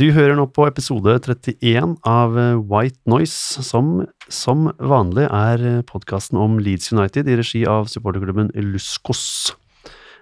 Du 0.00 0.06
hører 0.16 0.36
nå 0.38 0.46
på 0.54 0.64
episode 0.68 1.12
31 1.20 1.96
av 2.08 2.36
eh, 2.40 2.56
White 2.70 3.00
Noise, 3.10 3.64
som 3.66 4.00
som 4.30 4.68
vanlig 4.78 5.24
er 5.26 5.82
podkasten 5.88 6.38
om 6.38 6.60
Leeds 6.62 6.92
United 6.94 7.26
i 7.28 7.34
regi 7.40 7.64
av 7.68 7.88
supporterklubben 7.90 8.52
Luskos. 8.70 9.50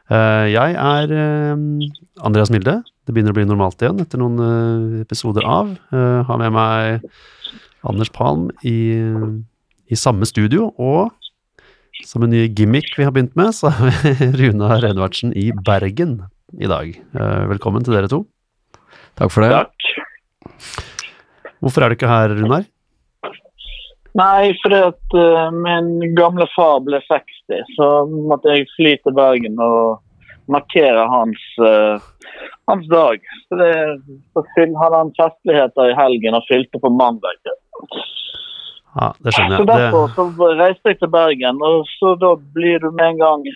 Eh, 0.08 0.46
Jeg 0.54 0.76
er 0.80 1.12
eh, 1.12 1.60
Andreas 2.24 2.50
Milde. 2.50 2.78
Det 3.04 3.12
begynner 3.14 3.34
å 3.34 3.38
bli 3.38 3.44
normalt 3.48 3.84
igjen 3.84 4.00
etter 4.00 4.20
noen 4.22 4.40
eh, 4.40 5.02
episoder 5.04 5.44
av. 5.44 5.74
Jeg 5.92 6.24
Har 6.30 6.40
med 6.40 6.56
meg 6.56 7.04
Anders 7.86 8.10
Palm 8.16 8.48
i, 8.66 8.96
i 9.92 10.00
samme 10.00 10.26
studio, 10.28 10.72
og 10.80 11.12
som 12.06 12.24
en 12.24 12.32
ny 12.32 12.46
gimmick 12.48 12.90
vi 12.96 13.04
har 13.04 13.12
begynt 13.12 13.36
med, 13.38 13.52
så 13.54 13.70
har 13.76 13.92
vi 13.92 14.32
Runa 14.40 14.80
Redvardsen 14.80 15.36
i 15.36 15.50
Bergen 15.52 16.22
i 16.56 16.70
dag. 16.70 16.96
Eh, 16.96 17.46
Velkommen 17.52 17.84
til 17.84 17.98
dere 17.98 18.08
to. 18.10 18.24
Takk 19.18 19.34
for 19.34 19.44
det. 19.44 19.52
Takk. 19.54 19.78
Hvorfor 21.58 21.82
er 21.82 21.90
du 21.90 21.98
ikke 21.98 22.10
her, 22.10 22.34
Runar? 22.38 22.66
Nei, 24.18 24.50
fordi 24.62 24.78
at 24.88 25.16
uh, 25.18 25.48
min 25.54 26.14
gamle 26.18 26.46
far 26.54 26.80
ble 26.86 27.00
60, 27.04 27.74
så 27.76 27.88
måtte 28.08 28.54
jeg 28.54 28.70
fly 28.76 28.94
til 29.02 29.14
Bergen 29.14 29.58
og 29.62 29.98
markere 30.50 31.04
hans, 31.12 31.42
uh, 31.60 32.00
hans 32.70 32.88
dag. 32.90 33.26
Så, 33.46 33.58
det, 33.60 33.72
så 34.34 34.44
fyll, 34.56 34.74
hadde 34.80 35.02
han 35.02 35.14
festligheter 35.18 35.92
i 35.92 35.98
helgen 35.98 36.38
og 36.38 36.46
fylte 36.48 36.82
på 36.82 36.92
mandag. 36.94 37.42
Ja, 38.96 39.12
det 39.22 39.34
skjønner 39.34 39.54
jeg. 39.54 39.60
Så 39.60 39.68
derfor 39.70 40.14
så 40.16 40.52
reiste 40.62 40.94
jeg 40.94 41.00
til 41.02 41.12
Bergen, 41.12 41.62
og 41.62 41.90
så 41.98 42.14
da 42.22 42.32
blir 42.56 42.82
du 42.82 42.90
med 42.90 43.12
en 43.12 43.22
gang 43.22 43.48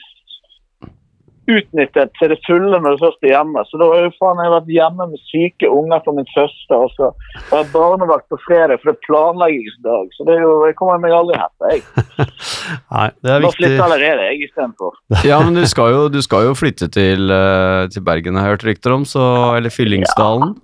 utnyttet 1.51 2.12
til 2.19 2.31
det 2.31 2.39
fulle 2.47 2.79
når 2.79 2.95
du 2.95 3.03
først 3.03 3.27
er 3.27 3.33
hjemme. 3.35 3.62
Så 3.67 3.81
da 3.81 3.89
har 3.91 4.05
jo 4.05 4.12
faen 4.21 4.43
jeg 4.43 4.53
vært 4.53 4.71
hjemme 4.71 5.07
med 5.11 5.23
syke 5.27 5.71
unger 5.71 6.03
for 6.05 6.19
min 6.19 6.29
søster, 6.31 6.77
og 6.79 6.93
så 6.95 7.11
har 7.51 7.62
jeg 7.65 7.71
barnevakt 7.75 8.29
på 8.31 8.39
fredag 8.45 8.79
for 8.79 8.93
det 8.93 8.95
er 8.97 9.07
planleggingsdag. 9.09 10.11
Så 10.17 10.27
det 10.29 10.37
er 10.37 10.45
jo, 10.47 10.53
jeg 10.69 10.77
kommer 10.79 11.03
meg 11.03 11.15
aldri 11.17 11.39
etter, 11.39 11.73
jeg. 11.73 12.27
nei, 12.97 13.09
det 13.23 13.35
er 13.35 13.43
Nå 13.43 13.51
viktig. 13.51 13.59
flytter 13.63 13.87
allerede 13.87 14.29
jeg 14.31 14.45
istedenfor. 14.48 14.98
Ja, 15.33 15.39
men 15.45 15.57
du 15.59 15.65
skal 15.70 15.95
jo, 15.95 16.03
du 16.13 16.20
skal 16.25 16.48
jo 16.51 16.59
flytte 16.59 16.91
til, 16.93 17.31
eh, 17.31 17.87
til 17.95 18.05
Bergen, 18.07 18.39
har 18.39 18.51
jeg 18.51 18.59
hørt 18.59 18.69
rykter 18.70 18.95
om, 18.95 19.09
så, 19.09 19.25
eller 19.57 19.75
Fyllingsdalen. 19.75 20.55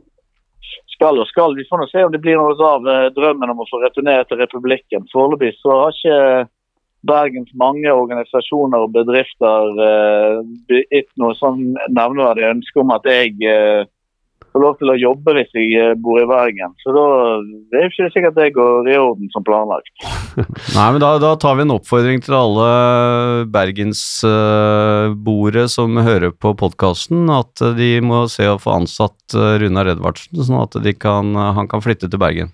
Skal 0.98 1.20
og 1.22 1.28
skal. 1.30 1.54
Vi 1.54 1.66
får 1.70 1.78
nå 1.78 1.86
se 1.92 2.02
om 2.02 2.10
det 2.10 2.18
blir 2.24 2.38
noe 2.40 2.54
av 2.66 2.86
eh, 2.90 3.08
drømmen 3.14 3.52
om 3.52 3.60
å 3.62 3.66
få 3.70 3.78
returnere 3.84 4.26
til 4.26 4.40
republikken. 4.40 5.06
Foreløpig 5.12 5.52
så 5.60 5.76
har 5.82 5.94
ikke 5.94 6.22
Bergens 7.06 7.52
mange 7.54 7.92
organisasjoner 7.94 8.86
og 8.86 8.94
bedrifter 8.96 9.76
uh, 9.78 10.40
gitt 10.66 11.10
noe 11.20 11.36
sånn 11.38 11.76
nevneverdig 11.94 12.48
ønske 12.48 12.82
om 12.82 12.90
at 12.96 13.06
jeg 13.06 13.36
eh, 13.46 13.84
får 14.52 14.62
lov 14.62 14.76
til 14.80 14.90
å 14.92 14.96
jobbe 14.98 15.32
hvis 15.36 15.54
jeg 15.56 15.72
eh, 15.78 15.94
bor 16.00 16.20
i 16.20 16.26
Bergen. 16.28 16.74
Så 16.82 16.88
da 16.94 17.04
det 17.70 17.78
er 17.80 17.86
ikke 17.90 18.10
sikkert 18.14 18.36
det 18.38 18.56
går 18.56 18.88
i 18.90 18.96
orden 18.98 19.28
som 19.34 19.42
planlagt. 19.46 19.94
Nei, 20.76 20.88
men 20.94 21.00
da, 21.02 21.08
da 21.22 21.30
tar 21.40 21.54
vi 21.58 21.62
en 21.66 21.76
oppfordring 21.76 22.20
til 22.24 22.34
alle 22.38 22.68
bergensboere 23.54 25.64
som 25.72 25.90
hører 25.96 26.30
på 26.34 26.48
podkasten, 26.58 27.20
at 27.32 27.52
eh, 27.64 27.76
de 27.78 27.90
må 28.04 28.18
se 28.32 28.44
å 28.48 28.62
få 28.62 28.70
ansatt 28.80 29.20
eh, 29.36 29.58
Runar 29.62 29.86
Edvardsen, 29.94 30.42
sånn 30.42 30.64
at 30.64 30.74
de 30.84 30.92
kan, 30.94 31.24
han 31.36 31.68
kan 31.70 31.84
flytte 31.84 32.08
til 32.10 32.22
Bergen. 32.22 32.50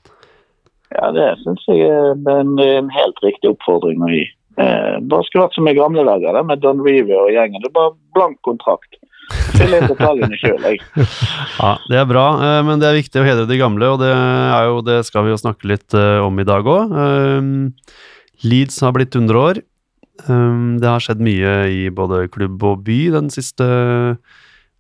Ja, 0.94 1.06
det 1.14 1.28
syns 1.42 1.62
jeg 1.66 1.78
er 1.90 2.12
en, 2.14 2.58
en 2.60 2.90
helt 2.94 3.18
riktig 3.24 3.48
oppfordring 3.50 3.98
å 4.04 4.08
gi. 4.12 4.26
Eh, 4.60 5.00
bare 5.02 5.26
skulle 5.26 5.46
vært 5.46 5.56
som 5.58 5.68
i 5.70 5.74
gamle 5.76 6.04
dager 6.06 6.38
med 6.46 6.62
Don 6.62 6.82
Reeve 6.84 7.16
og 7.18 7.32
gjengen. 7.34 7.62
Det 7.62 7.70
er 7.70 7.76
bare 7.76 7.94
blank 8.16 8.38
kontrakt. 8.46 9.00
Fyll 9.54 9.72
inn 9.72 9.86
detaljene 9.88 10.38
sjøl, 10.38 10.60
jeg. 10.68 10.80
Ja, 11.60 11.76
det 11.88 12.00
er 12.00 12.08
bra, 12.08 12.24
eh, 12.44 12.62
men 12.66 12.82
det 12.82 12.90
er 12.90 12.98
viktig 12.98 13.22
å 13.22 13.26
hedre 13.26 13.48
de 13.50 13.60
gamle, 13.60 13.94
og 13.94 14.02
det, 14.02 14.10
jo, 14.12 14.80
det 14.84 14.98
skal 15.08 15.26
vi 15.26 15.32
jo 15.34 15.40
snakke 15.40 15.70
litt 15.70 15.96
eh, 15.96 16.18
om 16.22 16.38
i 16.40 16.46
dag 16.48 16.66
òg. 16.68 16.96
Leeds 18.44 18.82
har 18.84 18.92
blitt 18.96 19.14
100 19.14 19.40
år. 19.40 19.62
Det 20.24 20.86
har 20.86 21.02
skjedd 21.02 21.22
mye 21.24 21.52
i 21.72 21.86
både 21.90 22.26
klubb 22.30 22.62
og 22.66 22.84
by 22.86 22.98
den 23.16 23.30
siste 23.34 23.66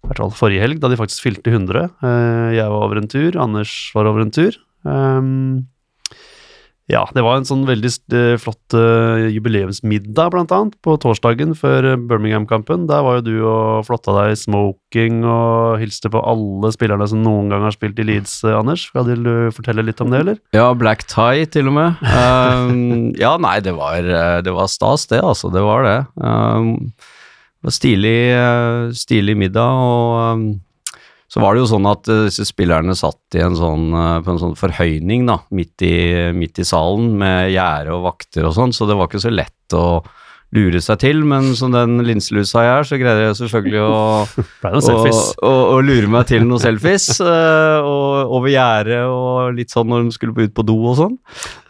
i 0.04 0.08
hvert 0.10 0.20
fall 0.20 0.34
forrige 0.36 0.60
helg, 0.60 0.80
da 0.82 0.90
de 0.92 0.98
faktisk 1.00 1.24
fylte 1.24 1.48
100. 1.48 1.86
Eh, 2.04 2.48
jeg 2.58 2.68
var 2.68 2.84
over 2.84 3.00
en 3.00 3.08
tur, 3.08 3.38
Anders 3.40 3.72
var 3.96 4.08
over 4.10 4.20
en 4.20 4.32
tur. 4.34 4.58
Um, 4.84 5.64
ja, 6.92 7.00
det 7.16 7.22
var 7.24 7.38
en 7.38 7.46
sånn 7.48 7.62
veldig 7.64 7.90
eh, 8.12 8.34
flott 8.36 8.74
eh, 8.76 9.30
jubileumsmiddag, 9.32 10.28
blant 10.34 10.50
annet, 10.52 10.74
på 10.84 10.98
torsdagen 11.00 11.54
før 11.56 11.86
eh, 11.94 11.96
Birmingham-kampen. 11.96 12.84
Der 12.90 13.00
var 13.06 13.18
jo 13.18 13.24
du 13.24 13.36
og 13.48 13.86
flotta 13.88 14.12
deg 14.18 14.34
i 14.34 14.36
smoking 14.42 15.22
og 15.24 15.78
hilste 15.80 16.12
på 16.12 16.20
alle 16.20 16.68
spillerne 16.76 17.08
som 17.08 17.22
noen 17.24 17.48
gang 17.48 17.64
har 17.64 17.72
spilt 17.72 18.02
i 18.02 18.04
Leeds, 18.04 18.36
Anders. 18.52 18.84
Skal 18.90 19.08
du 19.08 19.32
fortelle 19.56 19.86
litt 19.86 20.02
om 20.04 20.12
det, 20.12 20.20
eller? 20.26 20.38
Ja, 20.56 20.68
black 20.76 21.06
tie 21.08 21.48
til 21.48 21.72
og 21.72 21.78
med. 21.78 22.04
Um, 22.04 23.14
ja, 23.22 23.32
nei, 23.40 23.56
det 23.64 23.72
var, 23.78 24.04
det 24.44 24.52
var 24.52 24.68
stas 24.68 25.08
det, 25.08 25.22
altså. 25.24 25.48
Det 25.54 25.64
var 25.64 25.88
det. 25.88 25.98
Um, 26.20 26.92
det 26.92 27.70
var 27.70 27.78
stilig, 27.80 28.18
stilig 29.00 29.38
middag, 29.40 29.80
og 29.88 30.36
um, 30.36 30.48
så 31.34 31.42
var 31.42 31.56
det 31.56 31.64
jo 31.64 31.70
sånn 31.72 31.86
at 31.90 32.06
eh, 32.12 32.26
disse 32.28 32.44
spillerne 32.46 32.94
satt 32.94 33.38
en 33.42 33.56
sånn, 33.58 33.88
eh, 33.90 34.18
på 34.22 34.30
en 34.30 34.38
sånn 34.38 34.58
forhøyning 34.58 35.24
da, 35.26 35.40
midt 35.50 35.82
i, 35.82 35.96
midt 36.30 36.60
i 36.62 36.66
salen 36.68 37.16
med 37.18 37.50
gjerde 37.50 37.96
og 37.96 38.04
vakter 38.06 38.46
og 38.46 38.54
sånn, 38.54 38.74
så 38.76 38.86
det 38.86 38.94
var 38.94 39.10
ikke 39.10 39.24
så 39.24 39.32
lett 39.34 39.74
å 39.74 39.98
lure 40.54 40.80
seg 40.82 41.00
til, 41.02 41.22
men 41.26 41.52
som 41.58 41.72
den 41.74 41.98
linselusa 42.06 42.62
jeg 42.64 42.72
er, 42.74 42.86
så 42.88 42.98
greide 43.00 43.26
jeg 43.26 43.38
selvfølgelig 43.40 43.80
å 43.82 43.98
å, 44.80 45.12
å, 45.48 45.52
å 45.74 45.78
lure 45.84 46.10
meg 46.10 46.28
til 46.30 46.46
noen 46.46 46.62
selfies. 46.62 47.08
eh, 47.20 47.78
og 47.82 48.34
over 48.38 48.52
gjerdet 48.52 49.02
og 49.10 49.54
litt 49.58 49.74
sånn 49.74 49.90
når 49.90 50.06
de 50.06 50.16
skulle 50.16 50.46
ut 50.46 50.54
på 50.54 50.66
do 50.66 50.78
og 50.82 50.98
sånn. 51.00 51.16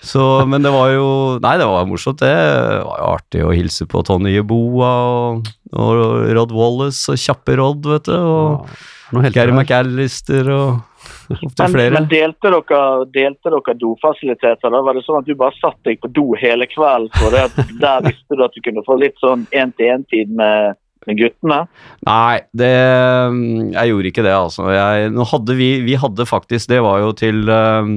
Så, 0.04 0.22
men 0.50 0.64
det 0.64 0.72
var 0.74 0.90
jo 0.92 1.06
Nei, 1.40 1.56
det 1.60 1.68
var 1.68 1.86
morsomt, 1.88 2.20
det. 2.20 2.32
Det 2.32 2.80
var 2.84 2.98
jo 3.00 3.12
artig 3.14 3.44
å 3.44 3.52
hilse 3.56 3.88
på 3.90 4.04
Tony 4.06 4.34
Yeboa 4.36 4.90
og, 5.10 5.52
og 5.72 6.02
Rod 6.36 6.52
Wallace 6.54 7.12
og 7.12 7.20
kjappe 7.20 7.56
Rod, 7.60 7.86
vet 7.88 8.10
du. 8.10 8.16
Og 8.18 9.22
ja, 9.22 9.30
Gary. 9.32 9.54
McAllister 9.54 10.48
og 10.52 10.82
Men, 11.28 11.76
men 11.94 12.06
delte 12.10 12.50
dere, 12.52 12.84
delte 13.14 13.52
dere 13.52 13.74
dofasiliteter? 13.80 14.70
da? 14.70 14.80
Var 14.84 14.98
det 14.98 15.04
sånn 15.06 15.20
at 15.22 15.28
du 15.28 15.34
bare 15.38 15.56
satt 15.56 15.78
deg 15.88 16.00
på 16.02 16.10
do 16.12 16.26
hele 16.40 16.68
kvelden? 16.70 17.12
For 17.18 17.34
det 17.34 17.66
der 17.82 18.04
visste 18.04 18.36
du 18.36 18.44
at 18.44 18.56
du 18.56 18.62
kunne 18.64 18.84
få 18.86 18.98
litt 19.00 19.16
sånn 19.22 19.46
én-til-én-tid 19.54 20.34
med, 20.36 20.78
med 21.08 21.20
guttene? 21.20 21.60
Nei, 22.08 22.42
det 22.56 22.72
Jeg 22.72 23.92
gjorde 23.92 24.10
ikke 24.12 24.26
det, 24.26 24.34
altså. 24.36 24.68
Jeg, 24.74 25.12
nå 25.14 25.28
hadde 25.32 25.56
vi 25.58 25.70
Vi 25.86 25.96
hadde 26.00 26.28
faktisk 26.28 26.70
Det 26.72 26.80
var 26.84 27.00
jo 27.04 27.14
til 27.16 27.44
eh, 27.48 27.94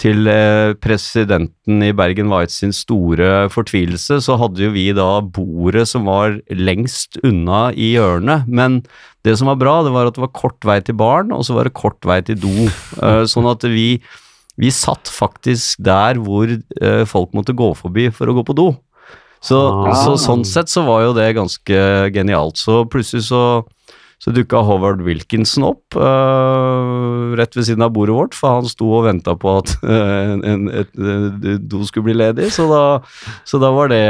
til 0.00 0.24
eh, 0.32 0.72
presidenten 0.80 1.82
i 1.84 1.92
Bergen 1.96 2.30
White 2.32 2.54
sin 2.54 2.72
store 2.72 3.50
fortvilelse, 3.52 4.16
så 4.24 4.38
hadde 4.40 4.62
jo 4.64 4.70
vi 4.72 4.86
da 4.96 5.20
bordet 5.20 5.84
som 5.90 6.08
var 6.08 6.38
lengst 6.56 7.18
unna 7.26 7.66
i 7.76 7.92
hjørnet. 7.98 8.48
Men 8.48 8.80
det 9.28 9.36
som 9.36 9.50
var 9.50 9.58
bra, 9.60 9.74
det 9.84 9.92
var 9.92 10.08
at 10.08 10.16
det 10.16 10.24
var 10.24 10.32
kort 10.32 10.64
vei 10.64 10.78
til 10.84 10.96
baren, 10.96 11.34
og 11.36 11.44
så 11.44 11.58
var 11.58 11.68
det 11.68 11.76
kort 11.76 12.00
vei 12.08 12.20
til 12.24 12.40
do. 12.40 12.54
Eh, 13.04 13.24
sånn 13.28 13.48
at 13.50 13.66
vi, 13.68 14.00
vi 14.60 14.72
satt 14.72 15.10
faktisk 15.12 15.82
der 15.84 16.16
hvor 16.24 16.48
eh, 16.48 17.02
folk 17.08 17.36
måtte 17.36 17.56
gå 17.56 17.74
forbi 17.76 18.08
for 18.14 18.32
å 18.32 18.38
gå 18.40 18.46
på 18.48 18.56
do. 18.56 18.70
Så, 19.40 19.56
Ah. 19.56 19.94
så 19.96 20.16
sånn 20.20 20.42
sett 20.44 20.68
så 20.68 20.82
var 20.84 21.04
jo 21.06 21.12
det 21.16 21.30
ganske 21.36 21.76
genialt. 22.12 22.56
Så 22.60 22.82
plutselig 22.92 23.24
så, 23.28 23.44
så 24.20 24.34
dukka 24.36 24.60
Howard 24.68 25.00
Wilkinson 25.06 25.64
opp 25.70 25.96
øh, 25.96 27.32
rett 27.40 27.56
ved 27.56 27.64
siden 27.70 27.84
av 27.86 27.94
bordet 27.96 28.16
vårt, 28.18 28.36
for 28.36 28.58
han 28.58 28.68
sto 28.68 28.90
og 28.98 29.06
venta 29.06 29.32
på 29.40 29.54
at 29.62 29.72
øh, 29.94 30.34
en, 30.36 30.66
et, 30.68 30.92
et, 30.92 31.46
øh, 31.54 31.56
do 31.72 31.80
skulle 31.88 32.10
bli 32.10 32.18
ledig. 32.18 32.50
Så 32.52 32.68
da, 32.68 32.82
så 33.48 33.60
da 33.62 33.72
var 33.72 33.88
det 33.92 34.04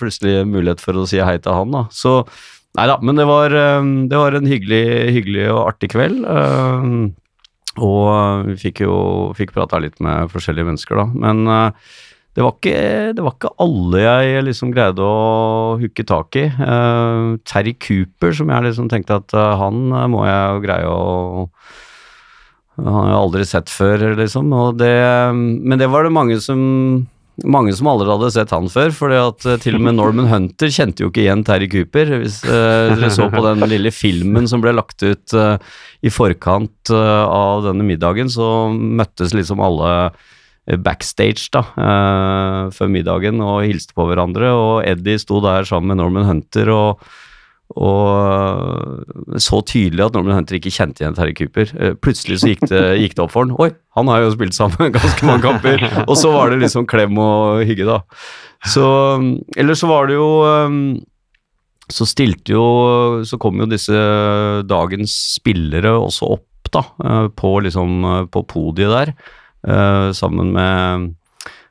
plutselig 0.00 0.42
mulighet 0.48 0.82
for 0.82 0.98
å 0.98 1.06
si 1.06 1.22
hei 1.22 1.36
til 1.38 1.54
han, 1.54 1.70
da. 1.74 1.84
Så 1.94 2.18
nei 2.78 2.88
da, 2.90 2.98
men 2.98 3.18
det 3.18 3.28
var, 3.30 3.54
øh, 3.54 3.94
det 4.10 4.18
var 4.24 4.34
en 4.34 4.50
hyggelig, 4.50 4.84
hyggelig 5.20 5.46
og 5.54 5.62
artig 5.68 5.92
kveld. 5.94 6.26
og 7.78 8.46
vi 8.48 8.58
fikk 8.58 8.82
jo 8.82 8.94
fikk 9.38 9.54
prata 9.54 9.78
litt 9.78 10.00
med 10.02 10.32
forskjellige 10.34 10.72
mennesker, 10.72 10.98
da. 10.98 11.06
Men 11.14 11.46
det 12.38 12.44
var, 12.44 12.54
ikke, 12.54 12.80
det 13.18 13.22
var 13.26 13.32
ikke 13.34 13.48
alle 13.64 14.00
jeg 14.04 14.42
liksom 14.46 14.70
greide 14.70 15.02
å 15.02 15.78
hooke 15.80 16.04
tak 16.06 16.36
i. 16.38 16.44
Uh, 16.54 17.34
Terry 17.42 17.72
Cooper, 17.82 18.30
som 18.38 18.52
jeg 18.54 18.68
liksom 18.68 18.86
tenkte 18.92 19.16
at 19.18 19.34
uh, 19.34 19.56
han 19.58 19.88
eh, 19.90 20.04
må 20.12 20.22
jeg 20.22 20.44
jo 20.54 20.60
greie 20.62 20.92
å 20.92 21.48
Han 22.78 22.94
har 22.94 23.08
jeg 23.08 23.18
aldri 23.18 23.48
sett 23.50 23.72
før, 23.74 24.04
liksom. 24.20 24.54
Det, 24.78 24.94
men 25.34 25.82
det 25.82 25.90
var 25.90 26.06
det 26.06 26.14
mange 26.14 26.38
som 26.38 26.62
mange 27.46 27.74
som 27.74 27.90
aldri 27.90 28.06
hadde 28.10 28.30
sett 28.34 28.54
han 28.54 28.70
før, 28.70 28.94
eh, 29.10 29.58
til 29.62 29.78
og 29.78 29.82
med 29.82 29.98
Norman 29.98 30.30
Hunter 30.30 30.70
kjente 30.70 31.02
jo 31.02 31.10
ikke 31.10 31.24
igjen 31.24 31.42
Terry 31.46 31.66
Cooper. 31.70 32.14
Hvis 32.22 32.40
uh, 32.46 32.94
dere 32.94 33.10
så 33.14 33.26
på 33.30 33.42
den 33.44 33.66
lille 33.70 33.90
filmen 33.94 34.46
som 34.50 34.62
ble 34.62 34.78
lagt 34.78 35.02
ut 35.02 35.34
uh, 35.34 35.58
i 36.02 36.10
forkant 36.10 36.94
uh, 36.94 37.26
av 37.26 37.66
denne 37.66 37.86
middagen, 37.86 38.30
så 38.30 38.70
møttes 38.70 39.34
liksom 39.34 39.62
alle 39.62 39.90
backstage 40.76 41.48
da, 41.54 41.62
eh, 41.80 42.68
før 42.76 42.90
middagen 42.92 43.40
og 43.44 43.64
hilste 43.64 43.96
på 43.96 44.08
hverandre. 44.08 44.52
Og 44.52 44.84
Eddie 44.86 45.20
sto 45.22 45.40
der 45.44 45.68
sammen 45.68 45.94
med 45.94 46.02
Norman 46.02 46.28
Hunter 46.28 46.70
og, 46.74 47.04
og 47.78 49.38
så 49.40 49.60
tydelig 49.64 50.06
at 50.06 50.16
Norman 50.16 50.40
Hunter 50.40 50.58
ikke 50.58 50.72
kjente 50.74 51.04
igjen 51.04 51.16
Terry 51.16 51.34
Cooper. 51.38 51.72
Eh, 51.78 51.94
Plutselig 51.96 52.42
så 52.42 52.52
gikk 52.52 52.66
det, 52.68 52.82
gikk 53.00 53.16
det 53.16 53.24
opp 53.24 53.34
for 53.36 53.46
han. 53.46 53.56
Oi, 53.56 53.70
han 53.96 54.12
har 54.12 54.24
jo 54.24 54.34
spilt 54.36 54.56
sammen 54.56 54.92
ganske 54.98 55.28
mange 55.28 55.46
kamper. 55.48 55.84
Og 56.06 56.16
så 56.20 56.32
var 56.34 56.52
det 56.52 56.60
liksom 56.64 56.88
klem 56.90 57.16
og 57.22 57.64
hygge, 57.68 57.88
da. 57.88 58.02
Så 58.66 58.84
Eller 59.56 59.78
så 59.78 59.86
var 59.86 60.08
det 60.10 60.16
jo 60.18 60.28
så 61.88 62.04
stilte 62.08 62.52
jo 62.56 62.64
Så 63.24 63.38
kom 63.40 63.60
jo 63.62 63.68
disse 63.70 63.96
dagens 64.68 65.14
spillere 65.38 65.94
også 65.96 66.32
opp, 66.36 66.44
da, 66.74 66.82
eh, 67.00 67.26
på 67.32 67.54
liksom 67.64 68.04
eh, 68.04 68.24
på 68.28 68.42
podiet 68.44 68.92
der, 68.92 69.12
eh, 69.14 69.37
sammen 70.14 70.52
med 70.54 71.08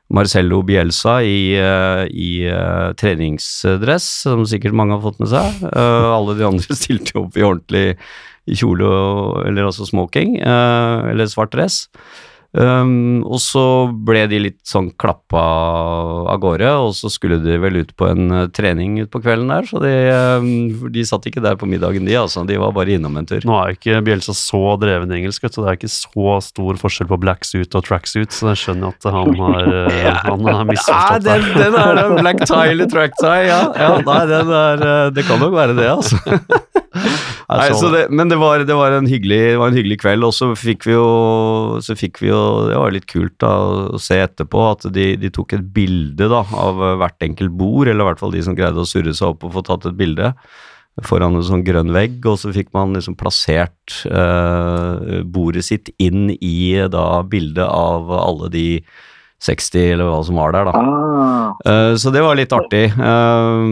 Marcello 0.08 0.62
Bielsa 0.64 1.18
i, 1.22 1.52
eh, 1.60 2.04
i 2.08 2.46
eh, 2.48 2.92
treningsdress, 2.96 4.06
som 4.24 4.46
sikkert 4.48 4.76
mange 4.76 4.96
har 4.96 5.04
fått 5.04 5.20
med 5.20 5.28
seg. 5.32 5.60
Eh, 5.68 6.08
alle 6.14 6.36
de 6.38 6.46
andre 6.48 6.76
stilte 6.82 7.18
opp 7.20 7.36
i 7.36 7.44
ordentlig 7.44 7.98
kjole 8.48 8.88
og, 8.88 9.42
eller 9.50 9.68
altså 9.68 9.84
smoking, 9.88 10.38
eh, 10.40 11.10
eller 11.12 11.28
svart 11.28 11.52
dress. 11.52 11.82
Um, 12.56 13.20
og 13.28 13.42
så 13.44 13.62
ble 14.08 14.22
de 14.30 14.38
litt 14.40 14.62
sånn 14.64 14.86
klappa 14.96 15.40
av 16.32 16.38
gårde, 16.40 16.70
og 16.80 16.94
så 16.96 17.10
skulle 17.12 17.36
de 17.44 17.58
vel 17.60 17.82
ut 17.82 17.90
på 17.92 18.06
en 18.08 18.32
uh, 18.32 18.46
trening 18.48 18.96
utpå 19.02 19.20
kvelden 19.20 19.52
der, 19.52 19.68
så 19.68 19.82
de, 19.82 19.92
um, 20.40 20.88
de 20.94 21.04
satt 21.04 21.28
ikke 21.28 21.42
der 21.44 21.58
på 21.60 21.68
middagen, 21.68 22.08
de 22.08 22.16
altså. 22.16 22.46
De 22.48 22.56
var 22.56 22.72
bare 22.72 22.96
innom 22.96 23.18
en 23.20 23.28
tur. 23.28 23.44
Nå 23.44 23.58
er 23.58 23.74
jo 23.74 23.78
ikke 23.78 24.00
Bjelsa 24.06 24.32
så 24.36 24.62
dreven 24.80 25.12
i 25.12 25.20
engelsk, 25.20 25.44
så. 25.44 25.66
Det 25.66 25.74
er 25.74 25.76
ikke 25.76 25.92
så 25.92 26.38
stor 26.48 26.80
forskjell 26.80 27.10
på 27.12 27.20
black 27.20 27.44
suit 27.44 27.76
og 27.76 27.84
tracksuit, 27.84 28.32
så 28.32 28.54
jeg 28.54 28.62
skjønner 28.62 28.96
at 28.96 29.10
han 29.12 29.36
har, 29.42 29.72
uh, 29.92 30.10
han 30.24 30.48
har 30.48 30.68
misforstått 30.72 31.28
den, 31.28 31.48
det. 31.52 31.66
den 31.66 31.80
er 31.84 32.04
en 32.06 32.16
black 32.22 32.44
tie 32.48 32.72
eller 32.72 32.88
track 32.88 33.18
tie, 33.20 33.42
ja. 33.50 33.60
ja 33.76 33.92
nei, 34.08 34.20
den 34.32 34.54
er, 34.62 34.86
uh, 34.88 35.08
det 35.12 35.28
kan 35.28 35.44
nok 35.44 35.52
være 35.58 35.76
det, 35.76 35.90
altså. 35.98 36.16
Nei, 37.48 37.68
så 37.72 37.88
det, 37.88 38.02
men 38.12 38.28
det 38.28 38.36
var, 38.36 38.60
det, 38.68 38.74
var 38.76 38.92
en 38.92 39.08
hyggelig, 39.08 39.38
det 39.54 39.60
var 39.60 39.72
en 39.72 39.78
hyggelig 39.78 39.96
kveld, 40.02 40.26
og 40.26 40.34
så 40.36 40.50
fikk 40.58 40.84
vi 40.84 40.92
jo, 40.92 41.08
så 41.80 41.96
fikk 41.96 42.20
vi 42.20 42.28
jo 42.28 42.40
Det 42.68 42.76
var 42.76 42.92
litt 42.92 43.08
kult 43.08 43.38
da, 43.40 43.52
å 43.96 44.00
se 44.02 44.18
etterpå 44.20 44.64
at 44.68 44.88
de, 44.92 45.14
de 45.16 45.30
tok 45.32 45.56
et 45.56 45.68
bilde 45.74 46.28
da, 46.28 46.42
av 46.44 46.82
hvert 47.00 47.24
enkelt 47.24 47.54
bord, 47.56 47.88
eller 47.88 48.04
i 48.04 48.08
hvert 48.10 48.20
fall 48.20 48.36
de 48.36 48.44
som 48.44 48.56
greide 48.58 48.82
å 48.82 48.88
surre 48.88 49.16
seg 49.16 49.32
opp 49.32 49.48
og 49.48 49.54
få 49.56 49.64
tatt 49.64 49.88
et 49.88 49.96
bilde 49.96 50.34
foran 51.06 51.38
en 51.38 51.46
sånn 51.46 51.62
grønn 51.66 51.92
vegg, 51.94 52.18
og 52.26 52.40
så 52.42 52.50
fikk 52.54 52.72
man 52.74 52.96
liksom 52.96 53.14
plassert 53.18 54.00
eh, 54.10 55.20
bordet 55.30 55.64
sitt 55.68 55.92
inn 56.02 56.32
i 56.34 56.74
da 56.90 57.22
bildet 57.22 57.64
av 57.64 58.10
alle 58.18 58.50
de 58.50 58.66
60 59.44 59.92
eller 59.94 60.10
hva 60.10 60.18
som 60.26 60.40
var 60.40 60.56
der, 60.56 60.66
da. 60.66 60.74
Ah, 60.74 61.28
Eh, 61.64 61.94
så 61.98 62.10
det 62.14 62.22
var 62.22 62.38
litt 62.38 62.52
artig. 62.54 62.86
Eh, 62.92 63.62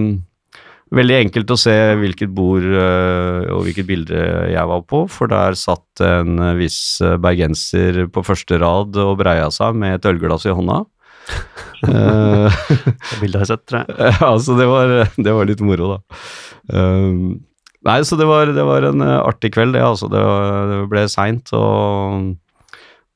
veldig 0.94 1.16
enkelt 1.18 1.50
å 1.50 1.58
se 1.58 1.74
hvilket 1.98 2.30
bord 2.34 2.66
eh, 2.66 3.48
og 3.50 3.64
hvilket 3.66 3.88
bilde 3.88 4.20
jeg 4.52 4.70
var 4.70 4.84
på, 4.86 5.02
for 5.10 5.30
der 5.30 5.56
satt 5.58 6.02
en 6.04 6.38
eh, 6.38 6.54
viss 6.60 7.00
eh, 7.02 7.16
bergenser 7.22 8.04
på 8.12 8.24
første 8.26 8.60
rad 8.62 8.98
og 9.02 9.16
breia 9.22 9.48
seg 9.54 9.78
med 9.78 9.98
et 9.98 10.08
ølglass 10.12 10.46
i 10.46 10.54
hånda. 10.54 10.84
Det 11.86 13.18
bildet 13.20 13.40
har 13.40 13.44
jeg 13.44 13.50
sett, 13.50 13.66
tror 13.66 13.82
jeg. 13.82 13.98
ja, 14.22 14.30
så 14.38 14.56
det 14.58 14.70
var, 14.70 14.96
det 15.18 15.36
var 15.40 15.50
litt 15.50 15.62
moro, 15.66 15.96
da. 15.96 16.22
Um, 16.70 17.42
nei, 17.86 18.00
så 18.06 18.18
det 18.18 18.26
var, 18.30 18.50
det 18.54 18.64
var 18.66 18.86
en 18.86 19.02
artig 19.02 19.52
kveld, 19.56 19.74
det. 19.76 19.82
Altså, 19.84 20.08
det, 20.12 20.22
var, 20.22 20.70
det 20.70 20.80
ble 20.92 21.04
seint, 21.12 21.50
og, 21.56 22.30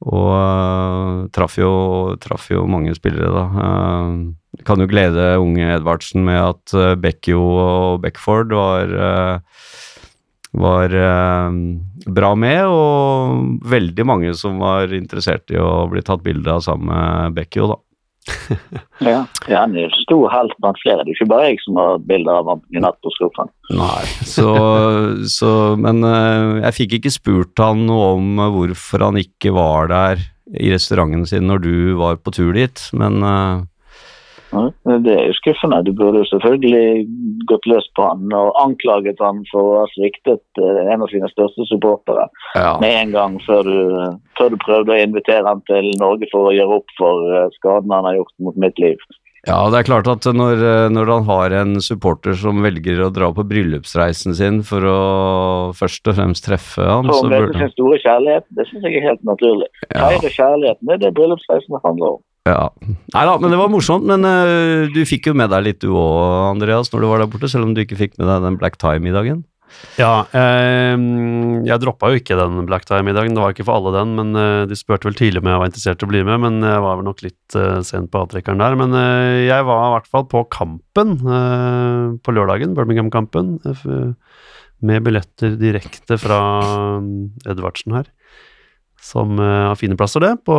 og 0.00 0.30
eh, 0.32 1.16
traff, 1.34 1.58
jo, 1.60 1.72
traff 2.22 2.48
jo 2.52 2.64
mange 2.70 2.94
spillere, 2.96 3.32
da. 3.34 3.46
Uh, 3.52 4.62
kan 4.66 4.80
jo 4.82 4.88
glede 4.90 5.36
unge 5.40 5.68
Edvardsen 5.76 6.24
med 6.26 6.40
at 6.40 6.74
uh, 6.76 6.96
Bekkjo 6.98 7.40
og 7.40 8.00
Beckford 8.02 8.52
var 8.56 8.90
eh, 8.90 9.60
var 10.52 10.94
eh, 10.94 11.58
bra 12.10 12.32
med, 12.34 12.64
og 12.66 13.60
veldig 13.70 14.06
mange 14.06 14.32
som 14.34 14.58
var 14.62 14.90
interessert 14.96 15.50
i 15.54 15.60
å 15.60 15.86
bli 15.90 16.02
tatt 16.02 16.24
bilde 16.24 16.50
av 16.50 16.64
sammen 16.66 16.90
med 16.90 17.38
Bekkjo, 17.38 17.70
da. 17.70 17.78
ja. 19.00 19.24
ja, 19.48 19.60
han 19.62 19.74
er 19.74 19.86
en 19.86 19.96
stor 20.02 20.26
helt 20.32 20.52
blant 20.60 20.80
flere. 20.82 21.04
Det 21.04 21.12
er 21.12 21.18
ikke 21.18 21.30
bare 21.30 21.48
jeg 21.48 21.60
som 21.64 21.78
har 21.80 22.02
bilder 22.08 22.40
av 22.42 22.50
ham 22.52 22.60
i 22.74 22.82
natt 22.82 22.98
på 23.04 23.12
skuffen. 23.14 23.50
Nei, 23.72 24.04
så, 24.28 24.50
så 25.30 25.52
Men 25.80 26.04
eh, 26.06 26.60
jeg 26.66 26.76
fikk 26.80 26.98
ikke 26.98 27.14
spurt 27.14 27.62
han 27.62 27.86
noe 27.88 28.12
om 28.18 28.44
hvorfor 28.56 29.08
han 29.08 29.20
ikke 29.20 29.54
var 29.56 29.90
der 29.92 30.22
i 30.50 30.72
restauranten 30.72 31.26
sin 31.30 31.46
når 31.46 31.62
du 31.62 31.74
var 32.00 32.18
på 32.18 32.32
tur 32.34 32.52
dit, 32.56 32.86
men 32.98 33.22
eh, 33.22 33.66
Ja, 34.50 34.98
Det 35.06 35.14
er 35.14 35.26
jo 35.30 35.36
skuffende. 35.38 35.82
Du 35.86 35.92
burde 35.96 36.22
selvfølgelig 36.28 37.06
gått 37.50 37.68
løs 37.70 37.86
på 37.96 38.06
han 38.06 38.32
og 38.36 38.52
anklaget 38.60 39.22
han 39.22 39.42
for 39.50 39.62
å 39.62 39.78
ha 39.82 39.86
sviktet 39.94 40.42
eh, 40.60 40.82
en 40.92 41.04
av 41.06 41.12
sine 41.12 41.30
største 41.32 41.66
supportere 41.70 42.26
ja. 42.58 42.74
med 42.82 42.96
en 42.96 43.14
gang 43.16 43.38
før 43.46 43.66
du, 43.66 43.80
før 44.38 44.54
du 44.54 44.58
prøvde 44.64 44.94
å 44.94 45.02
invitere 45.02 45.46
han 45.46 45.62
til 45.70 45.92
Norge 46.02 46.28
for 46.32 46.50
å 46.50 46.54
gjøre 46.56 46.80
opp 46.80 46.96
for 46.98 47.26
skadene 47.56 47.70
skaden 47.70 47.92
han 47.94 48.08
har 48.08 48.20
gjort 48.20 48.32
mot 48.38 48.56
mitt 48.56 48.78
liv. 48.78 48.96
ja, 49.46 49.58
det 49.72 49.78
er 49.78 49.86
klart 49.88 50.08
at 50.10 50.26
når, 50.36 50.60
eh, 50.60 50.88
når 50.92 51.12
han 51.14 51.28
har 51.28 51.54
en 51.62 51.80
supporter 51.80 52.34
som 52.36 52.62
velger 52.62 53.00
å 53.00 53.10
dra 53.14 53.30
på 53.32 53.46
bryllupsreisen 53.48 54.34
sin 54.36 54.62
for 54.66 54.84
å 54.84 54.98
først 55.76 56.10
og 56.10 56.18
fremst 56.18 56.44
treffe 56.44 56.84
han, 56.84 57.08
For 57.08 57.24
så 57.24 57.30
burde 57.32 57.56
sin 57.56 57.72
store 57.72 58.00
kjærlighet, 58.02 58.48
det 58.56 58.66
syns 58.68 58.84
jeg 58.88 59.00
er 59.00 59.08
helt 59.12 59.24
naturlig. 59.24 59.70
Ja. 59.88 60.10
Feire 60.10 60.34
kjærligheten, 60.34 60.90
det 60.90 60.98
er 60.98 61.06
det 61.06 61.14
bryllupsreisen 61.16 61.80
handler 61.86 62.18
om. 62.18 62.20
Ja. 62.48 62.70
Nei 62.80 63.24
da, 63.28 63.36
men 63.36 63.52
det 63.52 63.60
var 63.60 63.70
morsomt. 63.72 64.06
Men 64.08 64.24
uh, 64.24 64.88
du 64.92 65.02
fikk 65.08 65.30
jo 65.30 65.36
med 65.36 65.52
deg 65.52 65.66
litt 65.66 65.82
du 65.84 65.92
òg, 65.92 66.54
Andreas, 66.54 66.92
når 66.92 67.04
du 67.04 67.10
var 67.10 67.22
der 67.22 67.30
borte, 67.32 67.50
selv 67.52 67.68
om 67.68 67.76
du 67.76 67.84
ikke 67.84 68.00
fikk 68.00 68.16
med 68.18 68.30
deg 68.30 68.46
den 68.48 68.60
black 68.60 68.80
tie-middagen. 68.80 69.44
Ja, 69.98 70.24
eh, 70.34 70.96
jeg 71.66 71.82
droppa 71.82 72.10
jo 72.10 72.20
ikke 72.20 72.38
den 72.38 72.64
black 72.68 72.86
tie-middagen, 72.88 73.36
det 73.36 73.42
var 73.42 73.54
ikke 73.54 73.66
for 73.68 73.78
alle 73.78 73.92
den, 73.94 74.14
men 74.18 74.38
eh, 74.38 74.64
de 74.70 74.78
spurte 74.78 75.08
vel 75.08 75.16
tidlig 75.18 75.42
om 75.42 75.50
jeg 75.50 75.62
var 75.62 75.70
interessert 75.70 76.02
i 76.02 76.06
å 76.06 76.10
bli 76.10 76.22
med, 76.26 76.40
men 76.42 76.58
jeg 76.66 76.84
var 76.84 76.98
vel 76.98 77.06
nok 77.06 77.22
litt 77.24 77.58
eh, 77.58 77.80
sent 77.86 78.10
på 78.12 78.22
avtrekkeren 78.24 78.62
der. 78.62 78.78
Men 78.80 78.96
eh, 78.98 79.46
jeg 79.46 79.66
var 79.68 79.84
i 79.86 79.92
hvert 79.96 80.10
fall 80.10 80.26
på 80.30 80.44
kampen 80.52 81.16
eh, 81.22 82.06
på 82.18 82.34
lørdagen, 82.36 82.74
Birmingham-kampen, 82.78 83.58
med 84.80 85.04
billetter 85.04 85.58
direkte 85.60 86.16
fra 86.16 86.40
Edvardsen 87.44 87.98
her, 87.98 88.06
som 89.04 89.36
har 89.36 89.76
fine 89.76 89.96
plasser, 90.00 90.24
det, 90.24 90.38
på 90.48 90.56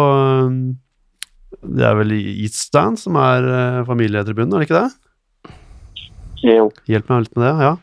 Det 1.59 1.83
er 1.85 1.97
vel 1.99 2.13
i 2.15 2.47
som 2.51 3.17
er 3.19 3.47
eh, 3.47 3.81
familietribunen, 3.87 4.53
er 4.55 4.63
det 4.63 4.69
ikke 4.69 4.81
det? 4.81 5.55
Jo. 6.41 6.69
Hjelp 6.89 7.11
meg 7.11 7.25
litt 7.25 7.35
med 7.37 7.45
det, 7.45 7.67
ja. 7.67 7.73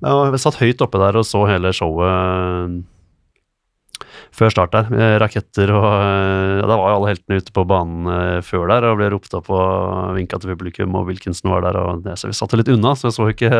Jeg 0.00 0.40
satt 0.40 0.56
høyt 0.62 0.80
oppe 0.80 0.98
der 0.98 1.18
og 1.20 1.26
så 1.28 1.44
hele 1.46 1.70
showet 1.76 2.08
eh, 2.08 4.06
før 4.34 4.54
start 4.54 4.72
der. 4.72 4.88
Raketter 5.20 5.70
og 5.76 5.86
eh, 5.86 6.56
ja, 6.62 6.66
Da 6.66 6.78
var 6.80 6.90
jo 6.90 6.96
alle 6.96 7.12
heltene 7.12 7.40
ute 7.42 7.54
på 7.54 7.66
banen 7.68 8.42
før 8.46 8.72
der 8.72 8.88
og 8.88 8.98
ble 8.98 9.10
ropt 9.12 9.36
opp 9.36 9.52
og 9.52 10.16
vinka 10.16 10.40
til 10.40 10.54
publikum, 10.54 10.96
og 10.98 11.10
Wilkinson 11.12 11.52
var 11.52 11.66
der. 11.68 11.78
og 11.78 12.06
det, 12.06 12.16
så 12.18 12.32
Vi 12.32 12.38
satt 12.38 12.56
litt 12.56 12.72
unna, 12.72 12.96
så 12.96 13.10
jeg 13.10 13.18
så 13.18 13.28
ikke 13.34 13.52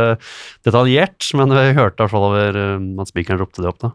detaljert, 0.66 1.30
men 1.38 1.52
vi 1.52 1.68
hørte 1.76 2.00
i 2.00 2.02
hvert 2.06 2.14
fall 2.16 2.30
over 2.32 2.62
at 3.04 3.12
spikeren 3.12 3.44
ropte 3.44 3.62
det 3.62 3.70
opp. 3.70 3.84
da. 3.84 3.92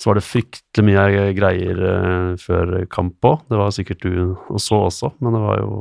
Så 0.00 0.10
var 0.10 0.18
det 0.18 0.26
fryktelig 0.26 0.84
mye 0.88 1.28
greier 1.36 1.84
eh, 1.90 2.32
før 2.42 2.74
kamp 2.90 3.22
òg. 3.30 3.44
Det 3.50 3.60
var 3.60 3.70
sikkert 3.76 4.02
du 4.02 4.34
og 4.50 4.58
så 4.60 4.80
også, 4.88 5.12
men 5.22 5.36
det 5.38 5.42
var 5.44 5.60
jo 5.62 5.76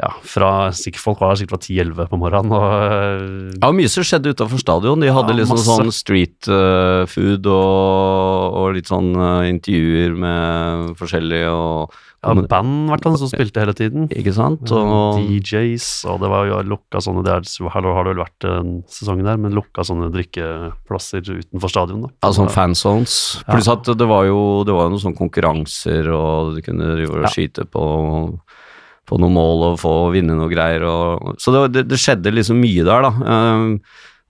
ja, 0.00 0.08
fra, 0.24 0.70
sikkert 0.72 1.02
folk 1.02 1.18
var 1.20 1.34
der 1.34 1.40
sikkert 1.42 1.58
fra 1.58 1.74
10-11 1.74 2.06
på 2.08 2.18
morgenen. 2.22 2.54
og 2.56 2.68
eh, 2.86 3.58
Ja, 3.60 3.68
mye 3.76 3.90
som 3.92 4.06
skjedde 4.06 4.32
utafor 4.32 4.62
stadion. 4.62 5.02
De 5.02 5.10
hadde 5.12 5.34
Ja, 5.34 5.40
liksom 5.42 5.58
masse. 5.58 5.74
sånn 5.76 5.92
street 5.92 6.48
eh, 6.48 7.02
food 7.10 7.44
og, 7.52 8.56
og 8.62 8.70
litt 8.78 8.88
sånn 8.88 9.10
eh, 9.12 9.50
intervjuer 9.50 10.14
med 10.16 10.94
forskjellige 11.00 11.50
og 11.52 11.98
ja, 12.20 12.34
band 12.50 12.88
i 12.88 12.92
hvert 12.92 13.04
fall 13.06 13.14
som 13.16 13.30
spilte 13.32 13.62
hele 13.62 13.72
tiden. 13.76 14.08
Ikke 14.12 14.34
sant? 14.36 14.68
Og 14.76 15.20
DJs, 15.24 15.86
og 16.12 16.18
det 16.20 16.28
var 16.28 16.48
jo 16.50 16.58
lukka 16.68 17.00
sånne 17.00 17.22
Det 17.24 17.32
er, 17.32 17.68
har 17.72 17.80
det 17.86 17.94
vel 18.10 18.20
vært 18.20 18.46
en 18.50 18.74
sesong 18.92 19.22
der, 19.24 19.40
men 19.40 19.56
lukka 19.56 19.84
sånne 19.88 20.10
drikkeplasser 20.12 21.24
utenfor 21.24 21.72
stadion. 21.72 22.02
da. 22.04 22.12
ja, 22.26 22.32
sånn 22.36 22.52
fanzones. 22.52 23.16
Ja. 23.46 23.54
Pluss 23.54 23.70
at 23.72 23.88
det 23.96 24.08
var 24.10 24.28
jo 24.28 24.40
det 24.68 24.76
var 24.76 24.92
noen 24.92 25.00
sånne 25.00 25.16
konkurranser, 25.20 26.10
og 26.12 26.56
du 26.58 26.62
kunne 26.66 26.92
drive 26.98 27.16
og 27.16 27.24
Ja. 27.24 27.32
skyte 27.32 27.64
på 27.70 27.86
på 29.10 29.18
noen 29.18 29.34
mål 29.34 29.62
og 29.72 29.78
få 29.82 29.92
vinne 30.14 30.36
noe 30.38 30.46
greier. 30.52 30.84
Og, 30.86 31.32
så 31.42 31.50
det, 31.50 31.62
det, 31.74 31.82
det 31.90 31.98
skjedde 31.98 32.30
liksom 32.30 32.60
mye 32.62 32.84
der, 32.86 33.02
da. 33.02 33.10
Eh, 33.10 33.64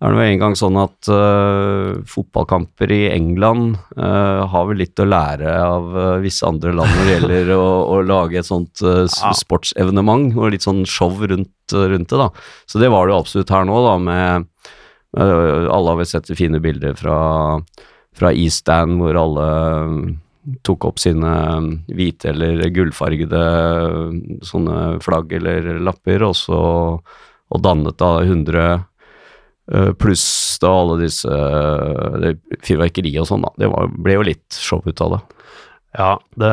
det 0.01 0.09
er 0.09 0.15
nå 0.17 0.21
en 0.25 0.41
gang 0.41 0.55
sånn 0.57 0.79
at 0.81 1.09
uh, 1.13 1.99
fotballkamper 2.09 2.89
i 2.95 3.03
England 3.13 3.75
uh, 3.99 4.47
har 4.49 4.71
vel 4.71 4.81
litt 4.81 5.03
å 5.03 5.05
lære 5.05 5.53
av 5.61 5.91
uh, 5.93 6.15
visse 6.23 6.47
andre 6.49 6.73
land 6.73 6.89
når 6.97 7.05
det 7.05 7.17
gjelder 7.19 7.53
å, 7.59 7.67
å 7.85 7.99
lage 8.09 8.41
et 8.41 8.49
sånt 8.49 8.81
Ja. 8.81 9.35
sportsevenement 9.37 10.39
og 10.41 10.55
litt 10.55 10.65
sånn 10.65 10.87
show 10.89 11.13
rundt, 11.21 11.53
rundt 11.77 12.09
det. 12.09 12.17
da. 12.17 12.31
Så 12.65 12.81
det 12.81 12.89
var 12.89 13.05
det 13.05 13.13
jo 13.13 13.21
absolutt 13.21 13.53
her 13.53 13.69
nå, 13.69 13.77
da, 13.85 13.95
med 14.01 14.49
Alle 15.21 15.93
har 15.93 15.99
vel 15.99 16.09
sett 16.09 16.33
fine 16.39 16.63
bilder 16.65 16.97
fra, 16.97 17.21
fra 18.17 18.33
East 18.33 18.65
Stand 18.65 19.03
hvor 19.03 19.19
alle 19.21 19.49
tok 20.65 20.87
opp 20.89 21.01
sine 21.03 21.31
hvite 21.93 22.31
eller 22.33 22.63
gullfargede 22.73 23.43
sånne 24.47 25.01
flagg 25.05 25.35
eller 25.37 25.75
lapper, 25.85 26.25
og 26.31 26.39
så 26.39 26.61
og 27.51 27.63
dannet 27.65 27.99
da 27.99 28.11
100 28.23 28.61
eh, 28.63 28.83
pluss 30.01 30.59
da 30.63 30.71
alle 30.83 30.97
disse 31.05 31.31
eh, 31.31 32.17
det 32.23 32.33
og 33.23 33.29
sånn, 33.29 33.45
da. 33.47 33.53
Det 33.61 33.71
var, 33.71 33.93
ble 33.95 34.19
jo 34.19 34.27
litt 34.27 34.59
show 34.59 34.83
ut 34.85 35.05
av 35.05 35.17
det. 35.17 35.21
Ja, 35.91 36.11
det, 36.39 36.49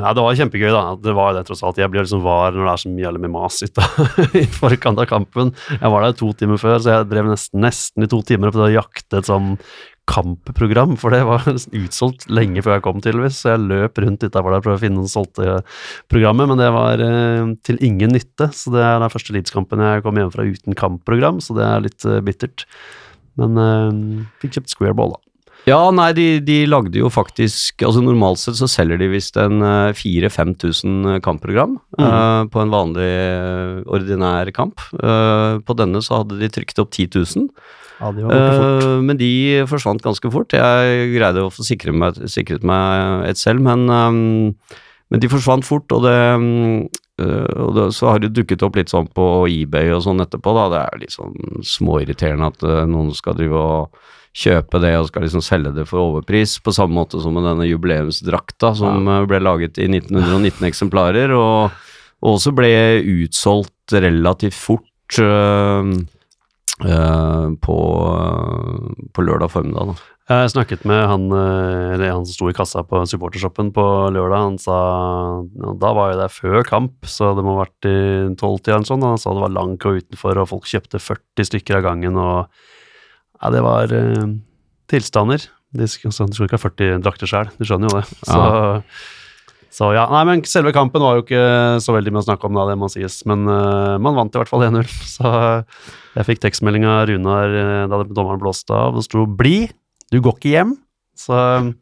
ja, 0.00 0.12
det 0.16 0.22
var 0.24 0.36
kjempegøy, 0.38 0.70
da. 0.72 0.82
Det 0.96 1.12
var 1.16 1.34
det 1.36 1.42
tross 1.48 1.60
alt. 1.66 1.80
Jeg 1.80 1.92
blir 1.92 2.06
liksom 2.06 2.22
var 2.24 2.54
når 2.54 2.64
det 2.64 2.72
er 2.72 2.82
så 2.82 2.92
mye 2.92 3.08
eller 3.10 3.20
med 3.20 3.32
mas 3.34 3.60
i 4.40 4.46
forkant 4.54 5.02
av 5.02 5.08
kampen. 5.10 5.52
Jeg 5.74 5.92
var 5.92 6.06
der 6.06 6.16
to 6.16 6.30
timer 6.40 6.60
før, 6.60 6.78
så 6.80 6.94
jeg 6.94 7.10
drev 7.10 7.28
nesten, 7.28 7.60
nesten 7.64 8.06
i 8.06 8.08
to 8.08 8.22
timer 8.24 8.54
på 8.54 8.64
å 8.64 8.72
jakte 8.72 9.20
et 9.20 9.28
sånn 9.28 9.58
kampprogram, 10.10 10.96
for 11.00 11.14
det 11.14 11.22
var 11.28 11.46
utsolgt 11.82 12.26
lenge 12.32 12.64
før 12.64 12.76
jeg 12.76 12.84
kom, 12.86 13.02
tydeligvis. 13.02 13.40
Så 13.42 13.52
jeg 13.54 13.66
løp 13.70 14.00
rundt 14.02 14.26
utafor 14.26 14.56
der 14.56 14.64
for 14.64 14.74
å 14.74 14.80
finne 14.82 15.00
noen 15.00 15.12
solgte 15.12 15.60
programmet, 16.12 16.50
men 16.50 16.60
det 16.60 16.70
var 16.74 17.02
eh, 17.04 17.52
til 17.66 17.80
ingen 17.84 18.14
nytte. 18.16 18.50
Så 18.56 18.74
det 18.74 18.84
er 18.84 19.02
den 19.02 19.12
første 19.12 19.36
Leeds-kampen 19.36 19.84
jeg 19.84 20.06
kom 20.06 20.18
hjem 20.20 20.32
fra 20.34 20.46
uten 20.48 20.78
kampprogram, 20.78 21.42
så 21.44 21.58
det 21.58 21.68
er 21.68 21.84
litt 21.88 22.08
eh, 22.08 22.22
bittert. 22.24 22.66
Men 23.40 23.60
eh, 23.60 24.24
fikk 24.42 24.58
kjøpt 24.58 24.74
Squareball, 24.74 25.16
da. 25.16 25.22
Ja, 25.68 25.78
nei, 25.94 26.08
de, 26.16 26.26
de 26.42 26.64
lagde 26.66 26.98
jo 26.98 27.06
faktisk 27.12 27.84
altså 27.86 28.00
Normalt 28.02 28.40
sett 28.42 28.58
så 28.58 28.66
selger 28.70 28.98
de 28.98 29.06
visst 29.12 29.36
en 29.38 29.62
eh, 29.62 29.94
4000-5000 29.94 31.20
kampprogram 31.22 31.76
eh, 32.02 32.40
på 32.50 32.62
en 32.62 32.72
vanlig 32.72 33.06
eh, 33.06 33.78
ordinær 33.86 34.50
kamp. 34.56 34.82
Uh, 34.98 35.62
på 35.62 35.76
denne 35.78 36.02
så 36.02 36.22
hadde 36.22 36.40
de 36.40 36.50
trykt 36.50 36.82
opp 36.82 36.90
10 36.90 37.14
000. 37.14 37.46
Ja, 38.00 38.12
de. 38.14 38.24
Eh, 38.26 39.00
men 39.04 39.18
de 39.20 39.32
forsvant 39.70 40.02
ganske 40.04 40.32
fort. 40.34 40.54
Jeg 40.56 41.10
greide 41.16 41.44
å 41.46 41.52
få 41.52 41.66
sikret 41.66 41.96
meg, 41.96 42.22
sikret 42.30 42.64
meg 42.66 43.26
et 43.28 43.40
selv, 43.40 43.62
men, 43.64 43.86
um, 43.90 44.56
men 45.12 45.22
de 45.22 45.30
forsvant 45.32 45.66
fort. 45.66 45.92
Og, 45.94 46.06
det, 46.06 46.16
uh, 47.22 47.52
og 47.66 47.76
det, 47.78 47.90
så 47.98 48.12
har 48.12 48.22
det 48.22 48.32
dukket 48.36 48.64
opp 48.66 48.80
litt 48.80 48.92
sånn 48.92 49.10
på 49.12 49.28
eBay 49.50 49.92
og 49.94 50.04
sånn 50.06 50.24
etterpå. 50.24 50.56
Da. 50.58 50.66
Det 50.72 50.80
er 50.80 50.96
jo 50.96 51.04
litt 51.04 51.18
sånn 51.18 51.62
småirriterende 51.74 52.50
at 52.54 52.66
uh, 52.66 52.82
noen 52.90 53.12
skal 53.16 53.38
drive 53.38 53.60
og 53.60 54.02
kjøpe 54.32 54.80
det 54.80 54.94
og 54.96 55.10
skal 55.10 55.26
liksom 55.26 55.44
selge 55.44 55.74
det 55.76 55.84
for 55.88 56.00
overpris, 56.06 56.56
på 56.64 56.72
samme 56.72 56.96
måte 56.96 57.20
som 57.20 57.34
med 57.36 57.44
denne 57.44 57.68
jubileumsdrakta 57.68 58.72
som 58.78 59.08
ja. 59.08 59.18
ble 59.28 59.42
laget 59.44 59.76
i 59.76 59.90
1919 59.90 60.68
eksemplarer, 60.70 61.34
og, 61.36 61.74
og 62.24 62.38
også 62.38 62.54
ble 62.56 62.72
utsolgt 63.26 63.92
relativt 63.92 64.56
fort 64.56 65.20
eh, 65.20 65.90
på, 66.80 67.78
eh, 68.16 69.04
på 69.12 69.24
lørdag 69.26 69.52
formiddag. 69.52 69.92
Da. 69.92 70.12
Jeg 70.32 70.52
snakket 70.54 70.84
med 70.88 71.02
han, 71.10 71.24
eh, 71.34 72.04
han 72.06 72.24
som 72.24 72.32
sto 72.32 72.48
i 72.48 72.54
kassa 72.56 72.84
på 72.86 73.02
supportershoppen 73.06 73.72
på 73.74 73.84
lørdag. 74.14 74.38
Han 74.38 74.58
sa 74.58 74.76
ja, 75.42 75.72
da 75.74 75.92
var 75.92 76.12
jeg 76.12 76.20
der 76.22 76.32
før 76.32 76.62
kamp, 76.64 76.94
så 77.04 77.34
det 77.36 77.44
må 77.44 77.56
ha 77.56 77.64
vært 77.66 77.88
i 77.90 78.34
tolvtida 78.38 78.78
eller 78.78 78.88
sånn. 78.88 79.02
Han 79.02 79.18
sa 79.18 79.34
det 79.34 79.42
var 79.42 79.56
lang 79.56 79.76
kø 79.76 79.98
utenfor, 79.98 80.38
og 80.38 80.48
folk 80.48 80.64
kjøpte 80.70 81.02
40 81.02 81.50
stykker 81.50 81.80
av 81.80 81.82
gangen. 81.90 82.16
og 82.16 82.48
ja, 83.42 83.50
det 83.50 83.62
var 83.62 83.92
eh, 83.92 84.28
tilstander. 84.88 85.42
De 85.72 85.88
skulle, 85.88 86.12
så 86.12 86.28
de 86.28 86.36
skulle 86.36 86.50
ikke 86.50 86.60
ha 86.60 86.68
40 86.68 87.02
drakter 87.02 87.26
sjøl, 87.26 87.50
du 87.58 87.64
skjønner 87.66 87.90
jo 87.90 87.98
det. 87.98 88.06
Så, 88.28 88.40
så 89.72 89.88
ja, 89.96 90.04
nei, 90.12 90.22
men 90.28 90.44
selve 90.44 90.74
kampen 90.76 91.02
var 91.02 91.16
jo 91.16 91.24
ikke 91.24 91.80
så 91.82 91.96
veldig 91.96 92.12
mye 92.12 92.22
å 92.22 92.28
snakke 92.28 92.46
om, 92.46 92.58
da, 92.60 92.68
det 92.68 92.76
må 92.78 92.90
sies. 92.92 93.22
Men 93.26 93.48
uh, 93.48 93.96
man 93.96 94.18
vant 94.18 94.36
i 94.36 94.42
hvert 94.42 94.52
fall 94.52 94.66
1-0. 94.68 94.84
Så 95.16 95.32
jeg 96.16 96.28
fikk 96.28 96.42
tekstmelding 96.44 96.84
av 96.88 97.06
Runar 97.08 97.56
eh, 97.56 97.84
da 97.90 98.02
dommeren 98.04 98.42
blåste 98.42 98.74
av. 98.76 98.96
Det 98.96 99.06
sto 99.06 99.26
'bli, 99.26 99.70
du 100.12 100.20
går 100.20 100.38
ikke 100.38 100.54
hjem'. 100.56 100.76
Så 101.16 101.36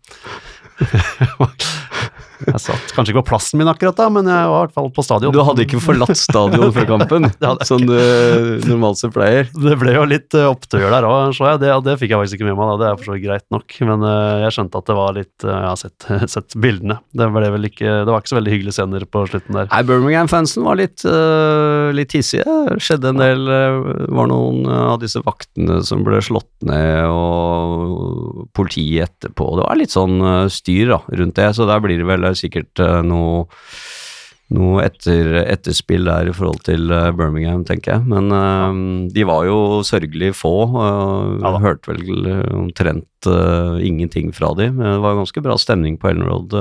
Jeg 2.47 2.63
satt 2.63 2.95
kanskje 2.97 3.13
ikke 3.13 3.23
på 3.25 3.31
plassen 3.35 3.61
min 3.61 3.69
akkurat 3.71 3.99
da, 3.99 4.07
men 4.13 4.29
jeg 4.29 4.51
var 4.51 4.65
i 4.65 4.67
hvert 4.67 4.77
fall 4.77 4.89
på 4.95 5.05
stadion. 5.05 5.35
Du 5.35 5.43
hadde 5.45 5.65
ikke 5.67 5.81
forlatt 5.83 6.17
stadion 6.19 6.73
før 6.75 6.89
kampen, 6.95 7.29
som 7.69 7.85
du 7.85 7.97
normalt 8.67 9.01
sett 9.01 9.15
pleier. 9.15 9.49
Det 9.53 9.77
ble 9.81 9.95
jo 9.97 10.07
litt 10.09 10.37
uh, 10.37 10.49
opptøyer 10.51 10.93
der 10.93 11.07
òg, 11.09 11.35
så 11.37 11.53
jeg. 11.53 11.63
Det, 11.65 11.73
det 11.87 11.97
fikk 12.01 12.15
jeg 12.15 12.23
faktisk 12.23 12.39
ikke 12.39 12.49
med 12.49 12.59
meg, 12.59 12.73
da. 12.73 12.79
Det 12.81 12.89
er 12.89 13.01
for 13.01 13.11
så 13.11 13.19
greit 13.21 13.47
nok. 13.55 13.77
Men 13.91 14.07
eh, 14.07 14.43
jeg 14.45 14.55
skjønte 14.57 14.81
at 14.81 14.91
det 14.91 14.97
var 14.97 15.17
litt 15.17 15.47
eh, 15.47 15.53
Jeg 15.53 15.69
har 15.69 15.81
sett, 15.81 16.09
sett 16.35 16.57
bildene. 16.61 16.99
Det, 17.13 17.29
ikke, 17.71 17.95
det 18.07 18.13
var 18.13 18.23
ikke 18.23 18.33
så 18.33 18.39
veldig 18.39 18.55
hyggelige 18.55 18.77
scener 18.79 19.07
på 19.07 19.25
slutten 19.31 19.59
der. 19.59 19.71
Nei, 19.73 19.83
Birmingham-fansen 19.89 20.67
var 20.67 20.81
litt, 20.81 21.05
uh, 21.05 21.91
litt 21.97 22.17
hissige. 22.17 22.47
Det 22.47 22.79
skjedde 22.85 23.13
en 23.13 23.21
del 23.21 23.47
var 24.11 24.31
noen 24.31 24.65
av 24.71 25.01
disse 25.03 25.21
vaktene 25.25 25.81
som 25.87 26.05
ble 26.07 26.21
slått 26.25 26.49
ned, 26.67 27.11
og 27.11 28.47
politiet 28.57 29.09
etterpå. 29.09 29.47
Det 29.59 29.67
var 29.67 29.79
litt 29.81 29.95
sånn 29.95 30.19
styr 30.53 30.95
da, 30.95 31.01
rundt 31.21 31.39
det, 31.39 31.49
så 31.57 31.67
der 31.69 31.83
blir 31.83 32.01
det 32.01 32.09
vel 32.09 32.30
uh, 32.31 32.37
sikkert 32.39 32.83
uh, 32.83 33.01
noe 33.07 33.49
noe 34.51 34.81
etter, 34.83 35.29
etterspill 35.45 36.09
der 36.09 36.27
i 36.27 36.33
forhold 36.35 36.65
til 36.67 36.91
uh, 36.91 37.13
Birmingham, 37.15 37.63
tenker 37.67 37.93
jeg. 37.95 38.07
Men 38.11 38.33
uh, 38.35 39.11
de 39.15 39.27
var 39.29 39.45
jo 39.47 39.59
sørgelig 39.87 40.33
få. 40.39 40.55
Ja 41.39 41.53
hørte 41.63 41.93
vel 41.93 42.31
omtrent 42.57 43.29
ingenting 43.85 44.33
fra 44.35 44.51
de. 44.59 44.71
Men 44.73 44.97
det 44.97 45.03
var 45.05 45.19
ganske 45.21 45.43
bra 45.45 45.55
stemning 45.61 46.01
på 46.01 46.11
Ellen 46.11 46.27
Road 46.27 46.57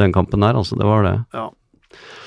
den 0.00 0.12
kampen 0.14 0.40
der, 0.40 0.56
altså. 0.56 0.76
Det 0.78 0.86
var 0.88 1.02
det. 1.04 1.16
Ja. 1.36 1.50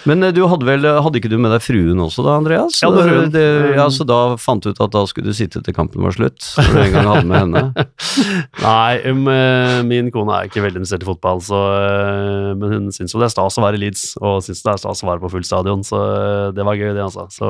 Men 0.09 0.25
uh, 0.25 0.31
du 0.35 0.41
hadde 0.51 0.67
vel 0.67 0.87
Hadde 1.05 1.19
ikke 1.19 1.31
du 1.31 1.37
med 1.41 1.53
deg 1.53 1.63
fruen 1.63 2.01
også 2.03 2.25
da, 2.25 2.37
Andreas? 2.41 2.79
Ja, 2.83 2.89
fruen. 2.93 3.31
Det, 3.33 3.43
ja, 3.77 3.87
Så 3.93 4.05
da 4.07 4.35
fant 4.41 4.65
du 4.65 4.71
ut 4.71 4.81
at 4.83 4.93
da 4.93 5.03
skulle 5.09 5.31
du 5.31 5.37
sitte 5.37 5.61
til 5.63 5.75
kampen 5.75 6.03
var 6.03 6.15
slutt? 6.15 6.43
Når 6.57 6.73
du 6.73 6.81
en 6.83 6.95
gang 6.95 7.09
hadde 7.11 7.29
med 7.29 7.39
henne? 7.43 7.87
Nei, 8.63 8.93
um, 9.09 9.23
eh, 9.31 9.79
min 9.87 10.11
kone 10.13 10.35
er 10.35 10.49
ikke 10.49 10.63
veldig 10.63 10.81
interessert 10.81 11.05
i 11.05 11.09
fotball, 11.09 11.41
så, 11.43 11.61
eh, 11.77 12.51
men 12.59 12.75
hun 12.75 12.91
syns 12.95 13.15
jo 13.15 13.21
det 13.21 13.29
er 13.29 13.33
stas 13.33 13.57
å 13.59 13.63
være 13.63 13.79
i 13.79 13.83
Leeds, 13.85 14.05
og 14.21 14.43
syns 14.45 14.63
det 14.63 14.71
er 14.73 14.83
stas 14.83 15.03
å 15.03 15.09
være 15.09 15.23
på 15.23 15.31
full 15.33 15.47
stadion, 15.47 15.83
så 15.87 15.99
eh, 16.03 16.47
det 16.57 16.67
var 16.67 16.79
gøy, 16.79 16.91
det, 16.95 17.03
altså. 17.05 17.27
Så, 17.33 17.49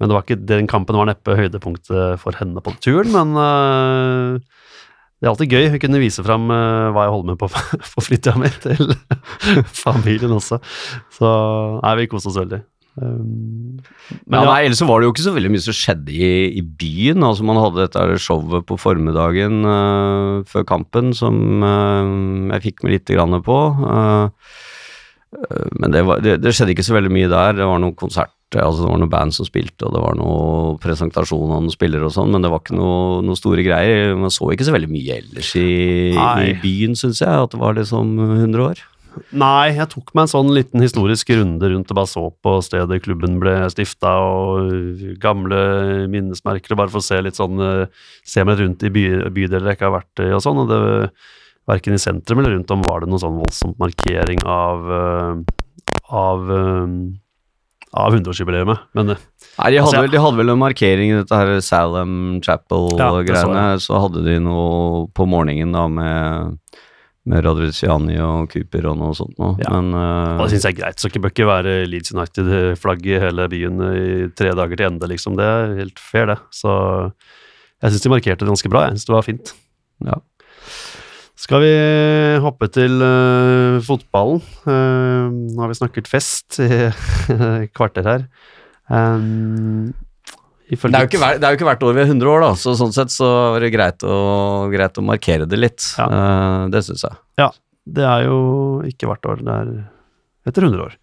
men 0.00 0.10
det 0.10 0.16
var 0.16 0.26
ikke, 0.26 0.40
den 0.50 0.68
kampen 0.70 0.98
var 0.98 1.08
neppe 1.10 1.36
høydepunktet 1.38 2.20
for 2.22 2.40
henne 2.40 2.64
på 2.64 2.74
turen, 2.84 3.12
men 3.14 3.38
eh, 3.44 4.64
det 5.24 5.30
er 5.30 5.32
alltid 5.32 5.54
gøy 5.56 5.66
å 5.72 5.80
kunne 5.80 5.98
vise 6.02 6.20
fram 6.20 6.50
eh, 6.52 6.90
hva 6.92 7.06
jeg 7.06 7.12
holder 7.14 7.28
med 7.30 7.38
på 7.40 7.48
på 7.94 8.02
fritida 8.04 8.34
mi 8.36 8.50
til 8.60 8.90
familien 9.86 10.34
også. 10.36 10.58
Så 11.16 11.30
nei, 11.78 11.92
vi 12.02 12.10
koste 12.12 12.28
oss 12.28 12.36
veldig. 12.36 12.58
Um, 13.00 13.80
Men 14.28 14.44
ja, 14.44 14.50
nei, 14.50 14.58
ellers 14.66 14.82
så 14.82 14.86
var 14.86 15.00
det 15.00 15.08
jo 15.08 15.14
ikke 15.14 15.24
så 15.24 15.32
veldig 15.32 15.50
mye 15.54 15.64
som 15.64 15.74
skjedde 15.78 16.12
i, 16.12 16.28
i 16.60 16.62
byen. 16.62 17.24
Altså 17.24 17.46
Man 17.48 17.56
hadde 17.56 17.86
dette 17.86 18.20
showet 18.20 18.68
på 18.68 18.76
formiddagen 18.76 19.64
uh, 19.64 20.44
før 20.50 20.68
kampen 20.68 21.16
som 21.16 21.64
uh, 21.64 22.04
jeg 22.52 22.66
fikk 22.68 22.84
med 22.84 22.98
lite 22.98 23.16
grann 23.16 23.40
på. 23.48 23.58
øh, 23.80 24.28
men 25.80 25.96
det, 25.96 26.04
var, 26.04 26.20
det, 26.20 26.36
det 26.44 26.52
skjedde 26.52 26.76
ikke 26.76 26.84
så 26.84 26.98
veldig 27.00 27.16
mye 27.16 27.32
der. 27.32 27.56
Det 27.62 27.72
var 27.72 27.80
noen 27.80 27.96
konserter, 27.96 28.36
altså 28.62 28.84
det 28.84 28.90
var 28.90 29.00
noen 29.02 29.12
band 29.12 29.34
som 29.36 29.46
spilte, 29.48 29.86
og 29.86 29.94
det 29.96 30.02
var 30.02 30.16
noe 30.18 30.74
presentasjon 30.82 31.50
av 31.50 31.62
noen 31.64 31.74
spillere 31.74 32.08
og 32.08 32.14
sånn, 32.14 32.32
men 32.34 32.44
det 32.44 32.50
var 32.52 32.62
ikke 32.62 32.78
noe, 32.78 33.20
noe 33.26 33.38
store 33.38 33.64
greier. 33.66 34.14
Man 34.18 34.32
så 34.34 34.50
ikke 34.52 34.66
så 34.68 34.74
veldig 34.74 34.90
mye 34.92 35.20
ellers 35.20 35.54
i, 35.60 35.68
i 36.14 36.56
byen, 36.62 36.98
syns 36.98 37.22
jeg. 37.24 37.30
At 37.30 37.54
det 37.54 37.62
var 37.62 37.78
liksom 37.78 38.16
100 38.18 38.64
år. 38.64 38.82
Nei, 39.30 39.74
jeg 39.76 39.86
tok 39.92 40.10
meg 40.14 40.24
en 40.24 40.32
sånn 40.32 40.50
liten 40.56 40.82
historisk 40.82 41.28
runde 41.36 41.68
rundt 41.70 41.92
og 41.92 41.98
bare 42.00 42.10
så 42.10 42.24
på 42.42 42.54
stedet 42.66 42.98
klubben 43.04 43.38
ble 43.42 43.54
stifta, 43.70 44.16
og 44.26 45.04
gamle 45.22 45.60
minnesmerker, 46.10 46.74
og 46.74 46.82
bare 46.82 46.92
for 46.94 47.02
å 47.02 47.06
se 47.06 47.20
litt 47.22 47.38
sånn 47.38 47.62
eh, 47.62 48.02
Se 48.26 48.42
meg 48.46 48.58
rundt 48.58 48.82
i 48.82 48.90
by, 48.90 49.04
bydeler 49.34 49.70
jeg 49.70 49.78
ikke 49.78 49.86
har 49.86 49.98
vært 50.00 50.24
i 50.24 50.32
og 50.34 50.42
sånn. 50.42 50.64
og 50.64 50.70
det 50.72 50.82
Verken 51.64 51.96
i 51.96 52.00
sentrum 52.00 52.42
eller 52.42 52.58
rundt 52.58 52.72
om 52.74 52.82
var 52.84 53.00
det 53.00 53.08
noen 53.08 53.22
sånn 53.22 53.38
voldsom 53.40 53.70
markering 53.80 54.42
av 54.44 54.90
eh, 54.92 55.38
av 56.12 56.50
eh, 56.52 56.96
av 57.94 58.14
100-årsjubileet. 58.16 58.80
Men 58.98 59.14
eh, 59.14 59.20
Nei, 59.58 59.68
de 59.70 59.78
hadde, 59.78 59.84
Altså, 59.84 60.00
vel, 60.02 60.10
de 60.10 60.22
hadde 60.24 60.40
vel 60.40 60.52
en 60.54 60.60
markering 60.62 61.12
i 61.12 61.18
dette 61.20 61.38
her 61.38 61.52
Salem 61.62 62.14
Ja, 62.40 62.42
Chapel-greiene. 62.48 63.62
så, 63.82 64.00
hadde 64.02 64.24
de 64.26 64.34
noe 64.42 65.04
på 65.14 65.26
morgenen 65.30 65.76
da 65.76 65.84
med, 65.86 66.58
med 67.30 67.46
Radriziani 67.46 68.18
og 68.24 68.50
Cooper 68.50 68.90
og 68.90 68.98
noe 68.98 69.14
sånt 69.14 69.38
noe. 69.38 69.54
Ja. 69.62 69.70
Men 69.76 69.94
og 69.94 70.42
det 70.42 70.56
syns 70.56 70.66
jeg 70.66 70.74
er 70.74 70.80
greit. 70.82 70.98
Så 70.98 71.12
det 71.14 71.22
bør 71.22 71.34
ikke 71.36 71.48
være 71.52 71.76
Leeds 71.90 72.14
United-flagg 72.16 73.06
i 73.06 73.22
hele 73.22 73.48
byen 73.52 73.86
i 73.92 74.04
tre 74.34 74.50
dager 74.58 74.80
til 74.80 74.90
ende, 74.90 75.10
liksom. 75.14 75.38
Det 75.38 75.46
er 75.46 75.74
helt 75.84 76.02
fair, 76.02 76.32
det. 76.34 76.40
Så 76.54 76.74
jeg 77.84 77.94
syns 77.94 78.06
de 78.08 78.14
markerte 78.16 78.42
det 78.42 78.50
ganske 78.56 78.72
bra. 78.74 78.88
Jeg 78.88 78.98
syns 78.98 79.10
det 79.12 79.18
var 79.20 79.28
fint. 79.30 79.54
ja. 80.10 80.18
Skal 81.34 81.64
vi 81.64 81.70
hoppe 82.44 82.68
til 82.70 83.00
uh, 83.02 83.82
fotballen? 83.82 84.42
Uh, 84.62 85.26
nå 85.50 85.64
har 85.64 85.72
vi 85.72 85.78
snakket 85.80 86.10
fest 86.10 86.60
i 86.62 86.68
kvarter 87.76 88.06
her. 88.06 88.26
Um, 88.86 89.94
Det 90.70 90.78
er, 90.88 91.04
jo 91.04 91.10
ikke 91.10 91.20
hver, 91.20 91.38
det 91.38 91.46
er 91.46 91.52
jo 91.52 91.58
ikke 91.58 91.66
hvert 91.68 91.82
år 91.84 91.96
vi 91.96 92.02
er 92.04 92.08
100 92.08 92.30
år, 92.30 92.44
da, 92.46 92.52
så 92.58 92.72
sånn 92.78 92.94
sett 92.94 93.12
så 93.12 93.28
er 93.56 93.66
det 93.66 93.74
greit 93.74 94.04
å, 94.06 94.14
greit 94.72 94.96
å 94.98 95.04
markere 95.04 95.48
det 95.50 95.58
litt. 95.58 95.82
Ja. 95.98 96.06
Uh, 96.06 96.60
det 96.72 96.84
syns 96.86 97.02
jeg. 97.04 97.18
Ja, 97.42 97.50
det 97.84 98.06
er 98.08 98.28
jo 98.28 98.38
ikke 98.86 99.10
hvert 99.10 99.28
år, 99.28 99.42
det 99.42 99.56
er 99.58 99.74
etter 100.48 100.68
100 100.68 100.86
år. 100.86 100.94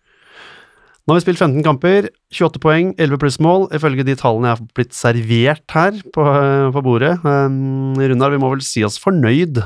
Nå 1.01 1.13
har 1.13 1.19
vi 1.19 1.25
spilt 1.25 1.41
15 1.41 1.65
kamper, 1.65 2.07
28 2.31 2.61
poeng, 2.63 2.95
11 3.01 3.19
pluss 3.19 3.39
mål, 3.43 3.67
ifølge 3.75 4.05
de 4.07 4.15
tallene 4.15 4.47
jeg 4.47 4.59
har 4.59 4.73
blitt 4.79 4.95
servert 4.95 5.75
her 5.75 6.01
på, 6.15 6.25
på 6.71 6.83
bordet. 6.85 7.17
Um, 7.25 7.99
Runar, 7.99 8.31
vi 8.31 8.41
må 8.41 8.51
vel 8.53 8.63
si 8.63 8.85
oss 8.87 8.99
fornøyd 9.01 9.59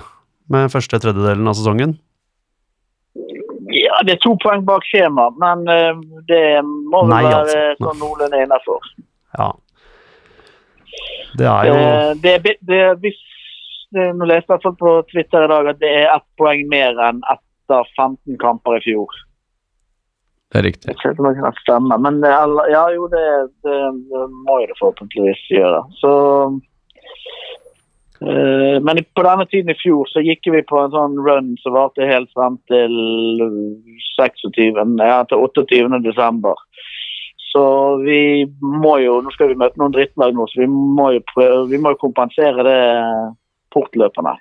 med 0.53 0.71
første 0.73 0.99
tredjedelen 1.01 1.47
av 1.49 1.55
sesongen? 1.57 1.95
Ja, 3.75 3.97
det 4.05 4.15
er 4.15 4.21
to 4.23 4.35
poeng 4.43 4.63
bak 4.67 4.85
skjema, 4.87 5.29
men 5.41 5.63
eh, 5.71 5.93
det 6.29 6.43
må 6.63 7.01
vel 7.05 7.13
Nei, 7.15 7.21
være 7.25 7.39
altså. 7.41 7.61
Nei. 7.61 7.77
sånn 7.81 8.01
noenlunde 8.03 8.41
innafor. 8.45 8.89
Ja. 9.39 9.49
Det 11.35 11.47
er 11.51 11.69
jo 11.69 11.73
Eh, 11.75 12.11
det, 12.23 12.33
er 12.37 12.43
det, 12.69 12.77
er 12.89 12.99
hvis, 13.03 13.17
Nå 13.95 14.25
leste 14.27 14.47
jeg 14.47 14.47
i 14.47 14.51
hvert 14.53 14.63
fall 14.65 14.77
på 14.79 14.91
Twitter 15.11 15.45
i 15.45 15.49
dag 15.51 15.67
at 15.71 15.79
det 15.81 15.91
er 16.01 16.07
ett 16.13 16.25
poeng 16.39 16.65
mer 16.71 16.97
enn 17.09 17.19
etter 17.31 17.87
15 17.97 18.37
kamper 18.41 18.77
i 18.79 18.83
fjor. 18.85 19.11
Det 20.51 20.59
er 20.61 20.65
riktig. 20.69 20.93
Jeg 20.93 20.99
vet 21.01 21.15
ikke 21.17 21.23
om 21.23 21.27
det 21.31 21.41
kan 21.43 21.57
stemme, 21.61 21.97
men 22.05 22.21
det, 22.23 22.31
er- 22.31 22.69
ja, 22.71 22.83
jo, 22.95 23.07
det, 23.11 23.23
det, 23.65 23.77
det 24.11 24.23
må 24.45 24.59
jo 24.61 24.67
det 24.71 24.77
forhåpentligvis 24.79 25.43
gjøre. 25.57 25.81
Så 25.99 26.11
eh, 26.45 26.57
Men 28.25 28.99
på 29.13 29.23
denne 29.25 29.45
tiden 29.51 29.69
i 29.69 29.77
fjor 29.77 30.07
så 30.09 30.21
gikk 30.25 30.47
vi 30.49 30.61
på 30.65 30.79
en 30.81 30.93
sånn 30.93 31.17
run 31.21 31.51
som 31.61 31.75
varte 31.75 32.07
helt 32.09 32.31
frem 32.33 32.55
til 32.71 32.95
26. 34.15 34.79
Ja, 35.05 35.19
til 35.29 35.43
28. 35.45 35.99
desember. 36.05 36.57
Så 37.55 37.63
vi 38.03 38.43
må 38.59 38.97
jo 38.99 39.21
Nå 39.23 39.31
skal 39.31 39.53
vi 39.53 39.59
møte 39.59 39.79
noen 39.79 39.93
drittlag 39.95 40.33
nå, 40.35 40.43
så 40.51 40.59
vi 40.63 40.67
må 40.67 41.11
jo 41.15 41.21
prøve 41.29 41.61
Vi 41.71 41.79
må 41.79 41.93
jo 41.93 42.01
kompensere 42.01 42.65
det 42.67 42.79
portløperne. 43.75 44.35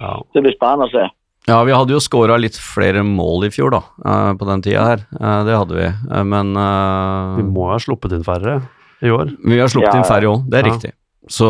ja. 0.00 0.14
Det 0.32 0.42
blir 0.44 0.54
spennende 0.56 0.88
å 0.88 0.92
se. 0.92 1.04
Ja, 1.48 1.62
vi 1.64 1.72
hadde 1.72 1.94
jo 1.94 2.00
skåra 2.02 2.36
litt 2.36 2.58
flere 2.60 3.00
mål 3.06 3.46
i 3.46 3.50
fjor, 3.52 3.72
da, 3.72 3.78
eh, 4.04 4.32
på 4.36 4.44
den 4.48 4.60
tida 4.62 4.84
her. 4.84 5.04
Eh, 5.16 5.44
det 5.48 5.54
hadde 5.56 5.76
vi. 5.78 5.86
Eh, 5.88 6.24
men 6.28 6.52
uh, 6.56 7.36
Vi 7.38 7.44
må 7.48 7.70
ha 7.70 7.78
sluppet 7.80 8.12
inn 8.12 8.24
færre 8.26 8.58
i 9.00 9.08
år. 9.08 9.32
vi 9.44 9.58
har 9.58 9.68
sluppet 9.72 9.94
Ja, 9.94 10.00
inn 10.02 10.08
færre 10.10 10.28
òg, 10.28 10.44
det 10.50 10.58
er 10.60 10.66
Ja. 10.68 10.72
riktig. 10.74 10.92
Så 11.28 11.48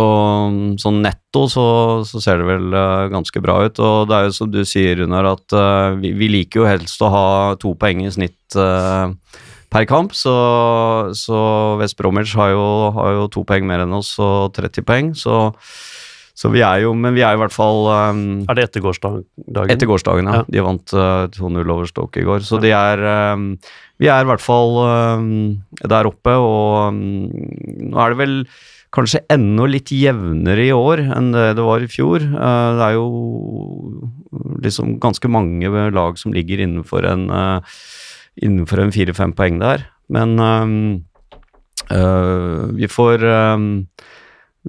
sånn 0.82 1.02
netto 1.04 1.44
så, 1.50 1.66
så 2.06 2.22
ser 2.22 2.42
det 2.42 2.48
vel 2.48 2.74
eh, 2.74 3.08
ganske 3.12 3.42
bra 3.42 3.60
ut. 3.66 3.78
Og 3.78 4.08
det 4.10 4.16
er 4.16 4.28
jo 4.28 4.34
som 4.34 4.50
du 4.52 4.62
sier, 4.66 4.98
Runar, 4.98 5.30
at 5.36 5.54
eh, 5.54 5.98
vi, 6.02 6.12
vi 6.18 6.30
liker 6.34 6.64
jo 6.64 6.68
helst 6.68 7.02
å 7.04 7.12
ha 7.14 7.28
to 7.62 7.74
poeng 7.78 8.02
i 8.04 8.10
snitt 8.12 8.58
eh, 8.58 9.14
per 9.70 9.86
kamp. 9.88 10.16
Så, 10.16 10.34
så 11.18 11.38
West 11.80 11.98
Bromwich 12.00 12.34
har 12.38 12.52
jo, 12.54 12.66
har 12.96 13.14
jo 13.20 13.30
to 13.32 13.44
poeng 13.48 13.68
mer 13.68 13.84
enn 13.84 13.94
oss 13.96 14.16
og 14.22 14.56
30 14.58 14.86
poeng. 14.88 15.12
Så, 15.18 15.44
så 16.38 16.50
vi 16.54 16.62
er 16.62 16.84
jo 16.84 16.92
Men 16.94 17.16
vi 17.16 17.24
er 17.26 17.34
i 17.34 17.40
hvert 17.40 17.54
fall 17.54 17.88
um, 17.90 18.20
Er 18.46 18.54
det 18.54 18.68
etter 18.68 18.82
gårsdagen? 18.84 19.24
etter 19.66 19.88
gårsdagen, 19.90 20.28
ja. 20.30 20.40
Ja. 20.40 20.46
De 20.54 20.62
vant 20.62 20.94
uh, 20.94 21.26
2-0 21.34 21.62
over 21.74 21.90
Stoke 21.90 22.22
i 22.22 22.26
går. 22.26 22.46
Så 22.46 22.60
de 22.62 22.70
er 22.74 23.02
um, 23.34 23.52
Vi 23.98 24.10
er 24.10 24.22
i 24.22 24.28
hvert 24.30 24.42
fall 24.42 24.78
um, 25.18 25.30
der 25.82 26.10
oppe, 26.10 26.34
og 26.38 26.94
mm, 26.94 27.88
nå 27.90 28.02
er 28.04 28.14
det 28.14 28.20
vel 28.20 28.36
kanskje 28.94 29.24
enda 29.32 29.66
litt 29.68 29.92
jevnere 29.92 30.64
i 30.68 30.74
år 30.74 31.02
enn 31.16 31.32
det 31.34 31.50
det 31.58 31.64
var 31.66 31.84
i 31.84 31.90
fjor. 31.90 32.24
Eh, 32.24 32.68
det 32.78 32.86
er 32.86 32.96
jo 32.96 33.08
liksom 34.64 34.98
ganske 35.02 35.30
mange 35.30 35.88
lag 35.94 36.18
som 36.20 36.34
ligger 36.34 36.64
innenfor 36.64 37.06
en 37.08 37.28
uh, 37.30 37.78
innenfor 38.42 38.82
en 38.82 38.94
fire-fem 38.94 39.34
poeng 39.36 39.58
der. 39.62 39.86
Men 40.08 40.38
øh, 40.40 41.00
eh, 41.92 42.76
vi 42.76 42.86
får 42.88 43.24
øh, 43.24 43.84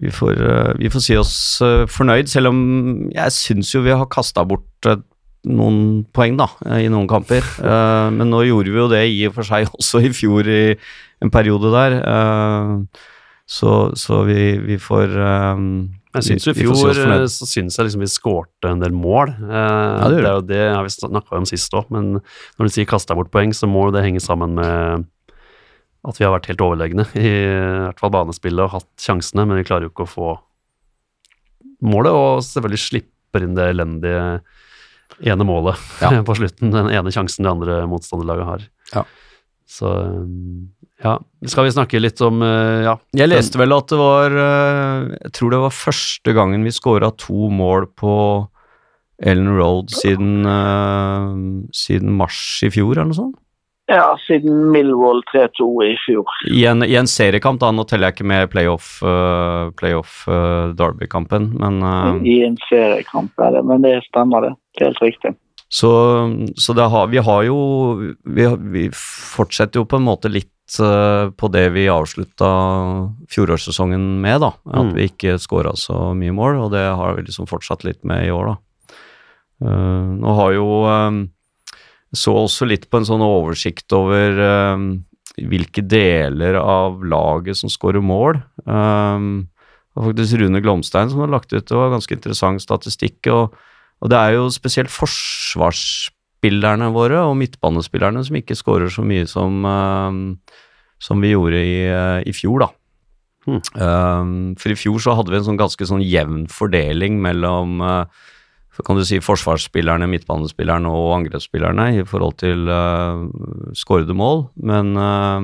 vi 0.02 0.12
får, 0.12 0.32
øh, 0.32 0.80
vi 0.80 0.90
får 0.90 1.04
si 1.04 1.16
oss 1.18 1.62
eh, 1.62 1.86
fornøyd, 1.88 2.28
selv 2.28 2.52
om 2.52 2.60
jeg 3.12 3.32
syns 3.36 3.74
jo 3.76 3.84
vi 3.84 3.96
har 3.96 4.10
kasta 4.12 4.46
bort 4.48 4.88
eh, 4.88 5.02
noen 5.50 6.06
poeng 6.16 6.38
da, 6.40 6.50
eh, 6.68 6.86
i 6.86 6.92
noen 6.92 7.08
kamper. 7.10 7.46
Eh, 7.70 8.10
men 8.16 8.32
nå 8.32 8.44
gjorde 8.48 8.74
vi 8.74 8.80
jo 8.80 8.90
det 8.92 9.06
i 9.12 9.22
og 9.28 9.36
for 9.38 9.48
seg 9.48 9.70
også 9.70 10.04
i 10.08 10.12
fjor 10.16 10.48
i 10.48 10.62
en 11.24 11.32
periode 11.34 11.72
der. 11.74 11.98
Eh, 12.00 13.08
så, 13.50 13.92
så 13.98 14.22
vi, 14.28 14.60
vi 14.62 14.76
får 14.78 15.14
um, 15.58 15.70
Jeg 16.14 16.26
syns 16.28 16.48
i 16.52 16.54
fjor 16.54 16.92
eh, 16.94 17.24
så 17.34 17.48
syns 17.50 17.80
jeg 17.80 17.88
liksom 17.88 18.04
vi 18.04 18.10
skårte 18.12 18.70
en 18.70 18.84
del 18.84 18.94
mål. 18.94 19.32
Eh, 19.34 20.04
det 20.06 20.20
gjør 20.20 20.22
det 20.22 20.30
er 20.30 20.36
jo 20.36 20.44
det 20.52 20.60
har 20.76 20.86
vi 20.86 20.94
snakka 20.94 21.40
om 21.40 21.48
sist 21.50 21.74
òg, 21.74 21.90
men 21.94 22.20
når 22.20 22.70
du 22.70 22.76
sier 22.76 22.90
kasta 22.90 23.18
bort 23.18 23.32
poeng, 23.34 23.56
så 23.58 23.70
må 23.70 23.88
det 23.96 24.06
henge 24.06 24.22
sammen 24.22 24.54
med 24.60 25.08
at 26.08 26.20
vi 26.22 26.28
har 26.28 26.36
vært 26.36 26.52
helt 26.52 26.62
overlegne 26.64 27.08
i, 27.18 27.26
i 27.26 27.82
hvert 27.88 28.00
fall 28.00 28.14
banespillet 28.14 28.68
og 28.68 28.76
hatt 28.78 28.90
sjansene, 29.02 29.48
men 29.50 29.60
vi 29.60 29.66
klarer 29.68 29.88
jo 29.88 29.94
ikke 29.96 30.06
å 30.06 30.14
få 30.14 30.30
målet, 31.90 32.14
og 32.14 32.46
selvfølgelig 32.46 32.84
slipper 32.86 33.46
inn 33.46 33.58
det 33.58 33.72
elendige 33.74 34.24
ene 35.26 35.48
målet 35.48 35.82
Ja. 36.04 36.14
på 36.28 36.38
slutten, 36.38 36.70
den 36.76 36.94
ene 36.94 37.14
sjansen 37.14 37.50
det 37.50 37.52
andre 37.52 37.82
motstanderlaget 37.90 38.50
har. 38.54 38.68
Ja. 38.94 39.04
Så 39.70 39.90
um, 39.90 40.70
ja, 41.04 41.16
skal 41.48 41.68
vi 41.68 41.72
snakke 41.72 42.00
litt 42.02 42.20
om 42.26 42.42
uh, 42.44 42.84
ja, 42.84 42.96
Jeg 43.16 43.32
leste 43.32 43.60
vel 43.62 43.72
at 43.72 43.88
det 43.88 44.00
var 44.00 44.34
eh, 44.36 45.06
Jeg 45.16 45.32
tror 45.38 45.54
det 45.54 45.60
var 45.64 45.76
første 45.76 46.34
gangen 46.36 46.66
vi 46.68 46.74
scora 46.76 47.14
to 47.16 47.48
mål 47.54 47.88
på 48.00 48.16
Ellen 49.20 49.52
Road 49.58 49.92
siden, 49.92 50.46
eh, 50.48 51.32
siden 51.76 52.14
mars 52.16 52.38
i 52.64 52.70
fjor, 52.72 52.94
eller 52.94 53.10
noe 53.10 53.18
sånt? 53.18 53.40
Ja, 53.92 54.14
siden 54.24 54.70
Millwall 54.72 55.20
3-2 55.32 55.68
i 55.84 55.96
fjor. 56.06 56.30
I 56.54 56.62
en, 56.70 56.86
I 56.86 56.96
en 56.96 57.10
seriekamp, 57.10 57.60
da. 57.60 57.72
Nå 57.76 57.84
teller 57.90 58.08
jeg 58.08 58.20
ikke 58.20 58.30
med 58.32 58.52
playoff, 58.54 59.00
uh, 59.04 59.74
playoff 59.76 60.22
uh, 60.30 60.72
Derby-kampen, 60.78 61.50
men 61.60 61.82
uh, 61.82 62.22
I 62.22 62.38
en 62.46 62.56
seriekamp, 62.70 63.34
er 63.42 63.58
det. 63.58 63.66
Men 63.68 63.84
det 63.84 63.96
stemmer, 64.06 64.46
det. 64.46 64.54
Det 64.78 64.86
er 64.86 64.92
helt 64.94 65.04
riktig. 65.04 65.34
Så, 65.70 65.90
så 66.56 66.74
det 66.74 66.86
har, 66.90 67.08
vi 67.08 67.18
har 67.18 67.44
jo 67.46 67.58
vi, 68.26 68.46
vi 68.74 68.88
fortsetter 68.94 69.82
jo 69.82 69.90
på 69.90 70.00
en 70.00 70.08
måte 70.08 70.32
litt 70.32 70.50
eh, 70.50 70.59
på 70.78 71.48
det 71.52 71.74
vi 71.74 71.88
avslutta 71.90 72.50
fjorårssesongen 73.32 74.22
med, 74.22 74.42
da. 74.42 74.52
At 74.70 74.86
Mm. 74.86 74.94
vi 74.94 75.08
ikke 75.10 75.40
skåra 75.40 75.76
så 75.76 76.14
mye 76.14 76.32
mål, 76.32 76.60
og 76.66 76.72
det 76.72 76.84
har 76.96 77.16
vi 77.16 77.24
liksom 77.24 77.48
fortsatt 77.48 77.84
litt 77.84 78.04
med 78.06 78.28
i 78.28 78.32
år, 78.32 78.54
da. 78.54 78.58
Uh, 79.66 80.16
nå 80.22 80.36
har 80.36 80.54
jo 80.54 80.86
um, 80.88 81.30
Så 82.16 82.34
også 82.34 82.66
litt 82.66 82.90
på 82.90 82.98
en 82.98 83.06
sånn 83.06 83.22
oversikt 83.22 83.92
over 83.94 84.74
um, 84.74 85.06
hvilke 85.38 85.82
deler 85.86 86.56
av 86.56 87.04
laget 87.06 87.56
som 87.58 87.70
skårer 87.70 88.02
mål. 88.02 88.42
Um, 88.66 89.50
det 89.94 89.96
var 89.96 90.14
faktisk 90.14 90.40
Rune 90.40 90.62
Glomstein 90.62 91.10
som 91.10 91.20
har 91.20 91.28
lagt 91.28 91.54
ut 91.54 91.68
det 91.68 91.76
var 91.76 91.92
ganske 91.92 92.16
interessant 92.16 92.62
statistikk. 92.62 93.28
og 93.28 93.54
og 94.02 94.10
det 94.10 94.16
er 94.18 94.32
jo 94.38 94.50
spesielt 94.50 94.90
forsvarsspillerne 96.40 96.94
våre 96.94 97.20
og 97.28 97.38
midtbanespillerne 97.38 98.24
som 98.24 98.36
ikke 98.36 98.56
skårer 98.56 98.90
så 98.90 99.04
mye 99.04 99.28
som, 99.28 99.66
eh, 99.66 100.36
som 101.00 101.22
vi 101.22 101.34
gjorde 101.34 101.56
i, 101.56 101.88
eh, 101.88 102.24
i 102.26 102.32
fjor, 102.32 102.60
da. 102.60 102.70
Hmm. 103.46 103.62
Eh, 103.76 104.56
for 104.58 104.70
i 104.70 104.76
fjor 104.76 105.00
så 105.00 105.16
hadde 105.16 105.32
vi 105.32 105.38
en 105.38 105.44
sånn 105.44 105.60
ganske 105.60 105.86
sånn 105.86 106.04
jevn 106.04 106.48
fordeling 106.48 107.22
mellom 107.22 107.82
kan 108.86 108.96
du 108.96 109.04
si 109.04 109.20
forsvarsspillerne, 109.20 110.08
midtbanespillerne 110.08 110.88
og 110.88 111.18
angrepsspillerne 111.18 112.00
i 112.00 112.04
forhold 112.06 112.38
til 112.40 112.70
uh, 112.70 113.28
skårede 113.76 114.16
mål. 114.16 114.54
Men, 114.56 114.96
uh, 114.96 115.42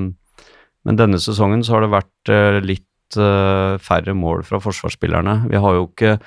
men 0.86 0.96
denne 0.96 1.20
sesongen 1.20 1.62
så 1.62 1.74
har 1.74 1.82
det 1.82 1.92
vært 1.92 2.32
uh, 2.32 2.62
litt 2.64 2.88
færre 3.12 4.14
mål 4.16 4.44
fra 4.44 4.58
forsvarsspillerne. 4.60 5.50
Vi 5.52 5.56
har 5.56 5.74
jo 5.74 5.90
ikke 5.92 6.18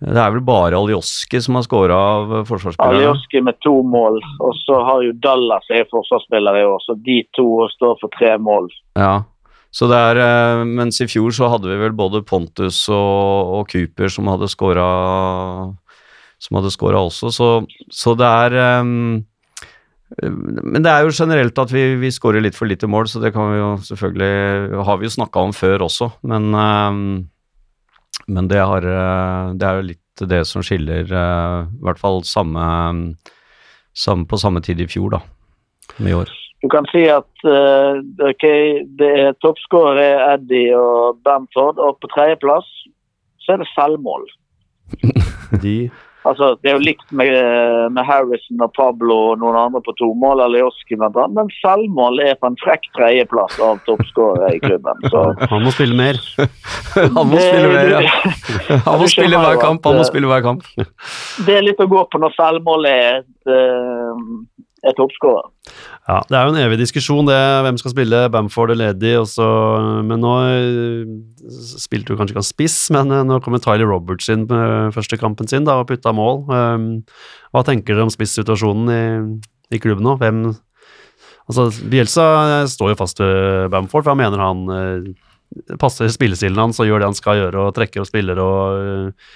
det 0.00 0.20
er 0.22 0.30
vel 0.34 0.44
bare 0.46 0.78
Alioski 0.78 1.40
som 1.42 1.58
har 1.58 1.64
skåra 1.66 1.96
av 1.96 2.36
forsvarsspillerne. 2.46 3.00
Alioski 3.00 3.42
med 3.42 3.58
to 3.64 3.80
mål, 3.82 4.20
og 4.44 4.54
så 4.60 4.78
har 4.86 5.02
jo 5.06 5.16
Dallas 5.18 5.66
er 5.74 5.88
forsvarsspiller 5.90 6.60
i 6.60 6.68
år, 6.68 6.78
så 6.84 6.94
de 7.02 7.18
to 7.34 7.66
står 7.74 7.98
for 8.02 8.14
tre 8.14 8.36
mål. 8.38 8.70
Ja. 8.98 9.24
Så 9.74 9.88
det 9.90 9.98
er, 9.98 10.22
eh, 10.22 10.62
mens 10.64 11.00
i 11.04 11.08
fjor 11.10 11.34
så 11.34 11.50
hadde 11.52 11.68
vi 11.68 11.76
vel 11.82 11.92
både 11.92 12.22
Pontus 12.24 12.86
og, 12.88 13.58
og 13.58 13.68
Cooper 13.68 14.08
som 14.08 14.30
hadde 14.30 14.48
skåra 14.48 14.86
som 16.38 16.58
hadde 16.58 16.72
scora 16.72 17.02
også, 17.02 17.32
så, 17.34 17.48
så 17.90 18.14
det 18.18 18.28
er 18.28 18.84
um, 18.84 19.24
Men 20.22 20.84
det 20.84 20.92
er 20.92 21.04
jo 21.04 21.12
generelt 21.12 21.58
at 21.60 21.72
vi, 21.74 21.82
vi 22.00 22.12
skårer 22.14 22.44
litt 22.44 22.56
for 22.56 22.70
lite 22.70 22.88
mål, 22.88 23.10
så 23.10 23.20
det 23.20 23.34
kan 23.34 23.50
vi 23.52 23.58
jo 23.58 23.72
selvfølgelig 23.90 24.84
har 24.86 25.00
vi 25.00 25.08
jo 25.08 25.16
snakka 25.18 25.42
om 25.48 25.52
før 25.52 25.84
også, 25.88 26.08
men 26.30 26.54
ehm, 26.56 27.10
men 28.26 28.48
det, 28.48 28.58
har, 28.58 28.84
eh, 28.84 29.54
det 29.54 29.66
er 29.66 29.78
jo 29.78 29.88
litt 29.92 30.24
det 30.28 30.42
som 30.48 30.64
skiller 30.66 31.06
eh, 31.06 31.60
i 31.68 31.84
hvert 31.86 32.00
fall 32.00 32.24
samme, 32.26 32.64
samme 33.94 34.28
på 34.28 34.40
samme 34.40 34.62
tid 34.64 34.82
i 34.82 34.88
fjor, 34.90 35.18
da. 35.18 35.22
Med 35.98 36.12
i 36.12 36.18
år. 36.18 36.34
Du 36.62 36.66
kan 36.72 36.86
si 36.90 37.04
at 37.10 37.46
eh, 37.46 38.00
ok, 38.30 38.46
det 38.98 39.12
er 39.22 39.38
toppskårer 39.44 40.02
er 40.02 40.24
Eddie 40.34 40.74
og 40.74 41.20
Bamford, 41.22 41.78
og 41.78 42.00
på 42.02 42.10
tredjeplass 42.16 42.66
så 43.44 43.54
er 43.54 43.62
det 43.62 43.70
selvmål. 43.76 44.26
de 45.64 45.76
Altså, 46.28 46.50
Det 46.62 46.70
er 46.70 46.76
jo 46.76 46.84
likt 46.84 47.12
med, 47.16 47.32
med 47.96 48.04
Harrison 48.04 48.60
og 48.64 48.72
Pablo 48.76 49.16
og 49.32 49.40
noen 49.42 49.56
andre 49.58 49.80
på 49.86 49.94
tomål, 49.98 50.42
Alioski 50.44 50.98
blant 50.98 51.16
men 51.36 51.48
selvmål 51.62 52.20
er 52.26 52.36
på 52.40 52.50
en 52.50 52.58
frekk 52.62 52.88
tredjeplass 52.98 53.56
av 53.64 53.80
toppskårere 53.88 54.52
i 54.56 54.60
klubben. 54.62 55.00
Så 55.12 55.24
Han 55.52 55.64
må 55.64 55.72
spille 55.74 55.96
mer. 55.98 56.20
Han 56.98 57.14
må 57.16 57.38
Det- 57.38 57.46
spille 57.48 57.72
mer, 57.72 57.94
ja. 57.96 58.12
Han 58.88 59.00
må 59.02 59.08
spille 59.10 59.40
hver 59.42 59.60
kamp, 59.62 59.84
han 59.88 59.98
må 59.98 60.04
eh, 60.04 60.10
spille 60.10 60.30
hver 60.30 60.44
kamp. 60.44 60.66
Det 61.46 61.56
er 61.58 61.64
litt 61.66 61.80
å 61.80 61.88
gå 61.90 62.04
på 62.12 62.20
når 62.22 62.36
selvmål 62.36 62.88
er, 62.92 63.20
et, 63.22 63.52
eh, 63.56 64.22
er 64.86 64.94
toppskårer. 64.98 65.48
Ja, 66.08 66.20
Det 66.28 66.36
er 66.38 66.46
jo 66.46 66.52
en 66.54 66.60
evig 66.62 66.78
diskusjon, 66.80 67.26
det. 67.26 67.38
Hvem 67.66 67.78
skal 67.80 67.92
spille 67.94 68.20
Bamford 68.32 68.72
eller 68.74 68.94
Eddie? 68.94 69.18
Også, 69.20 69.48
men 70.06 70.22
nå 70.22 70.34
eh, 70.46 71.10
spilte 71.82 72.12
du 72.12 72.20
kanskje 72.20 72.36
ikke 72.36 72.46
spiss, 72.46 72.78
men 72.94 73.10
eh, 73.10 73.26
nå 73.26 73.40
kommer 73.44 73.62
Tyler 73.62 73.90
Roberts 73.90 74.30
inn 74.32 74.46
med 74.50 74.94
første 74.96 75.18
kampen 75.20 75.50
sin 75.50 75.66
da, 75.68 75.80
og 75.82 75.90
putta 75.90 76.14
mål. 76.14 76.44
Um, 76.48 76.88
hva 77.52 77.64
tenker 77.66 77.94
dere 77.94 78.06
om 78.06 78.14
spissituasjonen 78.14 78.94
i, 78.94 79.04
i 79.76 79.82
klubben 79.82 80.06
nå? 80.06 80.16
Hvem 80.22 80.48
Altså, 81.48 81.70
Bielsa 81.88 82.24
eh, 82.60 82.66
står 82.68 82.92
jo 82.92 83.00
fast 83.00 83.22
ved 83.22 83.70
Bamford, 83.72 84.04
for 84.04 84.12
han 84.12 84.20
mener 84.20 84.42
han 84.42 84.66
eh, 84.68 85.76
passer 85.80 86.10
spillestilen 86.12 86.60
hans 86.60 86.80
og 86.82 86.90
gjør 86.90 87.00
det 87.00 87.08
han 87.08 87.16
skal 87.16 87.40
gjøre, 87.40 87.62
og 87.62 87.76
trekker 87.76 88.04
og 88.04 88.08
spiller 88.08 88.40
og 88.42 88.82
eh, 88.82 89.30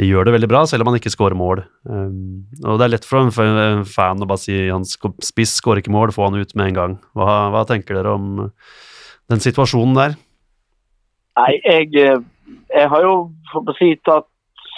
gjør 0.00 0.26
det 0.26 0.34
veldig 0.34 0.50
bra, 0.50 0.64
selv 0.66 0.82
om 0.82 0.90
han 0.90 0.98
ikke 0.98 1.12
skårer 1.12 1.38
mål. 1.38 1.62
Um, 1.86 2.44
og 2.64 2.80
det 2.80 2.86
er 2.86 2.92
lett 2.96 3.06
for 3.06 3.22
en 3.22 3.84
fan 3.86 4.22
å 4.22 4.28
bare 4.28 4.42
si 4.42 4.56
han 4.66 4.86
spiss 4.86 5.56
skårer 5.60 5.82
ikke 5.82 5.94
mål, 5.94 6.14
få 6.14 6.28
han 6.28 6.40
ut 6.40 6.54
med 6.58 6.72
en 6.72 6.78
gang. 6.78 6.96
Hva, 7.14 7.50
hva 7.54 7.64
tenker 7.68 8.00
dere 8.00 8.14
om 8.18 8.46
den 9.30 9.42
situasjonen 9.42 9.98
der? 9.98 10.16
Nei, 11.38 11.52
jeg, 11.62 11.90
eh, 11.98 12.56
jeg 12.74 12.90
har 12.90 13.06
jo 13.06 13.14
for 13.50 13.70
å 13.70 13.76
si, 13.78 13.94
tatt 14.06 14.28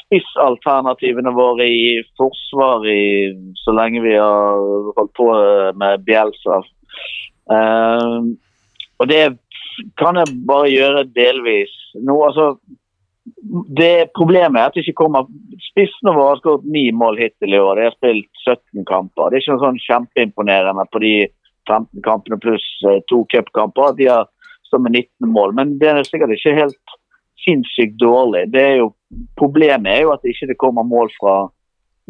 spissalternativene 0.07 1.33
våre 1.35 1.67
i 1.67 1.87
forsvar 2.19 2.85
i, 2.89 3.33
så 3.65 3.75
lenge 3.75 4.05
vi 4.05 4.15
har 4.15 4.61
holdt 4.97 5.13
på 5.19 5.27
med 5.81 6.05
Bjelsa. 6.07 6.61
Um, 7.51 8.37
og 9.01 9.11
det 9.11 9.25
kan 10.01 10.19
jeg 10.21 10.37
bare 10.49 10.71
gjøre 10.73 11.09
delvis. 11.17 11.73
Nå, 11.99 12.17
altså, 12.29 12.55
det 13.79 14.13
Problemet 14.17 14.61
er 14.61 14.69
at 14.69 14.77
det 14.77 14.85
ikke 14.85 15.01
kommer 15.03 15.27
Spissene 15.71 16.15
våre 16.15 16.35
har 16.35 16.41
skåret 16.41 16.69
ni 16.71 16.85
mål 16.95 17.19
hittil 17.21 17.57
i 17.57 17.59
år. 17.61 17.79
De 17.79 17.89
har 17.89 17.97
spilt 17.97 18.45
17 18.45 18.87
kamper. 18.89 19.31
Det 19.31 19.39
er 19.39 19.45
ikke 19.45 19.57
noe 19.57 19.65
sånn 19.65 19.83
kjempeimponerende 19.83 20.87
på 20.93 21.03
de 21.03 21.15
15 21.67 22.05
kampene 22.07 22.39
pluss 22.43 22.67
eh, 22.87 23.01
to 23.11 23.25
cupkamper. 23.33 23.97
De 23.99 24.09
har 24.11 24.29
står 24.69 24.83
med 24.83 24.97
19 24.99 25.33
mål, 25.33 25.55
men 25.55 25.77
det 25.79 25.91
er 25.91 26.07
sikkert 26.07 26.35
ikke 26.35 26.55
helt 26.57 26.97
sinnssykt 27.45 27.99
dårlig. 28.03 28.47
Er 28.55 28.81
jo, 28.81 28.89
problemet 29.39 29.93
er 29.93 30.07
jo 30.07 30.15
at 30.15 30.25
det 30.25 30.35
ikke 30.35 30.59
kommer 30.67 30.87
mål 30.87 31.13
fra 31.19 31.37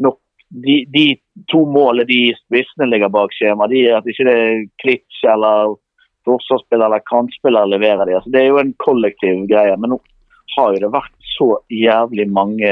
nok 0.03 0.19
de, 0.49 0.77
de 0.93 1.07
to 1.51 1.65
målene 1.67 2.07
de 2.07 2.21
spissene 2.39 2.87
ligger 2.89 3.11
bak 3.11 3.33
skjema, 3.35 3.67
de, 3.69 3.83
at 3.93 4.07
ikke 4.07 4.25
det 4.29 4.35
er 4.43 4.63
Klitsch 4.81 5.25
eller 5.27 5.75
forsvarsspiller 6.27 6.87
eller 6.87 7.03
kantspiller 7.07 7.69
leverer 7.69 8.07
de. 8.07 8.15
Altså, 8.17 8.31
det 8.33 8.41
er 8.41 8.49
jo 8.51 8.61
en 8.61 8.73
kollektiv 8.83 9.45
greie. 9.51 9.75
Men 9.79 9.97
har 10.55 10.73
jo 10.73 10.81
det 10.85 10.93
vært 10.93 11.29
så 11.35 11.49
jævlig 11.73 12.27
mange 12.33 12.71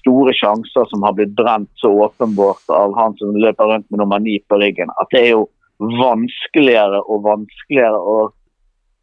store 0.00 0.34
sjanser 0.36 0.88
som 0.90 1.04
har 1.06 1.16
blitt 1.18 1.32
brent 1.38 1.70
så 1.82 1.90
åpenbart 2.06 2.72
av 2.74 2.94
han 2.98 3.16
som 3.18 3.36
løper 3.36 3.68
rundt 3.70 3.88
med 3.90 4.02
nummer 4.02 4.22
ni 4.22 4.38
på 4.48 4.58
ryggen, 4.60 4.92
at 5.00 5.10
det 5.14 5.24
er 5.24 5.32
jo 5.34 5.48
vanskeligere 5.80 7.00
og 7.08 7.24
vanskeligere 7.24 7.98
å 7.98 8.16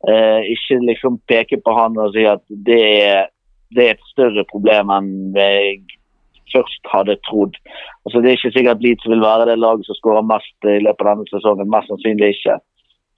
eh, 0.10 0.42
ikke 0.54 0.80
liksom 0.86 1.20
peke 1.30 1.60
på 1.64 1.74
han 1.78 1.98
og 2.02 2.14
si 2.16 2.26
at 2.30 2.44
det 2.50 2.82
er, 3.02 3.30
det 3.74 3.86
er 3.86 3.96
et 3.96 4.10
større 4.14 4.46
problem 4.52 4.94
enn 4.94 5.14
jeg 5.38 5.82
først 6.54 6.92
hadde 6.92 7.18
trodd. 7.28 7.58
Altså, 8.06 8.22
det 8.22 8.30
er 8.30 8.38
ikke 8.38 8.54
sikkert 8.56 8.84
Leeds 8.84 9.08
vil 9.10 9.24
være 9.24 9.50
det 9.50 9.58
laget 9.60 9.88
som 9.88 9.98
skårer 9.98 10.28
mest 10.28 10.70
i 10.70 10.78
løpet 10.84 11.04
av 11.04 11.10
denne 11.18 11.32
sesongen. 11.32 11.72
Mest 11.74 11.92
sannsynlig 11.92 12.30
ikke. 12.38 12.56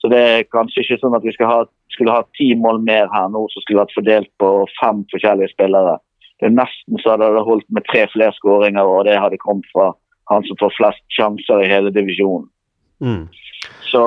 Så 0.02 0.10
det 0.10 0.20
er 0.30 0.48
kanskje 0.50 0.82
ikke 0.82 0.98
sånn 1.02 1.14
at 1.14 1.26
vi 1.26 1.34
skal 1.36 1.50
ha, 1.50 1.58
skulle 1.94 2.14
ha 2.14 2.22
ti 2.38 2.52
mål 2.58 2.80
mer 2.86 3.10
her 3.12 3.28
nå, 3.32 3.46
som 3.52 3.64
skulle 3.64 3.82
vært 3.82 3.96
fordelt 3.96 4.30
på 4.42 4.50
fem 4.80 5.02
forskjellige 5.12 5.52
spillere. 5.54 5.98
Det 6.40 6.48
er 6.48 6.56
nesten 6.56 7.00
så 7.02 7.14
hadde 7.14 7.28
det 7.34 7.44
holdt 7.46 7.66
med 7.68 7.84
tre 7.90 8.06
flere 8.12 8.32
skåringer, 8.38 8.86
og 8.86 9.04
det 9.08 9.18
hadde 9.20 9.40
kommet 9.42 9.66
fra 9.74 9.90
han 10.30 10.46
som 10.46 10.58
får 10.60 10.76
flest 10.76 11.04
sjanser 11.12 11.64
i 11.64 11.70
hele 11.70 11.92
divisjonen. 11.92 12.48
Mm. 13.04 13.26
Så 13.90 14.02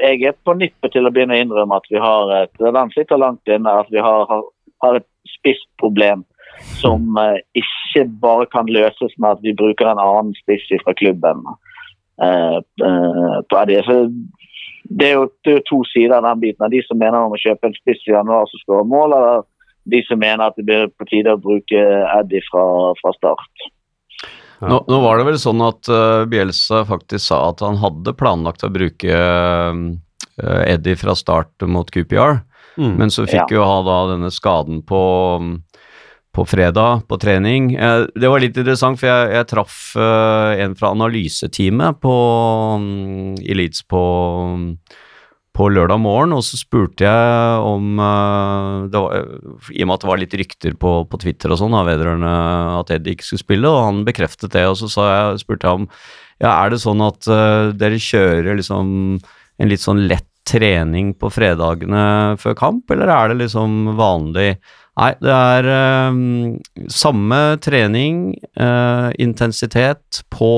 jeg 0.00 0.22
er 0.24 0.34
på 0.46 0.54
nippet 0.56 0.94
til 0.94 1.06
å 1.06 1.12
begynne 1.14 1.36
å 1.36 1.44
innrømme 1.44 1.78
at 1.78 1.88
vi 1.90 2.00
har 2.00 2.32
et 2.36 2.62
Den 2.62 2.92
sitter 2.94 3.20
langt 3.20 3.48
inne, 3.50 3.80
at 3.82 3.90
vi 3.90 4.02
har, 4.02 4.26
har, 4.30 4.44
har 4.84 5.00
et 5.00 5.08
spissproblem 5.36 6.24
som 6.80 7.16
eh, 7.20 7.40
ikke 7.56 8.06
bare 8.22 8.46
kan 8.52 8.70
løses 8.70 9.14
med 9.18 9.36
at 9.36 9.42
vi 9.44 9.56
bruker 9.56 9.88
en 9.88 10.02
annen 10.02 10.34
spiss 10.42 10.66
fra 10.84 10.94
klubben. 10.96 11.44
eh, 12.22 12.56
eh, 12.58 13.38
på 13.50 13.64
det. 13.66 13.84
Så 13.84 13.96
det 14.90 15.06
er, 15.06 15.14
jo, 15.20 15.26
det 15.46 15.52
er 15.52 15.58
jo 15.60 15.66
to 15.68 15.80
sider 15.86 16.16
av 16.18 16.24
den 16.26 16.40
biten. 16.42 16.70
De 16.72 16.82
som 16.82 16.98
mener 16.98 17.22
om 17.22 17.34
å 17.36 17.38
kjøpe 17.40 17.68
en 17.68 17.76
spiss 17.78 18.02
i 18.08 18.14
januar 18.14 18.48
som 18.50 18.62
skårer 18.64 18.88
mål, 18.90 19.14
eller 19.14 19.44
de 19.90 20.00
som 20.08 20.18
mener 20.20 20.42
at 20.50 20.58
det 20.58 20.66
blir 20.66 20.90
på 20.98 21.06
tide 21.08 21.36
å 21.36 21.40
bruke 21.40 21.84
Eddie 22.18 22.42
fra, 22.50 22.64
fra 22.98 23.12
start. 23.16 23.66
Nå, 24.60 24.82
nå 24.90 24.98
var 25.00 25.16
det 25.16 25.24
vel 25.30 25.38
sånn 25.40 25.62
at 25.64 25.88
uh, 25.88 26.26
Bielsa 26.28 26.82
faktisk 26.84 27.30
sa 27.30 27.38
at 27.48 27.62
han 27.64 27.78
hadde 27.80 28.12
planlagt 28.18 28.66
å 28.66 28.72
bruke 28.74 29.08
uh, 29.08 29.80
Eddie 30.66 30.98
fra 31.00 31.14
start 31.16 31.64
mot 31.68 31.88
QPR, 31.90 32.42
Mm. 32.78 32.92
men 32.96 33.10
så 33.10 33.24
fikk 33.26 33.50
Ja. 33.50 33.56
jo 33.58 33.64
ha 33.66 33.80
da 33.82 33.96
denne 34.12 34.30
skaden 34.30 34.78
på, 34.86 35.00
på 36.34 36.46
fredag 36.46 37.06
på 37.08 37.18
trening. 37.18 37.74
Eh, 37.74 38.06
det 38.14 38.30
var 38.30 38.42
litt 38.42 38.56
interessant, 38.56 39.00
for 39.00 39.10
jeg, 39.10 39.30
jeg 39.34 39.48
traff 39.50 39.78
eh, 39.98 40.62
en 40.64 40.76
fra 40.78 40.92
analyseteamet 40.94 42.06
mm, 42.06 43.40
i 43.42 43.56
Leeds 43.58 43.82
på, 43.90 44.02
på 45.58 45.68
lørdag 45.74 45.98
morgen, 46.02 46.36
og 46.36 46.44
så 46.46 46.60
spurte 46.60 47.08
jeg 47.08 47.66
om 47.66 47.98
det 47.98 49.02
var, 49.02 49.26
I 49.74 49.82
og 49.82 49.90
med 49.90 49.96
at 49.96 50.06
det 50.06 50.10
var 50.12 50.22
litt 50.22 50.38
rykter 50.38 50.78
på, 50.78 50.94
på 51.10 51.22
Twitter 51.24 51.50
og 51.50 51.60
sånn 51.60 51.74
vedrørende 51.88 52.32
at 52.78 52.94
Eddie 52.94 53.18
ikke 53.18 53.26
skulle 53.26 53.46
spille, 53.46 53.74
og 53.74 53.84
han 53.88 54.02
bekreftet 54.06 54.54
det. 54.54 54.68
Og 54.70 54.78
så 54.78 55.10
jeg, 55.10 55.42
spurte 55.42 55.66
jeg 55.66 55.82
om 55.82 55.90
ja, 56.40 56.54
er 56.54 56.70
det 56.72 56.80
sånn 56.80 57.02
at 57.04 57.26
dere 57.76 57.98
kjører 58.00 58.54
liksom 58.56 59.18
en 59.60 59.68
litt 59.68 59.82
sånn 59.82 60.06
lett 60.08 60.24
trening 60.48 61.12
på 61.20 61.28
fredagene 61.30 62.36
før 62.40 62.54
kamp, 62.56 62.90
eller 62.94 63.10
er 63.12 63.32
det 63.32 63.42
liksom 63.42 63.96
vanlig? 63.98 64.54
Nei, 64.98 65.12
det 65.22 65.34
er 65.34 65.68
eh, 65.70 66.16
samme 66.92 67.42
trening, 67.62 68.34
eh, 68.58 69.10
intensitet 69.22 70.24
på 70.34 70.54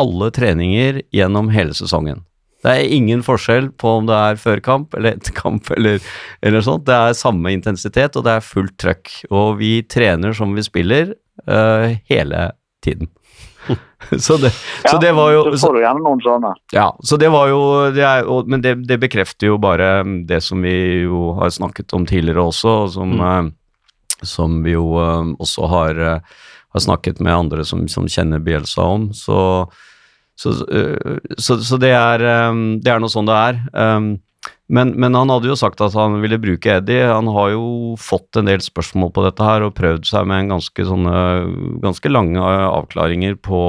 alle 0.00 0.28
treninger 0.34 1.00
gjennom 1.14 1.50
hele 1.54 1.74
sesongen. 1.76 2.24
Det 2.62 2.70
er 2.70 2.92
ingen 2.94 3.24
forskjell 3.26 3.72
på 3.80 3.96
om 3.98 4.06
det 4.06 4.14
er 4.14 4.38
før 4.38 4.60
kamp 4.62 4.94
eller 4.94 5.16
etter 5.16 5.34
kamp 5.34 5.70
eller, 5.74 5.98
eller 6.46 6.62
sånt. 6.62 6.84
Det 6.86 6.94
er 6.94 7.18
samme 7.18 7.50
intensitet, 7.54 8.14
og 8.14 8.26
det 8.26 8.36
er 8.36 8.46
fullt 8.46 8.76
trøkk. 8.78 9.10
Og 9.34 9.56
vi 9.58 9.72
trener 9.82 10.36
som 10.36 10.54
vi 10.54 10.62
spiller 10.62 11.10
eh, 11.48 11.98
hele 12.10 12.44
tiden. 12.84 13.10
så, 14.18 14.36
det, 14.42 14.50
så 14.90 14.96
det 15.02 15.12
var 15.14 15.30
jo 15.30 15.42
Så 15.54 15.68
får 15.68 15.76
du 15.76 15.80
gjerne 15.84 16.02
noen 16.02 16.22
sånne. 16.22 16.48
ja, 16.74 16.88
så 17.06 17.14
det 17.20 17.28
var 17.30 17.46
jo 17.46 17.60
det 17.94 18.02
er, 18.02 18.24
og, 18.26 18.48
Men 18.50 18.58
det, 18.58 18.72
det 18.88 18.96
bekrefter 18.98 19.52
jo 19.52 19.58
bare 19.62 20.00
det 20.26 20.40
som 20.42 20.64
vi 20.66 21.04
jo 21.04 21.28
har 21.38 21.52
snakket 21.54 21.94
om 21.94 22.06
tidligere 22.08 22.42
også, 22.50 22.72
og 22.86 22.90
som, 22.96 23.14
eh, 23.18 23.50
som 24.26 24.62
vi 24.64 24.76
jo 24.76 24.96
eh, 25.02 25.32
også 25.42 25.68
har, 25.70 26.00
eh, 26.00 26.42
har 26.74 26.84
snakket 26.84 27.20
med 27.20 27.34
andre 27.34 27.64
som, 27.68 27.86
som 27.88 28.08
kjenner 28.08 28.42
Bielsa 28.42 28.86
om. 28.96 29.08
Så, 29.16 29.38
så, 30.38 30.52
eh, 30.68 31.18
så, 31.38 31.58
så 31.62 31.80
det, 31.80 31.94
er, 31.96 32.26
det 32.82 32.92
er 32.92 33.02
noe 33.02 33.12
sånn 33.12 33.28
det 33.28 33.38
er. 33.38 33.64
Men, 34.72 34.94
men 34.96 35.14
han 35.14 35.28
hadde 35.28 35.50
jo 35.50 35.58
sagt 35.58 35.82
at 35.84 35.94
han 35.98 36.16
ville 36.22 36.40
bruke 36.40 36.78
Eddie. 36.78 37.04
Han 37.04 37.28
har 37.34 37.52
jo 37.52 37.66
fått 38.00 38.38
en 38.40 38.48
del 38.48 38.62
spørsmål 38.64 39.12
på 39.12 39.26
dette 39.26 39.44
her 39.44 39.66
og 39.66 39.76
prøvd 39.76 40.08
seg 40.08 40.30
med 40.30 40.48
ganske, 40.50 40.86
sånne, 40.88 41.18
ganske 41.84 42.12
lange 42.12 42.40
avklaringer 42.40 43.36
på 43.44 43.60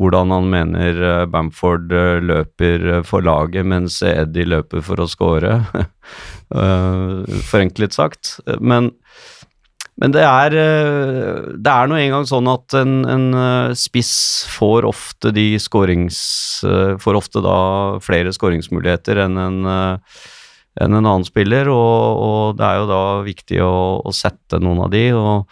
hvordan 0.00 0.32
han 0.32 0.46
mener 0.48 1.26
Bamford 1.28 1.92
løper 2.24 3.02
for 3.04 3.20
laget, 3.26 3.66
mens 3.68 3.98
Eddie 4.06 4.48
løper 4.48 4.80
for 4.80 5.02
å 5.04 5.08
score. 5.10 5.58
Forenklet 7.50 7.96
sagt. 7.96 8.38
Men, 8.60 8.88
men 10.00 10.14
det 10.14 10.22
er 10.24 10.54
eh, 10.56 11.48
Det 11.60 11.72
er 11.72 11.88
nå 11.90 11.98
engang 12.00 12.24
sånn 12.28 12.48
at 12.48 12.76
en, 12.78 13.02
en 13.04 13.26
eh, 13.36 13.74
spiss 13.78 14.14
får 14.50 14.86
ofte 14.88 15.34
de 15.36 15.50
skårings... 15.60 16.20
eh, 16.64 16.94
Får 17.02 17.18
ofte 17.18 17.42
da 17.44 17.58
flere 18.04 18.32
skåringsmuligheter 18.32 19.24
enn 19.26 19.36
en 19.40 19.60
enn 20.80 20.94
en 20.96 21.04
annen 21.04 21.24
spiller, 21.26 21.68
og, 21.68 22.20
og 22.24 22.56
det 22.56 22.64
er 22.64 22.78
jo 22.80 22.84
da 22.88 23.02
viktig 23.26 23.58
å, 23.60 23.74
å 24.08 24.12
sette 24.16 24.56
noen 24.56 24.86
av 24.86 24.94
de. 24.94 25.02
og 25.12 25.50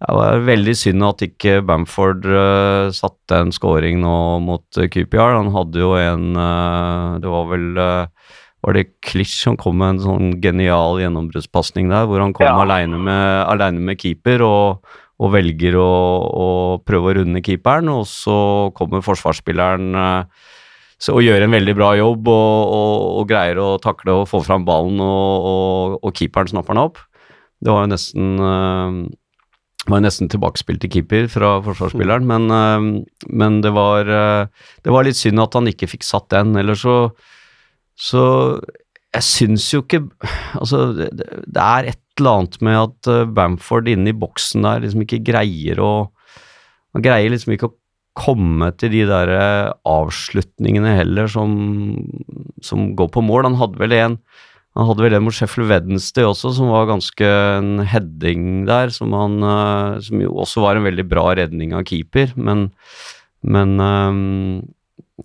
det 0.00 0.14
var 0.16 0.44
veldig 0.46 0.72
synd 0.80 1.04
at 1.04 1.22
ikke 1.26 1.58
Bamford 1.68 2.24
uh, 2.24 2.88
satte 2.94 3.36
en 3.36 3.50
scoring 3.52 3.98
nå 4.00 4.14
mot 4.40 4.78
uh, 4.80 4.86
QPR. 4.88 5.34
Han 5.36 5.50
hadde 5.52 5.82
jo 5.82 5.90
en 5.98 6.38
uh, 6.40 7.18
Det 7.20 7.28
var 7.28 7.50
vel 7.50 7.66
eh, 7.76 8.30
Var 8.60 8.76
det 8.76 8.88
Klitsch 9.00 9.38
som 9.40 9.56
kom 9.56 9.78
med 9.80 9.94
en 9.94 10.02
sånn 10.04 10.32
genial 10.42 10.98
gjennombruddspasning 11.00 11.88
der, 11.88 12.08
hvor 12.08 12.20
han 12.20 12.34
kom 12.36 12.44
Ja. 12.44 12.58
alene, 12.60 12.98
med, 13.00 13.78
med 13.80 14.00
keeper 14.00 14.44
og, 14.44 14.84
og 15.20 15.32
velger 15.32 15.78
å, 15.80 15.92
å 16.28 16.48
prøve 16.84 17.10
å 17.10 17.14
runde 17.20 17.40
keeperen, 17.44 17.88
og 17.92 18.04
så 18.08 18.68
kommer 18.76 19.04
forsvarsspilleren 19.04 19.94
eh, 19.96 20.48
så, 21.00 21.14
og 21.16 21.24
gjør 21.24 21.46
en 21.46 21.56
veldig 21.56 21.74
bra 21.78 21.94
jobb 21.96 22.28
og, 22.28 22.74
og, 22.76 23.06
og 23.22 23.30
greier 23.30 23.56
å 23.62 23.70
takle 23.80 24.18
og 24.20 24.28
få 24.28 24.42
fram 24.44 24.66
ballen, 24.68 25.00
og, 25.00 26.10
keeperen 26.12 26.52
snapper 26.52 26.76
den 26.76 26.84
opp. 26.84 27.00
Det 27.60 27.72
var 27.72 27.86
jo 27.86 27.92
nesten 27.94 28.44
eh, 28.44 29.00
var 29.88 30.04
nesten 30.04 30.28
tilbakespill 30.28 30.76
til 30.82 30.92
keeper 30.92 31.28
fra 31.32 31.54
forsvarsspilleren, 31.64 32.28
men, 32.28 32.52
eh, 32.52 33.24
men 33.32 33.60
det, 33.64 33.72
var, 33.72 34.04
det 34.04 34.92
var 34.92 35.08
litt 35.08 35.16
synd 35.16 35.40
at 35.40 35.56
han 35.56 35.72
ikke 35.72 35.88
fikk 35.96 36.04
satt 36.04 36.28
den. 36.36 36.52
Eller 36.60 36.76
så 36.76 36.98
Så 38.00 38.22
jeg 39.10 39.26
syns 39.26 39.66
jo 39.74 39.82
ikke 39.82 40.04
Altså, 40.56 40.90
det, 40.96 41.10
det 41.18 41.64
er 41.64 41.92
et 41.92 42.00
eller 42.20 42.42
annet 42.42 42.56
med 42.64 42.78
at 42.78 43.10
eh, 43.10 43.28
Bamford 43.36 43.88
inne 43.90 44.12
i 44.12 44.16
boksen 44.16 44.66
der 44.66 44.82
liksom 44.84 45.04
ikke 45.06 45.22
greier 45.30 45.80
å 45.82 45.92
Han 46.94 47.04
greier 47.04 47.32
liksom 47.32 47.54
ikke 47.54 47.70
å 47.70 47.76
komme 48.20 48.72
til 48.76 48.90
de 48.92 49.04
der 49.08 49.30
avslutningene 49.86 50.96
heller 50.98 51.28
som, 51.30 51.52
som 52.60 52.88
går 52.98 53.06
på 53.14 53.22
mål. 53.22 53.46
Han 53.46 53.58
hadde 53.60 53.80
vel 53.80 53.94
en 53.96 54.16
han 54.78 54.86
hadde 54.86 55.02
vel 55.02 55.16
en 55.16 55.24
mot 55.26 55.34
Sheffield 55.34 55.70
Wednesday 55.70 56.26
også, 56.26 56.52
som 56.54 56.70
var 56.70 56.86
ganske 56.90 57.26
en 57.26 57.80
heading 57.90 58.68
der, 58.68 58.92
som, 58.94 59.14
han, 59.18 59.40
eh, 59.42 59.96
som 60.06 60.20
jo 60.22 60.34
også 60.44 60.62
var 60.62 60.78
en 60.78 60.86
veldig 60.86 61.06
bra 61.10 61.24
redning 61.40 61.74
av 61.74 61.82
keeper, 61.90 62.30
men, 62.38 62.68
men 63.42 63.74
um, 63.82 64.60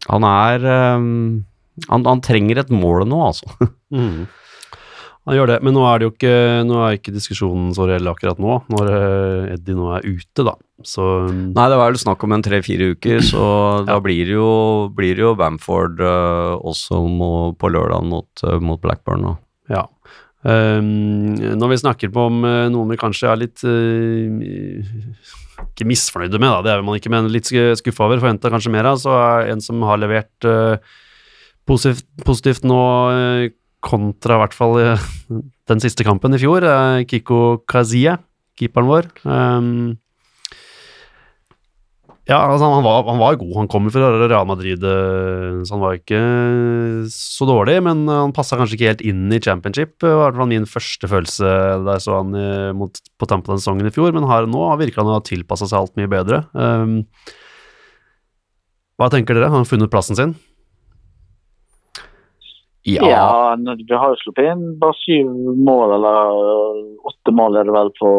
han 0.09 0.25
er 0.31 0.65
um, 0.97 1.45
han, 1.89 2.05
han, 2.07 2.23
trenger 2.23 2.63
et 2.63 2.73
mål 2.73 3.05
nå, 3.09 3.21
altså. 3.33 3.51
Mm. 3.95 4.25
Han 5.25 5.33
gjør 5.39 5.49
det, 5.49 5.55
men 5.65 5.73
nå 5.73 5.81
er 5.89 5.97
det 5.97 6.05
jo 6.05 6.11
ikke, 6.11 6.33
nå 6.69 6.81
er 6.85 6.97
ikke 6.99 7.13
diskusjonen 7.15 7.71
så 7.73 7.87
reell 7.89 8.05
akkurat 8.11 8.37
nå, 8.41 8.59
når 8.69 8.89
uh, 8.91 9.53
Eddie 9.55 9.77
nå 9.77 9.87
er 9.95 10.05
ute, 10.05 10.43
da. 10.45 10.53
Så 10.85 11.05
um, 11.25 11.39
Nei, 11.55 11.65
det 11.71 11.79
var 11.79 11.89
vel 11.89 11.97
snakk 11.97 12.25
om 12.27 12.35
en 12.35 12.43
tre-fire 12.45 12.91
uker, 12.93 13.23
så 13.25 13.41
ja. 13.79 13.87
da 13.87 13.95
blir 14.05 14.21
det 14.27 14.35
jo, 14.35 14.51
blir 14.93 15.17
det 15.17 15.23
jo 15.23 15.31
Bamford 15.39 15.97
uh, 16.03 16.61
også 16.61 17.01
må, 17.09 17.31
på 17.57 17.71
lørdag 17.73 18.05
mot, 18.05 18.29
uh, 18.45 18.59
mot, 18.61 18.81
Blackburn. 18.83 19.25
Da. 19.25 19.33
Ja. 19.79 19.83
Um, 20.45 21.33
når 21.57 21.73
vi 21.73 21.79
snakker 21.81 22.13
på 22.13 22.27
om 22.29 22.45
uh, 22.45 22.67
noen 22.69 22.93
vi 22.93 22.99
kanskje 23.01 23.31
er 23.31 23.39
litt 23.41 23.63
Ikke 25.65 25.87
misfornøyde 25.89 26.37
med, 26.37 26.51
da, 26.51 26.59
det 26.67 26.75
er 26.75 26.85
man 26.85 26.99
ikke, 26.99 27.09
men 27.09 27.31
litt 27.33 27.49
skuffa 27.49 28.05
over, 28.05 28.21
forventa 28.21 28.53
kanskje 28.53 28.75
mer 28.77 28.91
av, 28.91 29.01
så 29.01 29.17
er 29.23 29.55
en 29.55 29.65
som 29.71 29.81
har 29.89 29.97
levert 30.03 30.53
positivt, 31.69 32.07
positivt 32.25 32.65
nå 32.67 32.79
kontra 33.85 34.37
i 34.37 34.41
hvert 34.43 34.55
fall 34.57 34.79
den 35.69 35.83
siste 35.83 36.05
kampen 36.07 36.35
i 36.35 36.41
fjor, 36.41 36.65
Kiko 37.09 37.61
Kazie, 37.69 38.17
keeperen 38.57 38.89
vår. 38.89 39.11
Um, 39.27 39.95
ja, 42.25 42.39
altså 42.41 42.65
han, 42.65 42.81
var, 42.81 43.03
han, 43.05 43.19
var, 43.21 43.35
god. 43.37 43.51
Han 43.59 43.67
kommer 43.69 43.93
fra 43.93 44.07
Real 44.25 44.47
Madrid, 44.49 44.81
eh, 44.81 45.59
så 45.61 45.75
han 45.75 45.83
var 45.83 45.99
ikke 45.99 46.21
så 47.13 47.45
dårlig. 47.45 47.75
Men 47.85 48.01
han 48.09 48.33
passa 48.33 48.57
kanskje 48.57 48.79
ikke 48.79 48.89
helt 48.89 49.03
inn 49.05 49.27
i 49.29 49.37
championship. 49.37 49.93
Det 50.01 50.09
var 50.09 50.15
i 50.15 50.23
hvert 50.23 50.39
fall 50.41 50.49
min 50.49 50.65
første 50.69 51.09
følelse 51.11 51.51
der 51.85 52.01
så 52.01 52.17
han 52.23 52.33
mot, 52.79 52.97
på 52.97 53.29
tampen 53.29 53.53
av 53.53 53.61
sesongen 53.61 53.85
i 53.85 53.93
fjor. 53.93 54.09
Men 54.15 54.25
her 54.31 54.49
nå 54.49 54.65
virker 54.81 55.03
han 55.03 55.11
å 55.13 55.19
ha 55.19 55.25
tilpassa 55.25 55.69
seg 55.69 55.83
alt 55.83 56.01
mye 56.01 56.09
bedre. 56.09 56.41
Um, 56.57 57.03
hva 58.97 59.11
tenker 59.13 59.37
dere? 59.37 59.51
Har 59.51 59.61
han 59.61 59.69
funnet 59.69 59.93
plassen 59.93 60.17
sin? 60.17 60.33
Ja, 62.87 63.09
ja 63.09 63.55
vi 63.87 63.95
har 63.97 64.11
jo 64.13 64.17
sluppet 64.19 64.45
inn 64.45 64.75
bare 64.77 64.93
syv 64.99 65.29
mål, 65.57 65.95
eller 65.95 67.07
åtte 67.09 67.31
mål 67.33 67.57
er 67.57 67.65
det 67.65 67.73
vel 67.73 67.89
på 67.97 68.11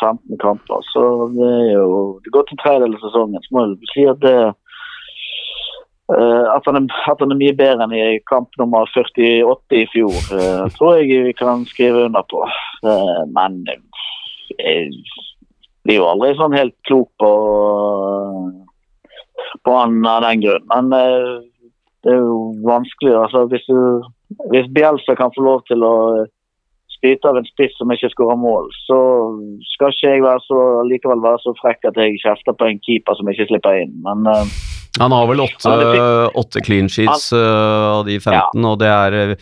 15 0.00 0.38
kamper. 0.40 0.86
Så 0.94 1.02
det 1.34 1.48
er 1.48 1.74
jo 1.74 1.98
det 2.24 2.32
går 2.32 2.46
til 2.48 2.60
tredjedel 2.62 2.96
av 2.96 3.04
sesongen. 3.04 3.44
Så 3.44 3.52
må 3.52 3.66
jeg 3.66 3.90
si 3.92 4.06
at 4.08 4.22
det 4.22 4.32
uh, 4.48 6.46
at, 6.54 6.70
han 6.70 6.80
er, 6.80 7.34
mye 7.34 7.56
bedre 7.58 7.84
enn 7.84 7.92
i 7.98 8.06
kamp 8.32 8.56
nummer 8.56 8.88
48 8.96 9.76
i 9.76 9.84
fjor, 9.92 10.16
uh, 10.32 10.64
tror 10.78 11.02
jeg 11.02 11.28
vi 11.28 11.36
kan 11.36 11.68
skrive 11.68 12.06
under 12.08 12.24
på. 12.32 12.46
Men 13.36 13.60
jeg 14.56 14.88
blir 15.84 16.00
jo 16.00 16.08
aldri 16.08 16.32
sånn 16.40 16.56
helt 16.56 16.76
klok 16.88 17.12
på, 17.20 17.32
på 19.68 19.78
han 19.82 20.00
av 20.08 20.24
den 20.24 20.46
grunn. 20.48 20.68
Men 20.72 20.96
det 22.04 22.14
er 22.14 22.20
jo 22.22 22.40
vanskelig. 22.66 23.14
altså 23.24 23.44
Hvis, 23.50 23.64
du, 23.68 24.04
hvis 24.52 24.68
Bielsa 24.74 25.14
kan 25.18 25.32
få 25.34 25.44
lov 25.44 25.62
til 25.70 25.82
å 25.86 25.94
spyte 26.98 27.30
av 27.30 27.38
en 27.38 27.46
spiss 27.46 27.76
som 27.78 27.92
ikke 27.94 28.10
skårer 28.12 28.38
mål, 28.38 28.70
så 28.86 28.98
skal 29.74 29.94
ikke 29.94 30.14
jeg 30.14 30.24
være 30.24 30.42
så, 30.46 30.62
likevel 30.90 31.22
være 31.22 31.42
så 31.44 31.54
frekk 31.60 31.90
at 31.90 32.00
jeg 32.02 32.18
kjefter 32.24 32.56
på 32.58 32.68
en 32.68 32.82
keeper 32.86 33.18
som 33.18 33.30
ikke 33.30 33.48
slipper 33.50 33.82
inn. 33.84 33.94
Men 34.06 34.26
uh, 34.26 34.42
Han 34.98 35.14
har 35.14 35.30
vel 35.30 35.44
åtte, 35.46 35.76
åtte 36.42 36.64
clean 36.66 36.90
sheets 36.90 37.30
uh, 37.34 38.00
av 38.00 38.06
de 38.08 38.18
15, 38.18 38.34
ja. 38.34 38.44
og 38.72 38.78
det 38.82 38.92
er 38.92 39.36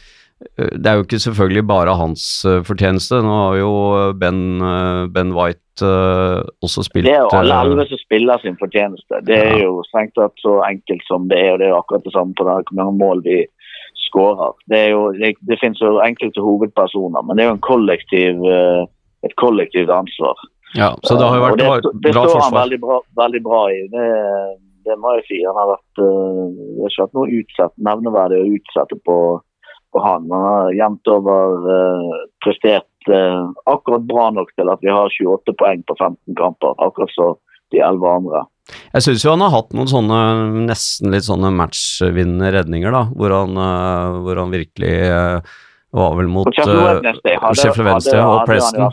det 0.57 0.89
er 0.91 0.99
jo 0.99 1.05
ikke 1.07 1.19
selvfølgelig 1.23 1.63
bare 1.65 1.95
hans 1.97 2.23
fortjeneste. 2.69 3.23
Nå 3.25 3.37
har 3.39 3.55
jo 3.57 3.71
Ben, 4.21 4.41
ben 5.15 5.31
White 5.33 5.63
også 6.65 6.85
spilt 6.85 7.09
Det 7.09 7.15
er 7.15 7.23
jo 7.25 7.31
alle 7.39 7.57
elleve 7.65 7.87
som 7.89 8.01
spiller 8.03 8.43
sin 8.43 8.59
fortjeneste. 8.61 9.23
Det 9.29 9.37
er 9.37 9.63
jo 9.63 9.81
strengt 9.89 10.13
tatt 10.19 10.37
så 10.45 10.59
enkelt 10.69 11.05
som 11.09 11.29
det 11.31 11.41
er, 11.41 11.55
og 11.55 11.61
det 11.61 11.69
er 11.69 11.73
jo 11.73 11.79
akkurat 11.81 12.05
det 12.05 12.13
samme 12.13 12.37
på 12.37 12.45
det 12.49 12.59
hvor 12.59 12.79
mange 12.83 12.99
mål 13.01 13.25
vi 13.25 13.39
skårer. 14.07 14.53
Det, 14.69 14.79
er 14.79 14.91
jo, 14.93 15.03
det, 15.17 15.33
det, 15.49 15.59
finnes 15.63 15.81
jo 15.81 15.97
enkelte 16.05 16.45
hovedpersoner, 16.45 17.25
men 17.25 17.37
det 17.37 17.45
er 17.45 17.51
jo 17.51 17.57
en 17.57 17.65
kollektiv, 17.65 18.45
et 19.27 19.37
kollektivt 19.41 19.93
ansvar. 19.93 20.45
Ja, 20.77 20.93
så 21.03 21.17
det 21.17 21.27
har 21.27 21.39
jo 21.39 21.45
vært 21.45 21.61
det, 21.61 21.67
bra, 21.69 21.93
det 22.05 22.15
står 22.15 22.41
han 22.43 22.57
veldig 22.57 22.79
bra, 22.83 23.01
veldig 23.23 23.43
bra 23.45 23.61
i. 23.73 23.83
Det, 23.93 24.07
det, 24.89 24.97
må 25.01 25.15
jeg 25.17 25.27
si. 25.29 25.41
Han 25.47 25.59
har 25.61 25.73
vært, 25.73 26.03
uh, 26.03 26.89
ikke 26.89 27.05
vært 27.05 27.19
noe 27.19 27.41
utsett, 27.41 27.75
nevneverdig 27.89 28.41
å 28.43 28.49
utsette 28.59 28.99
på, 29.09 29.19
på 29.97 30.05
han. 30.05 30.29
Han 30.33 30.47
har 30.51 30.75
jevnt 30.77 31.13
over 31.13 31.65
uh, 31.65 32.19
prestert 32.45 33.11
uh, 33.11 33.49
akkurat 33.71 34.05
bra 34.09 34.29
nok 34.37 34.53
til 34.59 34.73
at 34.73 34.85
vi 34.85 34.93
har 34.93 35.13
28 35.13 35.57
poeng 35.57 35.85
på 35.89 35.97
15 35.97 36.37
kamper, 36.39 36.77
akkurat 36.85 37.13
så 37.17 37.33
de 37.75 37.81
11 37.81 38.11
andre. 38.13 38.45
Jeg 38.93 39.07
syns 39.07 39.23
jo 39.25 39.33
han 39.33 39.45
har 39.45 39.55
hatt 39.55 39.73
noen 39.79 39.91
sånne 39.91 40.19
nesten 40.67 41.15
litt 41.15 41.27
sånne 41.27 41.53
matchvinnende 41.55 42.51
redninger, 42.59 42.93
da, 42.95 43.07
hvor 43.15 43.35
han, 43.35 43.57
uh, 43.57 44.21
hvor 44.27 44.43
han 44.43 44.53
virkelig 44.55 44.97
var 45.97 46.17
vel 46.19 46.29
mot 46.29 46.51
Sheffield 46.53 47.87
Wednesday 47.87 48.21
og 48.21 48.43
Preston. 48.45 48.91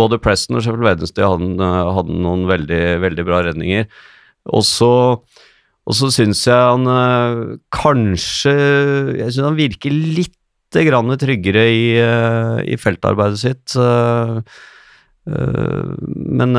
Både 0.00 0.20
Preston 0.22 0.56
og 0.56 0.64
Sheffield 0.64 0.86
Wednesday 0.86 1.26
hadde, 1.26 1.72
hadde 1.98 2.22
noen 2.24 2.46
veldig, 2.48 2.82
veldig 3.04 3.26
bra 3.26 3.42
redninger. 3.50 3.84
Og 4.54 4.64
så 4.64 4.92
og 5.88 5.96
så 5.96 6.10
syns 6.12 6.42
jeg 6.44 6.52
han 6.52 6.84
kanskje 7.72 8.52
Jeg 9.16 9.32
syns 9.32 9.46
han 9.46 9.56
virker 9.56 9.94
litt 9.94 10.37
grann 10.76 11.14
tryggere 11.20 11.64
i, 11.72 11.84
eh, 11.98 12.58
i 12.68 12.76
feltarbeidet 12.76 13.40
sitt. 13.40 13.76
Eh, 13.76 14.40
eh, 15.28 15.94
men 16.40 16.58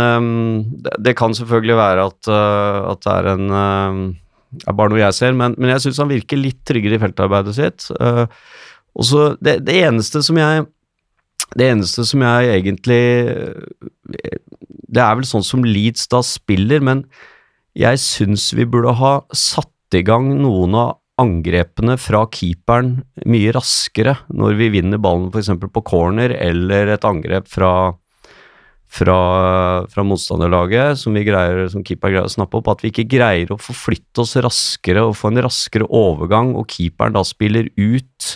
det 0.98 1.16
kan 1.18 1.36
selvfølgelig 1.38 1.78
være 1.78 2.08
at, 2.10 2.30
at 2.30 3.06
det 3.06 3.14
er 3.14 3.32
en 3.36 4.18
er 4.66 4.74
bare 4.74 4.90
noe 4.90 5.04
jeg 5.04 5.14
ser, 5.14 5.34
men, 5.38 5.54
men 5.62 5.70
jeg 5.76 5.84
syns 5.84 6.02
han 6.02 6.10
virker 6.10 6.40
litt 6.40 6.64
tryggere 6.66 6.98
i 6.98 7.02
feltarbeidet 7.02 7.54
sitt. 7.54 7.90
og 7.94 9.06
så 9.06 9.36
det, 9.38 9.60
det, 9.68 9.76
eneste 9.86 10.24
som 10.26 10.38
jeg 10.42 10.66
Det 11.54 11.68
eneste 11.70 12.06
som 12.06 12.22
jeg 12.22 12.50
egentlig 12.58 13.04
Det 14.90 15.02
er 15.02 15.16
vel 15.16 15.26
sånn 15.26 15.46
som 15.46 15.64
Leeds 15.64 16.08
da 16.10 16.24
spiller, 16.26 16.82
men 16.82 17.06
jeg 17.78 18.02
syns 18.02 18.50
vi 18.58 18.66
burde 18.66 18.96
ha 18.98 19.20
satt 19.34 19.70
i 19.94 20.02
gang 20.02 20.34
noen 20.42 20.74
av 20.74 20.99
angrepene 21.20 21.96
fra 22.00 22.26
keeperen 22.32 23.00
mye 23.30 23.54
raskere 23.56 24.16
når 24.32 24.60
vi 24.60 24.70
vinner 24.78 25.02
ballen 25.02 25.30
f.eks. 25.34 25.52
på 25.60 25.84
corner, 25.88 26.34
eller 26.36 26.94
et 26.96 27.08
angrep 27.08 27.50
fra, 27.52 27.74
fra, 28.88 29.20
fra 29.92 30.06
motstanderlaget 30.08 31.02
som, 31.02 31.18
greier, 31.18 31.68
som 31.74 31.84
keeper 31.86 32.16
greier 32.16 32.30
å 32.30 32.34
snappe 32.34 32.60
opp. 32.60 32.72
At 32.72 32.86
vi 32.86 32.94
ikke 32.94 33.10
greier 33.18 33.52
å 33.54 33.60
forflytte 33.62 34.24
oss 34.24 34.38
raskere 34.40 35.06
og 35.10 35.18
få 35.20 35.34
en 35.34 35.44
raskere 35.50 35.90
overgang, 35.90 36.56
og 36.56 36.70
keeperen 36.72 37.18
da 37.18 37.26
spiller 37.28 37.72
ut 37.76 38.34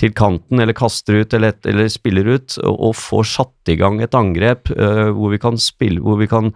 til 0.00 0.14
kanten 0.16 0.58
eller 0.58 0.74
kaster 0.74 1.20
ut 1.22 1.34
eller, 1.36 1.54
eller 1.70 1.90
spiller 1.92 2.32
ut, 2.36 2.56
og, 2.62 2.74
og, 2.74 2.96
får 2.98 3.28
satt 3.30 3.70
i 3.70 3.78
gang 3.78 4.00
et 4.02 4.16
angrep 4.18 4.72
uh, 4.74 5.10
hvor 5.14 5.30
vi 5.30 5.38
kan 5.42 5.60
spille 5.60 6.02
hvor 6.02 6.18
vi 6.18 6.26
kan 6.30 6.50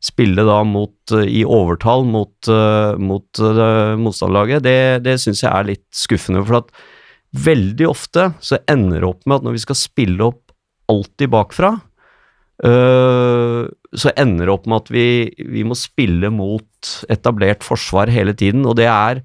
spille 0.00 0.44
da 0.48 0.62
mot, 0.64 0.96
eh, 1.12 1.28
i 1.28 1.42
overtall 1.44 2.06
mot, 2.08 2.32
uh, 2.48 2.96
mot 2.96 3.42
uh, 3.42 3.96
motstanderlaget, 4.00 4.64
det, 4.64 4.80
det 5.04 5.18
syns 5.20 5.44
jeg 5.44 5.52
er 5.52 5.68
litt 5.74 5.86
skuffende. 5.94 6.42
For 6.48 6.62
at 6.62 6.72
veldig 7.36 7.88
ofte 7.90 8.30
så 8.44 8.58
ender 8.70 9.02
det 9.02 9.10
opp 9.10 9.28
med 9.28 9.38
at 9.38 9.46
når 9.46 9.58
vi 9.58 9.64
skal 9.66 9.78
spille 9.78 10.32
opp 10.32 10.56
alltid 10.90 11.30
bakfra, 11.30 11.76
så 12.60 14.10
ender 14.20 14.44
det 14.44 14.52
opp 14.52 14.66
med 14.68 14.82
at 14.82 14.90
vi, 14.92 15.04
vi, 15.48 15.62
må 15.64 15.72
spille 15.78 16.28
mot 16.34 16.90
etablert 17.08 17.62
forsvar 17.64 18.10
hele 18.12 18.34
tiden, 18.36 18.66
og 18.68 18.74
det 18.76 18.84
er 18.90 19.22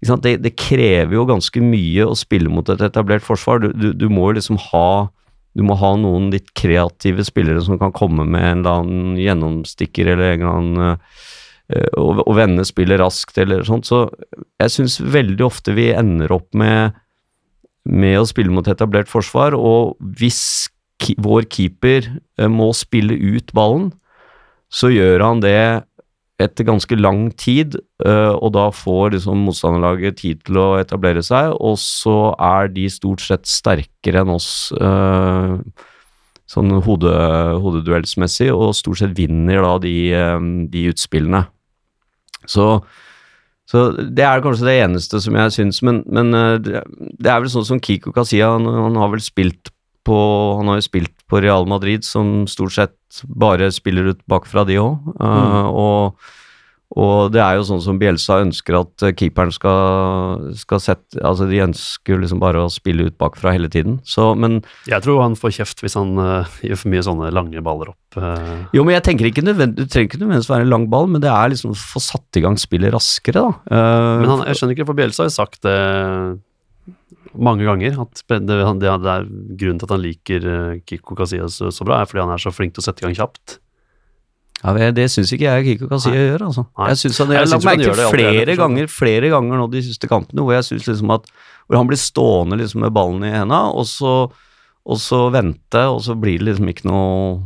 det, 0.00 0.38
det, 0.40 0.54
krever 0.56 1.18
jo 1.18 1.26
ganske 1.28 1.60
mye 1.60 2.06
å 2.06 2.16
spille 2.16 2.48
mot 2.48 2.70
et 2.72 2.80
etablert 2.86 3.26
forsvar. 3.26 3.60
Du, 3.60 3.74
du, 3.76 3.90
du 3.92 4.06
må 4.08 4.30
jo 4.30 4.38
liksom 4.38 4.56
ha 4.70 5.10
du 5.52 5.64
må 5.66 5.76
ha 5.80 5.92
noen 6.00 6.30
litt 6.32 6.52
kreative 6.56 7.24
spillere 7.26 7.62
som 7.64 7.78
kan 7.80 7.92
komme 7.94 8.24
med 8.24 8.42
en 8.42 8.62
eller 8.62 8.82
annen 8.82 9.20
gjennomstikker 9.20 10.14
eller 10.14 10.32
en 10.32 10.40
eller 10.40 10.52
annen 10.52 10.82
eh, 10.88 11.98
og, 12.00 12.24
vende 12.36 12.64
spillet 12.68 13.00
raskt 13.02 13.38
eller 13.42 13.64
sånt. 13.68 13.88
Så 13.88 14.06
jeg 14.62 14.72
syns 14.72 14.98
veldig 15.00 15.44
ofte 15.44 15.76
vi 15.76 15.90
ender 15.92 16.32
opp 16.34 16.50
med 16.56 16.98
med 17.82 18.20
å 18.20 18.26
spille 18.28 18.52
mot 18.54 18.68
etablert 18.70 19.08
forsvar, 19.10 19.56
og 19.58 19.96
hvis 19.98 20.70
vår 21.18 21.48
keeper 21.50 22.06
eh, 22.06 22.46
må 22.46 22.70
spille 22.78 23.16
ut 23.18 23.50
ballen, 23.56 23.90
så 24.72 24.88
gjør 24.92 25.24
han 25.26 25.42
det 25.42 25.82
etter 26.44 26.66
ganske 26.68 26.96
lang 26.98 27.26
tid, 27.38 27.76
eh, 28.04 28.32
og 28.32 28.52
da 28.56 28.66
får 28.74 29.16
liksom 29.16 29.46
motstanderlaget 29.46 30.20
tid 30.20 30.42
til 30.46 30.60
å 30.62 30.66
etablere 30.80 31.22
seg, 31.26 31.54
og 31.56 31.78
så 31.80 32.34
er 32.36 32.72
de 32.74 32.88
stort 32.92 33.24
sett 33.24 33.48
sterkere 33.50 34.22
enn 34.22 34.34
oss 34.34 34.50
eh, 34.76 35.56
sånn 36.52 36.74
hode, 36.84 37.14
hodeduellsmessig, 37.64 38.50
og 38.52 38.76
stort 38.76 39.00
sett 39.00 39.16
vinner 39.16 39.64
da 39.64 39.76
de, 39.82 39.96
eh, 40.18 40.50
de 40.74 40.86
utspillene. 40.92 41.46
Så 42.46 42.74
så 43.72 43.86
det 43.96 44.24
er 44.26 44.42
kanskje 44.44 44.66
det 44.66 44.72
eneste 44.82 45.16
som 45.22 45.36
jeg 45.38 45.52
syns, 45.54 45.78
men, 45.86 46.02
men 46.12 46.34
det 46.60 47.30
er 47.30 47.38
vel 47.40 47.48
sånn 47.48 47.64
som 47.64 47.78
Kiko 47.80 48.10
Kasia, 48.12 48.50
han, 48.58 48.66
han 48.68 48.98
har 49.00 49.08
vel 49.14 49.22
spilt 49.24 49.70
på 50.06 50.18
Han 50.58 50.70
har 50.70 50.80
jo 50.80 50.88
spilt 50.88 51.14
på 51.30 51.40
Real 51.42 51.66
Madrid, 51.70 52.04
som 52.04 52.44
stort 52.50 52.76
sett 52.76 53.22
bare 53.28 53.70
spiller 53.72 54.12
ut 54.12 54.22
bakfra, 54.30 54.64
de 54.68 54.78
òg. 54.80 55.10
og, 55.20 56.16
og 56.92 57.32
det 57.32 57.40
er 57.40 57.56
jo 57.56 57.64
sånn 57.64 57.80
som 57.80 57.98
Bielsa 58.00 58.40
ønsker 58.42 58.76
at 58.76 59.04
eh, 59.06 59.14
keeperen 59.16 59.52
skal, 59.54 60.50
skal 60.60 60.82
sette 60.82 61.20
Altså, 61.24 61.46
de 61.48 61.62
ønsker 61.64 62.20
liksom 62.20 62.40
bare 62.42 62.60
å 62.60 62.72
spille 62.72 63.06
ut 63.08 63.16
bakfra 63.20 63.54
hele 63.54 63.70
tiden. 63.72 63.98
Så, 64.04 64.32
men 64.36 64.60
Jeg 64.88 65.00
tror 65.04 65.22
han 65.24 65.36
får 65.38 65.56
kjeft 65.60 65.80
hvis 65.84 65.96
han 65.96 66.12
uh, 66.20 66.48
gjør 66.64 66.82
for 66.82 66.92
mye 66.92 67.04
sånne 67.06 67.32
lange 67.32 67.64
baller 67.64 67.94
opp. 67.94 68.18
Uh. 68.18 68.68
Jo, 68.76 68.84
men 68.84 68.98
jeg 68.98 69.06
tenker 69.08 69.30
ikke 69.30 69.44
nødvendigvis 69.46 69.88
Du 69.88 69.92
trenger 69.92 70.10
ikke 70.10 70.20
nødvendigvis 70.20 70.52
være 70.52 70.66
en 70.66 70.72
lang 70.74 70.88
ball, 70.92 71.08
men 71.08 71.24
det 71.24 71.32
er 71.32 71.52
liksom 71.54 71.72
å 71.72 71.80
få 71.80 72.02
satt 72.04 72.40
i 72.40 72.44
gang 72.44 72.60
spillet 72.60 72.92
raskere, 72.92 73.40
da. 73.40 73.52
Eh, 73.72 74.16
Men 74.20 74.32
han, 74.34 74.46
jeg 74.50 74.60
skjønner 74.60 74.76
ikke, 74.76 74.88
for 74.90 75.00
Bielsa 75.00 75.24
har 75.24 75.32
jo 75.32 75.36
sagt 75.38 75.62
det 75.64 75.78
mange 77.34 77.66
ganger, 77.66 77.98
at 78.04 78.22
det, 78.28 78.40
det, 78.48 78.56
er 78.60 79.26
grunnen 79.26 79.80
til 79.80 79.86
at 79.88 79.94
han 79.94 80.02
liker 80.02 80.46
eh, 80.52 80.80
Kiko 80.88 81.16
Casillas 81.18 81.58
så, 81.60 81.70
så 81.74 81.86
bra, 81.88 82.00
er 82.00 82.08
fordi 82.10 82.24
han 82.24 82.34
er 82.34 82.42
så 82.42 82.52
flink 82.54 82.74
til 82.76 82.82
å 82.82 82.86
sette 82.86 83.02
i 83.02 83.06
gang 83.06 83.16
kjapt. 83.18 83.58
Ja, 84.62 84.74
det, 84.76 84.92
det 84.94 85.08
syns 85.10 85.32
ikke 85.34 85.48
jeg 85.48 85.66
Kiko 85.66 85.88
Kasia 85.90 86.14
gjør, 86.14 86.46
altså. 86.50 86.66
Nei. 86.78 86.90
Jeg 86.92 87.00
synes 87.00 87.20
han, 87.22 87.32
Jeg 87.34 87.40
jeg 87.40 87.50
synes 87.50 87.66
han 87.66 87.82
gjør 87.82 87.98
det 87.98 88.08
flere 88.12 88.56
ganger 88.60 88.90
flere 88.92 89.32
ganger 89.32 89.58
nå 89.58 89.68
de 89.72 89.82
siste 89.82 90.10
kampene 90.10 90.44
hvor 90.44 90.54
jeg 90.54 90.68
synes 90.68 90.86
liksom 90.90 91.14
at 91.16 91.26
hvor 91.66 91.80
han 91.80 91.88
blir 91.90 91.98
stående 91.98 92.58
liksom 92.60 92.84
med 92.84 92.94
ballen 92.94 93.24
i 93.26 93.32
henda, 93.32 93.64
og 93.72 93.86
så, 93.88 94.12
og 94.30 95.00
så 95.00 95.24
vente, 95.34 95.82
og 95.88 96.02
så 96.04 96.14
blir 96.18 96.38
det 96.42 96.52
liksom 96.52 96.70
ikke 96.74 96.88
noe 96.90 97.40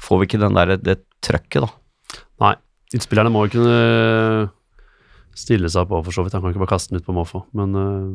Får 0.00 0.16
vi 0.16 0.30
ikke 0.30 0.38
den 0.40 0.54
der, 0.56 0.78
det 0.80 0.94
trøkket, 1.20 1.60
da. 1.60 2.22
Nei, 2.40 2.54
Innspillerne 2.96 3.28
må 3.28 3.42
jo 3.44 3.50
kunne 3.52 4.48
stille 5.36 5.68
seg 5.70 5.88
på 5.90 6.00
for 6.06 6.14
så 6.14 6.24
vidt. 6.24 6.34
Han 6.34 6.42
kan 6.42 6.54
ikke 6.54 6.62
bare 6.62 6.72
kaste 6.72 6.94
den 6.94 7.02
ut 7.02 7.06
på 7.06 7.14
måfå. 7.14 7.42
Men 7.56 7.76
øh, 7.76 8.06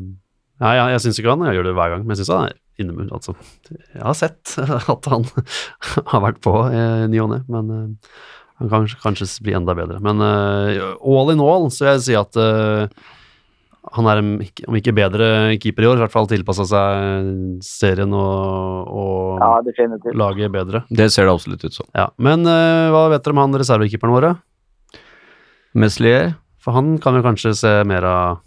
ja, 0.62 0.70
ja, 0.72 0.86
jeg 0.94 1.02
syns 1.04 1.18
ikke 1.20 1.34
han 1.34 1.44
jeg 1.48 1.58
gjør 1.58 1.68
det 1.68 1.74
hver 1.76 1.92
gang, 1.92 2.06
men 2.06 2.14
jeg 2.14 2.22
syns 2.22 2.32
han 2.32 2.48
er 2.48 2.56
innemur. 2.80 3.10
Altså, 3.16 3.34
jeg 3.70 4.04
har 4.04 4.16
sett 4.16 4.56
at 4.94 5.10
han 5.12 5.26
har 6.12 6.24
vært 6.24 6.40
på 6.44 6.54
i 6.70 6.80
ny 7.12 7.20
og 7.24 7.30
ne, 7.34 7.42
men 7.52 7.76
øh, 7.76 8.16
han 8.56 8.72
kan 8.72 8.88
kanskje, 9.02 9.28
bli 9.44 9.52
enda 9.56 9.74
bedre. 9.76 10.00
Men 10.00 10.22
uh, 10.22 10.96
all 11.04 11.32
in 11.34 11.42
all 11.44 11.68
så 11.72 11.84
vil 11.84 11.92
jeg 11.92 12.04
si 12.06 12.16
at 12.16 12.38
uh, 12.40 12.88
han 13.96 14.08
er 14.10 14.22
om 14.22 14.78
ikke 14.78 14.94
bedre 14.96 15.28
keeper 15.62 15.84
i 15.84 15.90
år, 15.90 16.00
i 16.00 16.04
hvert 16.04 16.14
fall 16.14 16.28
tilpassa 16.30 16.64
seg 16.66 17.60
serien 17.64 18.16
og, 18.16 18.88
og 18.88 19.44
Ja, 19.44 20.08
laget 20.16 20.54
bedre. 20.54 20.82
Det 20.88 21.10
ser 21.12 21.28
det 21.28 21.36
absolutt 21.36 21.68
ut 21.68 21.76
som. 21.76 21.88
Ja, 21.92 22.08
Men 22.16 22.48
uh, 22.48 22.88
hva 22.94 23.06
vet 23.12 23.26
dere 23.26 23.36
om 23.36 23.44
han 23.44 23.60
reservekeeperen 23.60 24.16
våre? 24.16 24.32
Meslier 25.76 26.32
For 26.64 26.72
han 26.72 26.96
kan 27.02 27.18
vi 27.18 27.24
kanskje 27.26 27.52
se 27.60 27.72
mer 27.84 28.08
av 28.08 28.42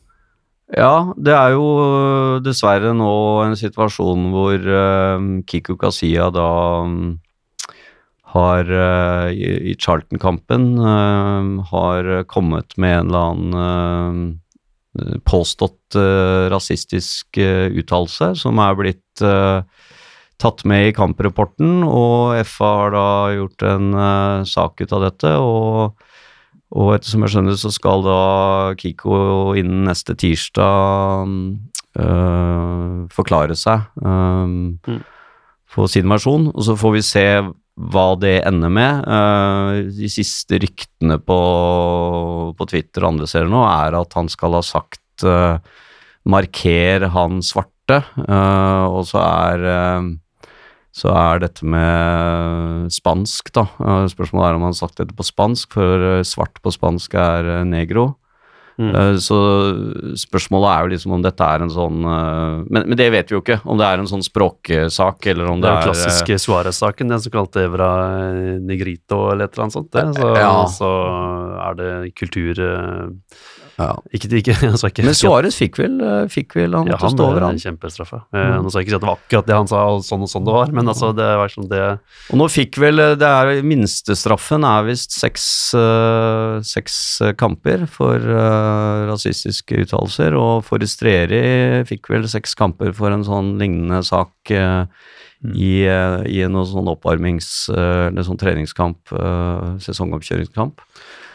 Ja, 0.69 1.13
det 1.17 1.33
er 1.33 1.55
jo 1.55 1.65
øh, 1.81 2.41
dessverre 2.45 2.91
nå 2.93 3.13
en 3.41 3.55
situasjon 3.57 4.27
hvor 4.29 4.53
øh, 4.53 5.23
Kiko 5.49 5.73
Kasia 5.81 6.27
da 6.29 6.49
mm, 6.85 7.15
har 8.35 8.69
øh, 8.69 9.31
i, 9.33 9.73
Charlton-kampen 9.73 10.77
øh, 10.77 11.63
har 11.71 12.23
kommet 12.29 12.77
med 12.77 12.99
en 12.99 13.09
eller 13.09 13.31
annen 13.31 14.37
øh, 14.93 15.17
påstått 15.25 15.97
øh, 15.97 16.51
rasistisk 16.53 17.41
øh, 17.41 17.73
uttalelse 17.81 18.35
som 18.37 18.61
er 18.61 18.77
blitt 18.77 19.25
øh, 19.25 19.65
tatt 20.39 20.63
med 20.69 20.91
i 20.91 20.93
kamprapporten, 20.95 21.81
og 21.83 22.37
FA 22.47 22.69
har 22.83 22.93
da 22.93 23.07
gjort 23.35 23.65
en 23.73 23.89
øh, 23.97 24.45
sak 24.47 24.85
ut 24.85 24.93
av 24.93 25.03
dette. 25.09 25.33
og 25.33 25.97
og 26.69 26.93
ettersom 26.95 27.25
jeg 27.25 27.33
skjønner, 27.33 27.55
så 27.57 27.71
skal 27.73 28.03
da 28.05 28.19
Kiko 28.77 29.55
innen 29.57 29.87
neste 29.89 30.13
tirsdag 30.19 31.31
øh, 31.97 33.07
forklare 33.13 33.57
seg. 33.57 33.89
øh, 34.03 34.45
Mm. 34.89 35.01
Sin 35.87 36.09
versjon, 36.09 36.47
og 36.49 36.63
så 36.65 36.73
får 36.75 36.91
vi 36.95 37.01
se 37.05 37.25
hva 37.79 38.05
det 38.19 38.39
ender 38.47 38.71
med. 38.73 39.05
Uh, 39.07 39.89
de 39.95 40.09
siste 40.11 40.59
ryktene 40.59 41.19
på, 41.23 41.39
på 42.57 42.67
Twitter 42.67 43.05
og 43.05 43.13
andre 43.13 43.29
steder 43.29 43.51
nå 43.51 43.61
er 43.69 43.95
at 43.99 44.17
han 44.17 44.27
skal 44.31 44.57
ha 44.57 44.63
sagt 44.65 45.23
uh, 45.23 45.61
'marker 46.27 47.07
han 47.13 47.39
svarte', 47.45 48.01
uh, 48.27 48.85
og 48.91 49.05
så 49.07 49.21
er 49.23 50.09
så 50.95 51.11
er 51.13 51.43
dette 51.43 51.65
med 51.69 52.89
spansk, 52.93 53.51
da. 53.55 53.67
Eh, 53.79 54.07
Spørsmålet 54.11 54.47
er 54.49 54.57
om 54.57 54.65
han 54.65 54.73
har 54.73 54.79
sagt 54.79 54.97
dette 54.97 55.15
på 55.15 55.25
spansk, 55.27 55.75
for 55.77 56.07
eh, 56.15 56.23
svart 56.27 56.57
på 56.63 56.73
spansk 56.73 57.13
er 57.19 57.51
eh, 57.59 57.67
negro. 57.67 58.15
Mm. 58.79 58.93
Så 59.19 59.35
spørsmålet 60.15 60.69
er 60.71 60.85
jo 60.85 60.91
liksom 60.93 61.11
om 61.17 61.23
dette 61.25 61.43
er 61.43 61.65
en 61.65 61.71
sånn 61.73 61.97
men, 61.99 62.85
men 62.85 62.95
det 62.95 63.09
vet 63.11 63.27
vi 63.27 63.35
jo 63.35 63.41
ikke, 63.43 63.57
om 63.67 63.75
det 63.75 63.83
er 63.83 63.99
en 63.99 64.07
sånn 64.07 64.23
språksak, 64.23 65.27
eller 65.33 65.49
om 65.51 65.59
Det 65.59 65.67
det, 65.67 65.73
er 65.73 65.81
den 65.81 65.89
klassiske 65.89 66.37
Suárez-saken, 66.45 67.11
den 67.11 67.19
som 67.19 67.33
kalte 67.33 67.65
Evra 67.67 67.89
Negrito 68.63 69.19
eller 69.33 69.49
et 69.49 69.57
eller 69.57 69.65
annet 69.65 69.75
sånt. 69.75 69.91
Det. 69.91 70.05
Så, 70.15 70.29
Ja. 70.39 70.53
så 70.71 70.91
er 71.65 71.75
det 71.75 71.89
kultur 72.15 72.63
ja. 73.79 73.93
Ikke, 74.15 74.29
ikke, 74.39 74.55
altså 74.73 74.89
ikke 74.91 75.05
Men 75.07 75.15
Suárez 75.17 75.55
fikk 75.59 75.79
eh, 75.85 76.25
fikk 76.31 76.55
vel 76.57 76.75
Han 76.75 76.89
ja, 76.89 76.97
måtte 76.97 77.07
han 77.07 77.15
stå 77.15 77.27
over, 77.29 77.45
han. 77.47 77.59
Kjempestraffe. 77.61 78.21
Eh, 78.35 78.55
nå 78.59 78.71
skal 78.71 78.81
jeg 78.81 78.87
ikke 78.87 78.93
si 78.93 78.97
at 78.97 79.05
det 79.05 79.09
var 79.09 79.21
akkurat 79.21 79.49
det 79.49 79.59
han 79.59 79.69
sa, 79.71 79.83
og 79.93 80.03
sånn 80.05 80.25
og 80.25 80.31
sånn 80.31 80.47
det 80.47 80.55
var, 80.55 80.73
men 80.75 80.91
altså, 80.91 81.11
det 81.15 81.29
var 81.39 81.53
sånn 81.53 81.69
det 81.71 81.83
Og 82.33 82.41
nå 82.41 82.49
fikk 82.51 82.79
vel 82.83 83.03
eh, 83.03 83.13
det 83.19 83.29
er 83.29 83.63
Minstestraffen 83.69 84.67
er 84.67 84.87
visst 84.89 85.15
seks, 85.15 85.45
eh, 85.79 86.57
seks 86.67 86.97
kamper 87.39 87.85
for 87.91 88.19
eh, 88.19 89.05
rasistiske 89.09 89.85
uttalelser, 89.85 90.35
og 90.39 90.65
Forestreri 90.67 91.85
fikk 91.89 92.11
vel 92.11 92.27
seks 92.31 92.57
kamper 92.59 92.91
for 92.97 93.15
en 93.15 93.25
sånn 93.27 93.55
lignende 93.61 94.03
sak 94.07 94.53
eh, 94.55 94.83
Mm. 95.39 95.53
i, 95.55 95.75
i 96.35 96.41
en 96.43 96.57
sånn 96.67 96.89
oppvarmings... 96.91 97.69
eller 97.71 98.25
sånn 98.27 98.39
treningskamp, 98.41 99.13
sesongoppkjøringskamp. 99.85 100.83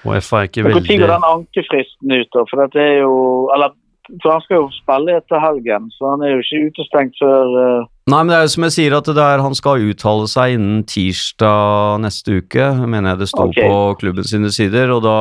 Og 0.04 0.20
FA 0.20 0.42
er 0.42 0.50
ikke 0.50 0.66
veldig 0.66 0.82
Når 0.84 1.00
går 1.00 1.12
den 1.14 1.26
ankefristen 1.30 2.14
ut? 2.14 2.30
da? 2.36 2.44
For 2.50 2.60
dette 2.60 2.80
er 2.82 3.00
jo 3.00 3.16
Eller 3.54 3.72
for 4.20 4.34
han 4.34 4.42
skal 4.44 4.58
jo 4.58 4.68
spille 4.74 5.16
etter 5.18 5.40
helgen, 5.40 5.88
så 5.96 6.12
han 6.12 6.24
er 6.24 6.34
jo 6.34 6.42
ikke 6.42 6.62
utestengt 6.68 7.20
før 7.20 7.52
uh... 7.56 7.90
Nei, 8.12 8.20
men 8.20 8.32
det 8.32 8.36
er 8.36 8.42
jo 8.44 8.52
som 8.54 8.66
jeg 8.66 8.74
sier, 8.76 8.96
at 8.98 9.08
det 9.08 9.24
er, 9.24 9.44
han 9.44 9.56
skal 9.56 9.84
uttale 9.88 10.26
seg 10.28 10.56
innen 10.58 10.82
tirsdag 10.88 12.02
neste 12.04 12.40
uke, 12.42 12.66
mener 12.84 13.14
jeg 13.14 13.22
det 13.22 13.30
sto 13.32 13.46
okay. 13.48 13.64
på 13.64 13.78
klubben 14.02 14.28
sine 14.28 14.52
sider, 14.52 14.92
og 14.92 15.00
da, 15.06 15.16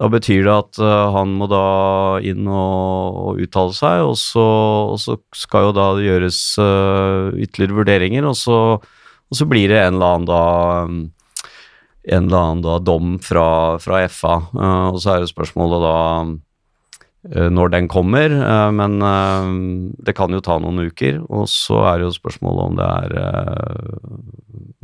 da 0.00 0.10
betyr 0.12 0.48
det 0.48 0.54
at 0.54 0.80
uh, 0.80 1.12
han 1.12 1.34
må 1.36 1.48
da 1.52 1.66
inn 2.24 2.48
og, 2.48 3.20
og 3.20 3.42
uttale 3.44 3.76
seg, 3.76 4.06
og 4.08 4.16
så, 4.20 4.46
og 4.94 5.00
så 5.02 5.18
skal 5.36 5.68
jo 5.68 5.76
da 5.76 5.90
det 5.98 6.08
gjøres 6.08 6.40
uh, 6.62 7.36
ytterligere 7.36 7.80
vurderinger, 7.82 8.30
og 8.32 8.40
så, 8.40 8.62
og 8.80 9.42
så 9.42 9.48
blir 9.50 9.68
det 9.74 9.82
en 9.82 9.98
eller 9.98 10.16
annen 10.16 10.30
da 10.32 10.42
mm, 10.88 11.04
en 12.06 12.28
eller 12.28 12.38
annen 12.38 12.62
da 12.62 12.78
dom 12.78 13.16
fra, 13.18 13.46
fra 13.82 14.04
FA, 14.08 14.36
Uh, 14.54 14.88
og 14.94 15.00
så 15.02 15.16
er 15.16 15.24
det 15.24 15.30
spørsmålet 15.32 15.82
da 15.82 15.94
uh, 16.22 17.48
når 17.50 17.72
den 17.74 17.88
kommer, 17.90 18.30
uh, 18.30 18.70
men 18.70 19.00
eh, 19.02 19.48
det 20.06 20.14
kan 20.14 20.30
jo 20.30 20.38
ta 20.46 20.60
noen 20.62 20.84
uker. 20.86 21.18
Og 21.26 21.48
så 21.50 21.80
er 21.90 21.98
det 21.98 22.06
jo 22.06 22.14
spørsmålet 22.14 22.62
om 22.68 22.76
det 22.78 22.86
er 22.86 23.16
eh, 23.24 24.06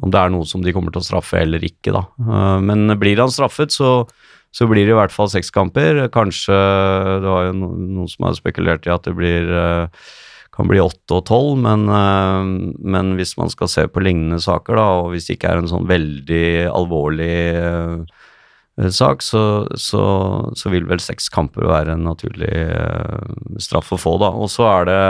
om 0.03 0.11
det 0.11 0.19
er 0.19 0.33
noe 0.35 0.43
som 0.51 0.65
de 0.65 0.73
kommer 0.75 0.91
til 0.91 0.99
å 0.99 1.07
straffe 1.07 1.39
eller 1.39 1.63
ikke, 1.63 1.93
da. 1.95 2.03
Eh, 2.19 2.59
Men 2.67 2.91
blir 2.99 3.21
han 3.23 3.31
straffet, 3.31 3.71
så, 3.71 3.93
så 4.51 4.67
blir 4.67 4.89
det 4.89 4.97
i 4.97 4.99
hvert 4.99 5.15
fall 5.15 5.31
seks 5.31 5.55
kamper. 5.55 6.03
Kanskje 6.11 6.59
det 7.23 7.31
var 7.31 7.47
jo 7.47 7.55
no- 7.61 7.77
noen 7.79 8.11
som 8.11 8.27
har 8.27 8.35
spekulert 8.35 8.91
i 8.91 8.93
at 8.97 9.07
det 9.07 9.15
blir 9.15 9.47
eh, 9.47 9.87
kan 10.53 10.69
bli 10.69 10.81
åtte 10.83 11.17
og 11.17 11.25
tolv, 11.31 11.61
men, 11.65 11.87
eh, 11.89 12.75
men 12.85 13.15
hvis 13.17 13.37
man 13.41 13.53
skal 13.53 13.71
se 13.73 13.87
på 13.89 14.03
lignende 14.05 14.41
saker, 14.43 14.77
da, 14.77 14.89
og 15.01 15.13
hvis 15.13 15.29
det 15.29 15.39
ikke 15.39 15.53
er 15.55 15.63
en 15.63 15.71
sånn 15.71 15.89
veldig 15.89 16.49
alvorlig 16.73 17.37
eh, 17.57 18.19
sak, 18.93 19.25
så, 19.25 19.45
så, 19.81 20.03
så 20.59 20.73
vil 20.73 20.89
vel 20.89 21.01
seks 21.01 21.31
kamper 21.33 21.69
være 21.69 21.97
en 21.97 22.05
naturlig 22.09 22.53
eh, 22.53 23.33
straff 23.65 23.95
å 23.97 24.01
få, 24.01 24.19
da. 24.21 24.33
Og 24.37 24.53
så 24.53 24.69
er 24.75 24.91
det 24.91 25.01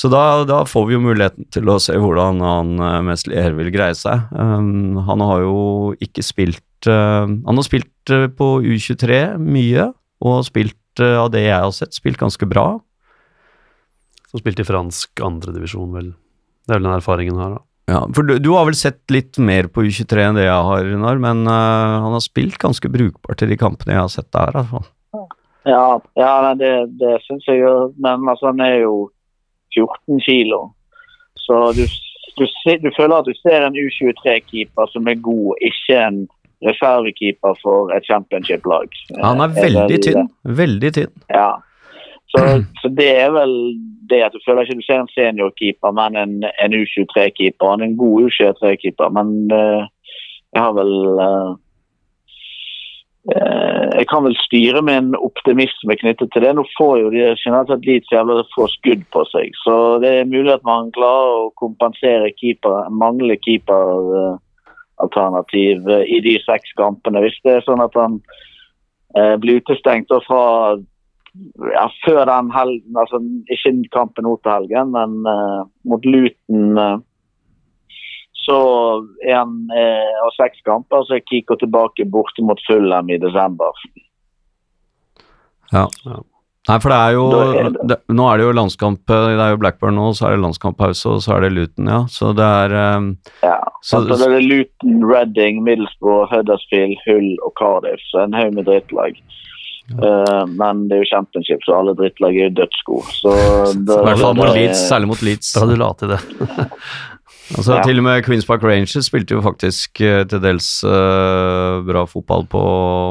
Så 0.00 0.08
da, 0.08 0.44
da 0.48 0.62
får 0.64 0.86
vi 0.88 0.94
jo 0.94 1.04
muligheten 1.04 1.46
til 1.52 1.68
å 1.68 1.78
se 1.82 1.92
hvordan 1.98 2.40
han 2.40 2.70
Meslier 3.04 3.52
vil 3.58 3.68
greie 3.74 3.94
seg. 3.94 4.30
Um, 4.32 4.96
han 5.04 5.20
har 5.20 5.42
jo 5.44 5.58
ikke 6.00 6.24
spilt 6.24 6.88
uh, 6.88 7.26
Han 7.28 7.58
har 7.58 7.66
spilt 7.66 8.14
uh, 8.14 8.30
på 8.32 8.62
U23 8.64 9.36
mye, 9.36 9.90
og 10.24 10.46
spilt, 10.46 10.80
uh, 11.02 11.26
av 11.26 11.34
det 11.34 11.44
jeg 11.44 11.58
har 11.58 11.74
sett, 11.76 11.92
spilt 11.92 12.22
ganske 12.22 12.48
bra. 12.48 12.78
Som 14.30 14.42
spilte 14.42 14.62
i 14.62 14.68
fransk 14.68 15.22
andredivisjon, 15.26 15.90
vel. 15.96 16.12
Det 16.66 16.74
er 16.74 16.78
vel 16.78 16.86
den 16.86 16.96
erfaringen 16.98 17.40
her, 17.40 17.58
da. 17.58 17.64
Ja, 17.90 18.04
for 18.14 18.22
du, 18.22 18.36
du 18.38 18.52
har 18.54 18.68
vel 18.68 18.76
sett 18.78 19.02
litt 19.10 19.38
mer 19.42 19.66
på 19.72 19.82
U23 19.82 20.22
enn 20.22 20.36
det 20.38 20.46
jeg 20.46 20.66
har, 20.68 20.84
Runar, 20.86 21.18
men 21.22 21.42
uh, 21.48 22.04
han 22.04 22.14
har 22.14 22.22
spilt 22.22 22.60
ganske 22.62 22.86
brukbart 22.92 23.42
i 23.42 23.48
de 23.50 23.58
kampene 23.58 23.96
jeg 23.96 24.04
har 24.04 24.12
sett 24.12 24.28
der. 24.36 24.54
Altså. 24.62 24.84
Ja, 25.66 25.98
ja 26.18 26.34
nei, 26.44 26.52
det, 26.60 26.74
det 27.00 27.16
syns 27.24 27.48
jeg 27.50 27.64
jo. 27.64 27.72
Men 27.98 28.28
altså, 28.30 28.52
han 28.52 28.62
er 28.62 28.76
jo 28.84 28.94
14 29.74 30.22
kilo. 30.22 30.60
Så 31.42 31.58
du, 31.74 31.82
du, 32.38 32.44
du 32.84 32.90
føler 32.94 33.16
at 33.16 33.26
du 33.26 33.34
ser 33.40 33.66
en 33.66 33.78
U23-keeper 33.78 34.92
som 34.92 35.10
er 35.10 35.18
god, 35.24 35.58
ikke 35.72 35.98
en 35.98 36.22
reservekeeper 36.66 37.58
for 37.62 37.90
et 37.96 38.06
championship-lag. 38.06 38.94
Han 39.18 39.42
er 39.42 39.54
veldig 39.56 39.98
tynn. 40.04 40.30
Veldig 40.44 40.94
tynn. 40.94 41.12
Ja. 41.32 41.52
Så, 42.30 42.44
så 42.78 42.90
det 42.94 43.10
er 43.24 43.32
vel 43.34 43.54
det 44.10 44.24
at 44.26 44.34
du 44.34 44.40
føler 44.44 44.62
ikke 44.66 44.80
du 44.80 44.86
ser 44.86 45.00
en 45.02 45.14
seniorkeeper, 45.14 45.90
men 45.96 46.10
en, 46.18 46.32
en 46.64 46.72
U23-keeper. 46.82 47.66
Han 47.70 47.80
er 47.80 47.86
en 47.90 48.02
god 48.02 48.14
U23-keeper, 48.26 49.08
men 49.16 49.26
uh, 49.54 49.82
jeg 50.50 50.60
har 50.64 50.72
vel 50.74 50.94
eh, 51.24 51.50
Jeg 53.98 54.06
kan 54.10 54.24
vel 54.24 54.36
styre 54.40 54.80
med 54.82 54.96
en 54.98 55.14
optimisme 55.14 55.96
knyttet 56.02 56.28
til 56.32 56.42
det. 56.42 56.52
Nå 56.56 56.64
får 56.74 56.94
jo 56.98 57.10
de 57.14 57.20
generelt 57.38 57.68
sett 57.70 57.86
litt 57.86 58.12
jævla 58.12 58.44
få 58.54 58.64
skudd 58.72 59.04
på 59.14 59.20
seg, 59.30 59.48
så 59.62 59.74
det 60.02 60.10
er 60.10 60.32
mulig 60.32 60.52
at 60.56 60.64
man 60.66 60.94
klarer 60.96 61.30
å 61.44 61.56
kompensere 61.60 62.36
keeper, 62.40 62.74
mangler 62.90 63.38
keeperalternativ 63.44 65.76
i 66.16 66.18
de 66.26 66.34
seks 66.46 66.70
kampene. 66.80 67.22
Hvis 67.22 67.42
det 67.44 67.52
er 67.58 67.66
sånn 67.68 67.84
at 67.84 67.94
han 68.00 68.12
blir 69.42 69.56
utestengt 69.60 70.08
fra 70.26 70.42
ja, 71.72 71.84
før 72.06 72.24
den 72.26 72.50
helgen, 72.54 72.96
altså 72.98 73.20
ikke 73.54 73.72
kampen 73.94 74.24
nå 74.26 74.36
til 74.42 74.52
helgen, 74.56 74.90
men 74.96 75.14
uh, 75.28 75.62
mot 75.86 76.04
Luton 76.04 76.78
uh, 76.78 76.98
så 78.40 78.56
er 79.28 79.36
han 79.36 79.52
eh, 79.76 80.14
av 80.24 80.30
seks 80.34 80.62
kamper, 80.66 81.04
så 81.06 81.18
er 81.18 81.26
Kiko 81.28 81.58
tilbake 81.60 82.06
borte 82.08 82.42
mot 82.42 82.58
Fulham 82.66 83.10
i 83.12 83.18
desember. 83.20 83.76
Ja. 85.70 85.84
Nei, 86.68 86.76
for 86.82 86.92
det 86.92 86.96
er 86.98 87.12
jo 87.14 87.24
er 87.30 87.68
det- 87.70 87.84
det, 87.88 87.96
Nå 88.08 88.24
er 88.28 88.36
det 88.38 88.44
jo 88.44 88.52
landskamp 88.52 89.06
Det 89.06 89.38
er 89.38 89.50
jo 89.52 89.56
Blackburn 89.62 89.94
nå, 89.96 90.08
så 90.16 90.26
er 90.26 90.30
det 90.36 90.42
landskamppause, 90.44 91.06
og 91.08 91.22
så 91.22 91.36
er 91.36 91.40
det 91.46 91.52
Luton, 91.52 91.86
ja. 91.88 92.00
Så 92.08 92.32
det 92.36 92.44
er 92.64 92.96
um, 92.96 93.16
Ja. 93.42 93.60
Så- 93.82 94.02
Så, 94.08 94.16
så 94.18 94.28
det 94.28 94.36
er 94.42 94.48
Luton, 94.48 95.04
Reading, 95.04 95.62
Middlesbrough, 95.64 96.28
Huddersfield, 96.32 96.96
Hull 97.06 97.36
og 97.46 97.52
Cardiff. 97.60 98.00
Så 98.10 98.24
en 98.24 98.34
haug 98.34 98.52
med 98.54 98.64
drittlag. 98.66 99.16
Eh, 99.90 100.42
men 100.60 100.84
det 100.88 100.96
er 100.98 101.02
jo 101.04 101.08
championship, 101.10 101.64
så 101.66 101.78
alle 101.80 101.94
drittlag 101.98 102.36
er 102.44 102.52
dødsgode. 102.54 103.10
Så 103.16 103.32
I 103.74 104.02
hvert 104.06 104.20
fall 104.22 104.36
mot 104.38 104.46
det- 104.52 104.56
Leeds, 104.60 104.84
særlig 104.90 105.08
mot 105.10 105.22
Leeds. 105.26 105.54
Bra 105.58 105.66
du 105.70 105.76
la 105.80 105.92
til 105.98 106.14
det. 106.14 106.20
Altså, 107.50 107.74
Ja. 107.74 107.82
Til 107.82 107.98
og 107.98 108.04
med 108.06 108.20
Queens 108.22 108.44
Park 108.46 108.62
Rangers 108.62 109.08
spilte 109.08 109.34
jo 109.34 109.40
faktisk 109.42 109.98
eh, 110.06 110.20
til 110.30 110.38
dels 110.38 110.68
uh, 110.86 111.80
bra 111.82 112.04
fotball 112.06 112.44
på, 112.46 112.60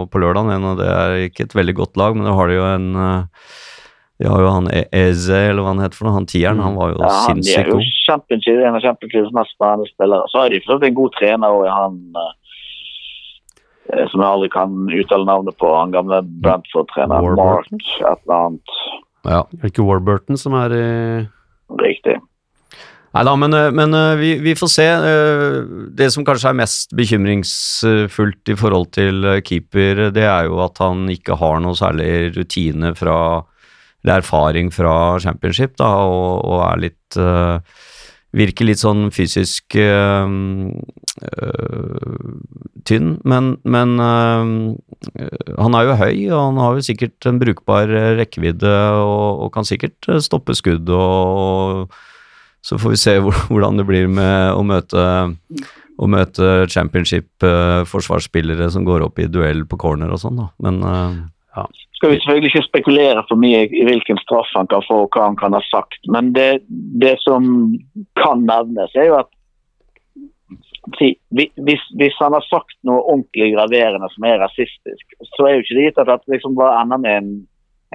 på 0.08 0.22
lørdag. 0.24 0.48
Det 0.80 0.86
er 0.88 1.16
ikke 1.26 1.44
et 1.50 1.56
veldig 1.60 1.76
godt 1.76 2.00
lag, 2.00 2.16
men 2.16 2.24
da 2.24 2.32
har 2.38 2.48
de 2.48 2.56
jo 2.56 2.64
en 2.70 2.86
uh, 2.96 3.26
De 4.16 4.30
har 4.32 4.40
jo 4.46 4.54
han 4.54 4.70
E- 4.72 4.86
Eze, 4.96 5.36
eller 5.50 5.60
hva 5.66 5.74
han 5.74 5.84
heter 5.84 6.00
for 6.00 6.08
noe. 6.08 6.16
Han 6.16 6.26
tieren, 6.32 6.64
han 6.64 6.80
var 6.80 6.94
jo 6.94 7.02
Ja, 7.04 7.12
han 7.28 7.44
de 7.44 7.52
er 7.52 7.68
jo 7.68 7.82
god. 7.82 7.92
championship, 8.08 8.64
en 8.64 8.80
av 8.80 8.86
championships 8.88 9.36
mest 9.36 9.52
spennende 9.58 9.92
spillere. 9.92 10.32
Så 10.32 10.40
har 10.46 10.56
de 10.56 10.64
fått 10.70 10.88
en 10.88 10.98
god 11.04 11.12
trener 11.20 11.60
òg, 11.60 11.68
han 11.76 12.00
eh, 12.24 12.32
som 14.12 14.22
jeg 14.22 14.30
aldri 14.30 14.50
kan 14.54 14.74
uttale 14.94 15.26
navnet 15.28 15.58
på. 15.60 15.70
Han 15.74 15.94
gamle 15.96 16.22
Brentford-trener. 16.44 17.30
Mark 17.40 17.70
et 17.74 18.04
eller 18.06 18.36
annet. 18.36 18.80
Ja. 19.28 19.44
det 19.52 19.64
Er 19.64 19.72
ikke 19.74 19.86
Warburton 19.88 20.40
som 20.40 20.56
er 20.58 20.76
i 20.76 20.90
Riktig. 21.80 22.18
Nei 23.10 23.24
da, 23.26 23.34
men, 23.42 23.54
eh, 23.58 23.72
men 23.74 23.94
eh, 23.98 24.16
vi, 24.20 24.30
vi 24.42 24.56
får 24.58 24.70
se. 24.70 24.86
Eh, 24.86 25.60
Det 25.98 26.12
som 26.14 26.26
kanskje 26.26 26.52
er 26.52 26.60
mest 26.62 26.94
bekymringsfullt 26.98 28.54
i 28.54 28.58
forhold 28.58 28.92
til 28.94 29.26
eh, 29.26 29.42
keeper, 29.46 30.10
det 30.14 30.26
er 30.26 30.50
jo 30.50 30.62
at 30.66 30.78
han 30.82 31.08
ikke 31.10 31.38
har 31.42 31.62
noe 31.64 31.78
særlig 31.78 32.36
rutine 32.38 32.94
fra 32.98 33.20
eller 34.00 34.22
erfaring 34.22 34.70
fra 34.72 35.20
championship, 35.20 35.74
da, 35.76 35.90
og, 36.08 36.46
og 36.48 36.62
er 36.70 36.84
litt 36.86 37.18
eh, 37.20 37.60
Virker 38.36 38.68
litt 38.70 38.82
sånn 38.82 39.08
fysisk 39.10 39.74
øh, 39.80 40.34
øh, 41.32 42.28
tynn, 42.86 43.16
men, 43.26 43.56
men 43.66 43.96
øh, 44.06 45.56
han 45.58 45.78
er 45.80 45.88
jo 45.88 45.98
høy, 45.98 46.14
og 46.30 46.44
han 46.44 46.62
har 46.62 46.78
jo 46.78 46.86
sikkert 46.86 47.30
en 47.30 47.42
brukbar 47.42 47.90
rekkevidde 48.20 48.76
og, 49.02 49.48
og 49.48 49.52
kan 49.56 49.66
sikkert 49.66 50.12
stoppe 50.22 50.54
skudd 50.58 50.94
og 50.94 51.90
så 52.62 52.78
får 52.80 52.94
vi 52.94 53.00
se 53.00 53.16
hvordan 53.24 53.80
det 53.80 53.86
blir 53.88 54.10
med 54.12 54.54
å 54.54 54.64
møte, 54.68 55.04
å 56.00 56.10
møte 56.12 56.68
championship-forsvarsspillere 56.72 58.70
som 58.74 58.86
går 58.88 59.06
opp 59.08 59.20
i 59.24 59.30
duell 59.32 59.66
på 59.70 59.80
corner 59.80 60.12
og 60.14 60.22
sånn, 60.22 60.42
da. 60.42 60.50
Men 60.66 60.82
eh, 60.84 61.14
skal 62.00 62.14
vi 62.14 62.20
selvfølgelig 62.22 62.50
ikke 62.54 62.68
spekulere 62.70 63.24
for 63.28 63.40
mye 63.40 63.66
i 63.68 63.84
hvilken 63.84 64.20
straff 64.24 64.48
han 64.56 64.70
kan 64.72 64.86
få 64.88 65.02
og 65.04 65.12
hva 65.12 65.26
han 65.28 65.36
kan 65.40 65.56
ha 65.58 65.60
sagt. 65.68 66.00
Men 66.08 66.32
det, 66.38 66.64
det 67.04 67.18
som 67.26 67.44
kan 68.22 68.46
nevnes, 68.48 68.96
er 68.96 69.10
jo 69.12 69.18
at 69.20 69.30
hvis, 70.96 71.84
hvis 72.00 72.18
han 72.24 72.34
har 72.34 72.46
sagt 72.48 72.78
noe 72.88 73.04
ordentlig 73.04 73.52
graverende 73.54 74.08
som 74.14 74.26
er 74.30 74.40
rasistisk, 74.42 75.18
så 75.36 75.46
er 75.46 75.58
jo 75.58 75.66
ikke 75.66 75.78
det 75.78 75.88
gitt 75.90 76.02
at 76.06 76.24
det 76.24 76.38
liksom 76.38 76.56
bare 76.58 76.80
ender 76.82 77.04
med 77.04 77.18
en, 77.20 77.32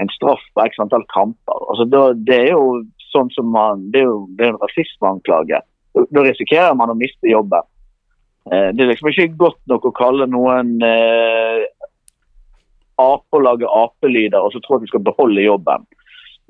en 0.04 0.12
straff 0.12 0.44
på 0.52 0.66
x 0.68 0.78
antall 0.84 1.06
kamper. 1.14 1.64
Altså, 1.72 1.88
det, 1.88 2.02
det 2.28 2.40
er 2.44 2.52
jo 2.52 2.82
sånn 3.08 3.32
som 3.32 3.48
man, 3.56 3.88
det 3.94 4.04
er 4.04 4.10
jo 4.10 4.18
det 4.36 4.46
er 4.46 4.52
en 4.52 4.60
rasismeanklage. 4.62 5.62
Da 5.94 6.26
risikerer 6.26 6.76
man 6.76 6.92
å 6.92 6.98
miste 6.98 7.30
jobben. 7.30 7.64
Eh, 8.52 8.68
Det 8.76 8.84
er 8.84 8.92
liksom 8.92 9.10
ikke 9.10 9.30
godt 9.40 9.60
nok 9.70 9.88
å 9.88 9.96
kalle 9.96 10.28
noen 10.28 10.76
eh, 10.84 11.64
ape 13.00 13.36
og 13.38 13.42
lage 13.46 13.68
apelyder 13.68 14.38
og 14.40 14.52
så 14.54 14.60
tror 14.62 14.78
at 14.78 14.86
du 14.86 14.92
skal 14.92 15.04
beholde 15.06 15.42
jobben. 15.44 15.86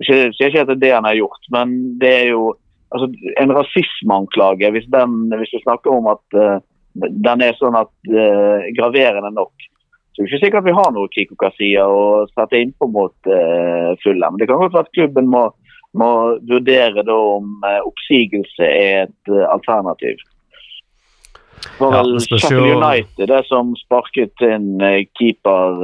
Jeg 0.03 0.33
sier 0.35 0.51
ikke 0.51 0.65
at 0.65 0.71
det 0.73 0.77
er 0.79 0.85
det 0.85 0.95
han 0.97 1.07
har 1.07 1.19
gjort, 1.21 1.45
men 1.55 1.75
det 2.03 2.11
er 2.11 2.29
jo 2.33 2.55
altså, 2.91 3.07
en 3.41 3.53
rasismeanklage. 3.55 4.71
Hvis, 4.75 4.89
den- 4.91 5.31
hvis 5.39 5.53
vi 5.55 5.63
snakker 5.63 5.95
om 5.95 6.09
at 6.11 6.39
uh, 6.39 6.59
den 6.99 7.45
er 7.47 7.55
sånn 7.61 7.79
at 7.79 7.93
uh, 8.11 8.67
graverende 8.75 9.31
nok, 9.37 9.55
så 10.15 10.23
det 10.23 10.27
er 10.27 10.31
ikke 10.31 10.45
sikkert 10.47 10.63
at 10.63 10.69
vi 10.69 10.77
har 10.79 10.91
noe 10.95 11.11
Kiko 11.11 11.35
Kasia 11.39 11.87
å 11.91 12.03
sette 12.31 12.59
innpå 12.63 12.87
mot 12.91 13.15
uh, 13.31 13.95
Fulham. 14.03 14.37
Det 14.39 14.47
kan 14.51 14.61
godt 14.63 14.75
være 14.77 14.87
at 14.87 14.95
klubben 14.95 15.31
må, 15.31 15.49
må 15.99 16.11
vurdere 16.51 17.03
da 17.07 17.17
om 17.39 17.57
uh, 17.67 17.81
oppsigelse 17.87 18.67
er 18.69 19.09
et 19.09 19.33
uh, 19.33 19.47
alternativ. 19.51 20.23
Det 21.65 21.81
var 21.81 21.97
vel 21.97 22.19
Sheffield 22.21 22.77
United 22.77 23.31
det 23.31 23.41
som 23.49 23.73
sparket 23.79 24.43
inn 24.45 24.83
keeper 25.17 25.79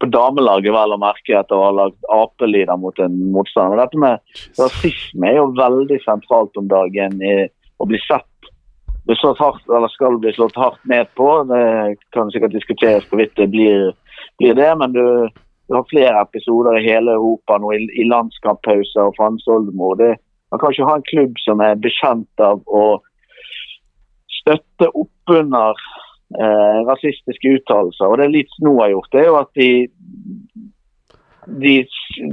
på 0.00 0.08
damelaget, 0.12 0.72
vel 0.72 0.94
å 0.94 1.00
merke, 1.00 1.34
etter 1.38 1.56
å 1.56 1.66
ha 1.66 1.72
lagt 1.76 2.08
apelyder 2.12 2.78
mot 2.80 2.98
en 3.02 3.16
motstander. 3.34 3.80
Dette 3.82 4.00
med 4.00 4.36
rasisme 4.60 5.30
er 5.30 5.40
jo 5.40 5.50
veldig 5.58 5.98
sentralt 6.04 6.56
om 6.60 6.68
dagen 6.70 7.20
i 7.22 7.34
å 7.78 7.88
bli 7.88 8.00
sett. 8.06 8.50
Bli 9.04 9.16
slått 9.20 9.40
hardt, 9.42 9.64
eller 9.68 9.92
skal 9.92 10.16
bli 10.20 10.32
slått 10.32 10.56
hardt 10.56 10.80
ned 10.88 11.10
på. 11.18 11.28
Det 11.50 11.64
kan 12.16 12.30
sikkert 12.32 12.54
diskuteres 12.56 13.08
hvorvidt 13.10 13.34
det 13.36 13.50
blir, 13.52 13.90
blir 14.40 14.56
det, 14.56 14.70
men 14.80 14.94
du, 14.96 15.04
du 15.68 15.76
har 15.76 15.90
flere 15.90 16.22
episoder 16.24 16.78
i 16.78 16.86
hele 16.86 17.18
Europa 17.18 17.58
nå, 17.60 17.74
i, 17.76 17.84
i 18.00 18.06
landskamppauser 18.08 19.10
og 19.10 19.18
Frans 19.18 19.44
Oldemor. 19.50 19.98
Det, 20.00 20.14
man 20.54 20.62
kan 20.62 20.72
ikke 20.72 20.88
ha 20.88 20.96
en 20.96 21.10
klubb 21.10 21.36
som 21.44 21.60
er 21.60 21.76
bekjent 21.84 22.44
av 22.46 22.64
å 22.64 22.86
støtte 24.40 24.88
oppunder 24.94 25.84
eh, 26.38 26.78
rasistiske 26.88 27.56
uttalelser. 27.58 28.06
Og 28.08 28.20
det 28.20 28.30
Leeds 28.32 28.60
nå 28.64 28.76
har 28.80 28.94
gjort, 28.94 29.10
det 29.12 29.22
er 29.22 29.30
jo 29.30 29.40
at 29.42 29.52
de 29.60 29.70
de, 31.44 31.74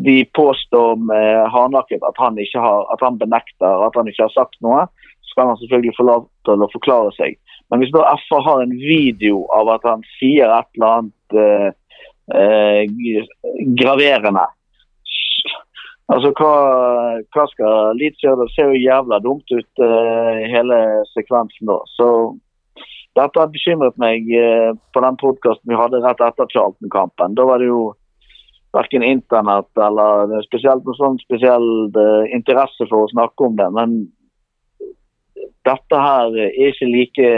de 0.06 0.18
påstår 0.34 0.96
med 0.96 1.50
hardnakket 1.52 2.04
at 2.08 2.20
han 2.22 2.38
ikke 2.40 2.62
har, 2.64 2.86
at 2.94 3.02
han 3.04 3.18
benekter 3.20 3.86
at 3.88 3.98
han 4.00 4.08
ikke 4.08 4.24
har 4.24 4.36
sagt 4.36 4.56
noe. 4.64 4.86
Så 5.28 5.36
kan 5.36 5.52
han 5.52 5.60
selvfølgelig 5.60 5.98
få 5.98 6.06
lov 6.08 6.24
til 6.48 6.64
å 6.64 6.70
forklare 6.72 7.12
seg. 7.18 7.36
Men 7.72 7.84
hvis 7.84 7.92
da 7.96 8.16
FA 8.28 8.40
har 8.44 8.64
en 8.64 8.74
video 8.76 9.46
av 9.56 9.70
at 9.76 9.86
han 9.88 10.04
sier 10.18 10.52
et 10.52 10.80
eller 10.80 10.96
annet 10.98 11.38
eh, 11.44 11.70
eh, 12.36 13.30
graverende 13.80 14.48
Altså, 16.12 16.34
hva, 16.36 16.56
hva 17.32 17.44
skal 17.48 17.96
Leeds 17.96 18.20
gjøre? 18.20 18.44
Det 18.44 18.52
ser 18.52 18.74
jo 18.74 18.82
jævla 18.84 19.22
dumt 19.24 19.48
ut, 19.54 19.84
eh, 19.86 20.42
hele 20.52 20.80
sekvensen 21.14 21.70
da. 21.70 21.78
Så 21.96 22.08
dette 23.18 23.40
har 23.42 23.52
bekymret 23.52 23.98
meg 24.00 24.30
eh, 24.36 24.72
på 24.94 25.04
den 25.04 25.18
podkasten 25.20 25.72
vi 25.72 25.80
hadde 25.80 26.00
rett 26.04 26.22
etter 26.24 26.48
Charlton-kampen. 26.54 27.36
Da 27.36 27.46
var 27.48 27.60
det 27.60 27.68
jo 27.68 27.92
verken 28.72 29.04
internett 29.04 29.82
eller 29.88 30.32
er 30.38 30.46
spesielt 30.48 30.86
noe 30.88 30.96
sånn 30.96 31.20
spesiell 31.20 31.68
eh, 31.92 32.32
interesse 32.38 32.88
for 32.88 33.04
å 33.04 33.12
snakke 33.12 33.50
om 33.50 33.58
det. 33.60 33.68
Men 33.76 33.98
dette 35.68 36.04
her 36.06 36.38
er 36.40 36.54
ikke 36.72 36.90
like 36.90 37.32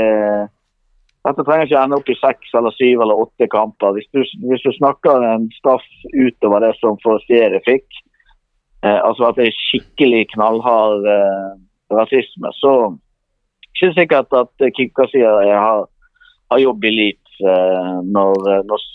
Dette 1.24 1.44
trenger 1.48 1.70
ikke 1.70 1.80
ende 1.80 1.98
opp 2.02 2.10
i 2.12 2.18
seks 2.20 2.50
eller 2.60 2.74
syv 2.76 3.02
eller 3.04 3.20
åtte 3.24 3.46
kamper. 3.48 3.94
Hvis 3.96 4.10
du, 4.12 4.26
hvis 4.44 4.64
du 4.66 4.74
snakker 4.76 5.24
en 5.24 5.46
straff 5.56 5.86
utover 6.12 6.66
det 6.66 6.74
som 6.82 6.98
Forestieri 7.00 7.62
fikk, 7.64 7.88
eh, 8.84 9.00
altså 9.00 9.30
at 9.30 9.40
det 9.40 9.46
er 9.48 9.62
skikkelig 9.70 10.26
knallhard 10.34 11.08
eh, 11.08 11.54
rasisme, 11.96 12.52
så 12.60 12.74
ikke 13.74 13.92
sikkert 13.98 14.38
at 14.38 14.68
Kinka 14.78 15.08
sier 15.12 15.42
jeg 15.48 15.60
har, 15.60 15.86
har 16.54 16.62
jobb 16.62 16.86
i 16.86 16.94
Leeds 16.94 17.42
eh, 17.42 18.00
når, 18.16 18.50
når, 18.70 18.88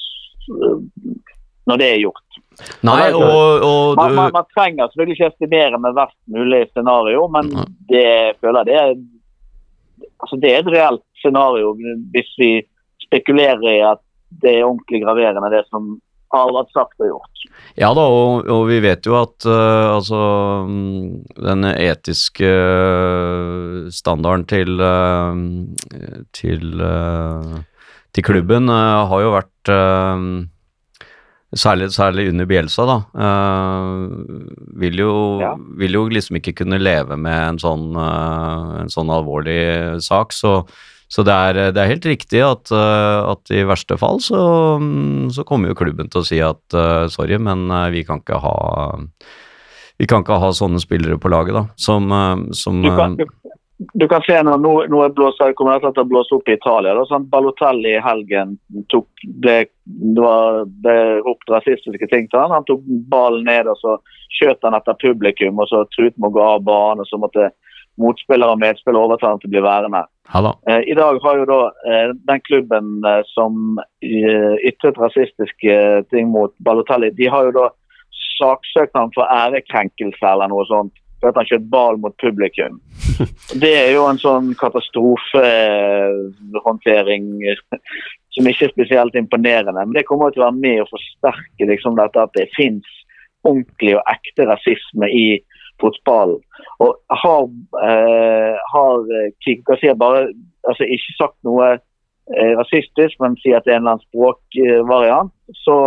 når 1.68 1.82
det 1.82 1.90
er 1.92 2.02
gjort. 2.06 2.24
Nei, 2.86 3.12
og, 3.14 3.62
og 3.62 3.98
Man, 3.98 4.16
man, 4.16 4.32
man 4.34 4.48
trenger 4.50 4.88
selvfølgelig 4.90 5.16
ikke 5.18 5.30
estimere 5.32 5.78
med 5.78 5.94
verst 5.94 6.18
mulig 6.34 6.64
scenario, 6.72 7.28
men 7.30 7.52
det 7.90 8.02
jeg 8.02 8.64
det 8.66 8.74
er, 8.74 8.96
altså 10.18 10.38
det 10.42 10.50
er 10.52 10.64
et 10.64 10.72
reelt 10.74 11.04
scenario 11.20 11.74
hvis 12.14 12.30
vi 12.40 12.50
spekulerer 13.06 13.62
i 13.70 13.78
at 13.92 14.02
det 14.42 14.56
er 14.56 14.66
ordentlig 14.66 15.04
graverende 15.04 15.52
det 15.54 15.64
som 15.68 15.96
har 16.34 16.52
vært 16.54 16.74
sagt 16.76 17.00
og 17.02 17.10
gjort. 17.12 17.46
Ja 17.78 17.92
da, 17.96 18.04
og, 18.10 18.48
og 18.50 18.66
vi 18.68 18.80
vet 18.84 19.06
jo 19.06 19.16
at 19.20 19.46
uh, 19.48 19.94
altså 19.94 20.18
mm, 20.68 21.38
den 21.46 21.68
etiske 21.70 22.48
øh, 22.48 23.88
standarden 23.94 24.46
til 24.50 24.82
uh, 24.82 25.32
til, 26.36 26.82
uh, 26.82 27.58
til 28.14 28.26
klubben 28.26 28.68
har 28.72 29.24
jo 29.24 29.34
vært 29.38 29.74
Særlig, 31.56 31.86
særlig 31.96 32.26
under 32.28 32.44
Bielsa, 32.44 32.84
da. 32.84 32.96
vil, 34.76 34.98
jo, 35.00 35.12
Ja. 35.40 35.54
vil 35.80 35.94
jo 35.96 36.02
liksom 36.12 36.36
ikke 36.36 36.52
kunne 36.58 36.76
leve 36.76 37.16
med 37.16 37.54
en 37.54 37.58
sånn, 37.62 37.86
en 37.96 38.92
sånn 38.92 39.08
alvorlig 39.08 39.96
sak. 40.04 40.36
Så, 40.36 40.66
så 41.08 41.24
det, 41.24 41.32
er, 41.34 41.58
det 41.72 41.80
er 41.80 41.92
helt 41.94 42.06
riktig 42.06 42.42
at, 42.44 42.72
øh, 42.74 43.18
at 43.32 43.52
i 43.54 43.64
verste 43.68 43.96
fall 44.00 44.20
så, 44.20 44.40
så 45.32 45.44
kommer 45.48 45.72
jo 45.72 45.78
klubben 45.78 46.10
til 46.12 46.20
å 46.20 46.26
si 46.28 46.40
at 46.44 46.76
øh, 46.76 47.06
sorry, 47.12 47.38
men 47.40 47.64
øh, 47.70 47.88
vi 47.94 48.04
kan 48.04 48.20
ikke 48.20 48.40
ha 48.44 48.56
vi 49.98 50.06
kan 50.06 50.22
ikke 50.22 50.36
ha 50.38 50.52
sånne 50.54 50.78
spillere 50.82 51.16
på 51.18 51.30
laget, 51.32 51.56
da, 51.56 51.64
som, 51.80 52.12
som 52.54 52.76
Du 52.84 52.92
kan, 52.94 53.16
du, 53.18 53.24
du 53.78 54.08
kan 54.10 54.22
se 54.26 54.36
når 54.42 54.60
nå, 54.62 54.72
nå 54.90 55.00
er 55.04 55.14
blåser, 55.14 55.54
kommer 55.58 55.78
dette 55.78 55.92
til 55.94 56.04
å 56.04 56.10
blåse 56.10 56.34
opp 56.34 56.48
i 56.50 56.54
Italia. 56.54 56.94
Da, 56.94 57.04
sånn 57.06 57.26
Balotelli 57.30 57.92
i 57.94 58.02
helgen 58.02 58.56
tok, 58.90 59.06
ble, 59.42 59.56
det 59.86 60.22
var, 60.22 60.64
det 60.86 60.96
ropt 61.26 61.50
rasistiske 61.52 62.08
ting 62.10 62.26
til 62.26 62.42
han. 62.42 62.54
Han 62.56 62.66
tok 62.66 62.82
ballen 63.10 63.46
ned 63.46 63.70
og 63.70 63.78
så 63.78 63.96
skjøt 64.38 64.66
han 64.66 64.76
etter 64.78 64.98
publikum 65.02 65.62
og 65.62 65.70
så 65.70 65.84
truet 65.94 66.16
med 66.16 66.30
å 66.32 66.36
gå 66.38 66.46
av 66.46 66.64
banen. 66.66 67.04
og 67.04 67.10
Så 67.10 67.20
måtte 67.22 67.50
motspillere 68.00 68.54
og 68.54 68.60
medspillere 68.62 69.06
overtar 69.08 69.32
til 69.38 69.48
å 69.50 69.52
bli 69.54 69.62
værende. 69.64 70.02
Eh, 70.68 70.82
I 70.92 70.94
dag 70.98 71.14
har 71.24 71.34
jo 71.40 71.46
da 71.48 71.60
eh, 71.88 72.08
den 72.30 72.40
klubben 72.46 72.86
eh, 73.06 73.22
som 73.32 73.52
eh, 74.04 74.54
ytret 74.68 74.96
rasistiske 75.00 75.74
ting 76.12 76.26
mot 76.34 76.52
Balotelli, 76.64 77.10
de 77.16 77.26
har 77.32 77.42
jo 77.48 77.52
da 77.58 77.66
saksøkt 78.38 78.94
ham 78.98 79.10
for 79.16 79.24
ærekrenkelse 79.32 80.24
eller 80.32 80.48
noe 80.52 80.64
sånt. 80.70 80.94
For 81.18 81.26
at 81.32 81.38
han 81.40 81.48
skjøt 81.48 81.70
ball 81.72 81.96
mot 81.98 82.16
publikum. 82.22 82.74
Det 83.62 83.74
er 83.74 83.90
jo 83.96 84.02
en 84.06 84.22
sånn 84.22 84.46
katastrofehåndtering 84.60 87.24
som 88.36 88.44
ikke 88.46 88.64
er 88.68 88.74
spesielt 88.76 89.14
imponerende. 89.18 89.82
Men 89.82 89.96
det 89.96 90.06
kommer 90.06 90.30
til 90.30 90.42
å 90.44 90.46
være 90.46 90.62
med 90.62 90.78
å 90.84 90.90
forsterke 90.92 91.64
liksom, 91.72 91.92
dette 91.98 92.18
at 92.22 92.32
det 92.38 92.54
fins 92.54 92.86
ordentlig 93.46 93.94
og 93.98 94.06
ekte 94.10 94.46
rasisme 94.46 95.06
i 95.10 95.42
fotballen. 95.82 96.40
Og 96.84 96.96
har, 97.22 97.46
eh, 97.88 98.56
har 98.72 99.06
King 99.44 99.62
Garcia 99.66 99.94
bare 99.94 100.28
altså, 100.68 100.84
ikke 100.84 101.16
sagt 101.18 101.38
noe 101.46 101.70
eh, 101.76 102.52
rasistisk, 102.58 103.18
men 103.22 103.38
sier 103.42 103.58
at 103.58 103.66
det 103.66 103.74
er 103.74 103.80
en 103.80 103.86
eller 103.86 103.96
annen 103.96 104.06
språkvariant, 104.08 105.32
så, 105.64 105.78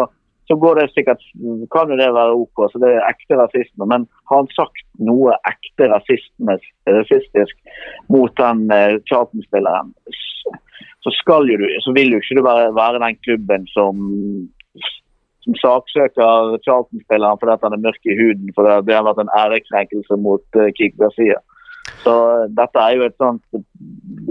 så 0.50 0.58
går 0.64 0.80
det 0.80 0.88
sikkert, 0.92 1.24
kan 1.74 1.92
jo 1.92 2.00
det 2.00 2.10
være 2.16 2.38
ok. 2.44 2.66
Så 2.72 2.82
det 2.84 2.94
er 2.96 3.08
ekte 3.10 3.40
rasisme. 3.40 3.88
Men 3.88 4.08
har 4.32 4.44
han 4.44 4.52
sagt 4.56 4.84
noe 5.00 5.38
ekte 5.50 5.90
rasistisk 5.92 7.56
mot 8.12 8.36
den 8.40 8.68
eh, 8.76 8.98
Charlton-spilleren, 9.10 9.94
så, 11.02 11.14
så 11.14 11.94
vil 11.96 12.14
jo 12.14 12.20
ikke 12.22 12.38
du 12.38 12.44
være, 12.46 12.74
være 12.78 13.02
den 13.02 13.22
klubben 13.26 13.70
som 13.74 14.04
som 15.46 15.58
saksøker 15.60 16.58
Charlton-spilleren 16.66 17.40
fordi 17.42 17.58
han 17.64 17.78
er 17.78 17.86
mørk 17.86 18.10
i 18.10 18.18
huden, 18.20 18.52
for 18.56 18.68
det 18.86 18.96
har 18.96 19.08
vært 19.08 19.24
en 19.24 19.34
ærekrenkelse 19.38 20.20
mot 20.22 20.60
uh, 20.60 20.68
Kik 20.78 20.98
Garcia. 21.02 21.40
Så 22.04 22.14
uh, 22.14 22.50
dette 22.58 22.84
er 22.84 22.98
jo 22.98 23.08
et 23.08 23.18
sånt 23.22 23.64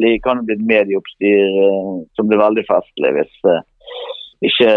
det 0.00 0.20
kan 0.24 0.40
jo 0.40 0.46
bli 0.48 0.56
et 0.56 0.68
medieoppstyr 0.70 1.56
uh, 1.64 1.96
som 2.16 2.30
blir 2.30 2.40
veldig 2.40 2.64
festlig 2.68 3.16
hvis 3.18 3.34
uh, 3.48 3.60
ikke, 4.46 4.70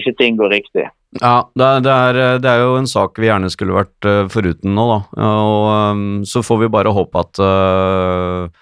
ikke 0.00 0.16
ting 0.18 0.40
går 0.40 0.58
riktig. 0.58 0.88
Ja, 1.18 1.50
det 1.58 1.66
er, 1.66 1.80
det, 1.82 1.92
er, 1.92 2.38
det 2.38 2.50
er 2.50 2.60
jo 2.62 2.76
en 2.78 2.86
sak 2.86 3.18
vi 3.18 3.26
gjerne 3.26 3.50
skulle 3.50 3.74
vært 3.74 4.06
eh, 4.06 4.28
foruten 4.30 4.76
nå, 4.76 4.84
da. 4.86 4.98
Og 5.26 5.64
um, 5.96 6.02
så 6.22 6.42
får 6.46 6.60
vi 6.60 6.68
bare 6.70 6.92
håpe 6.94 7.24
at 7.24 7.40
eh, 7.42 8.60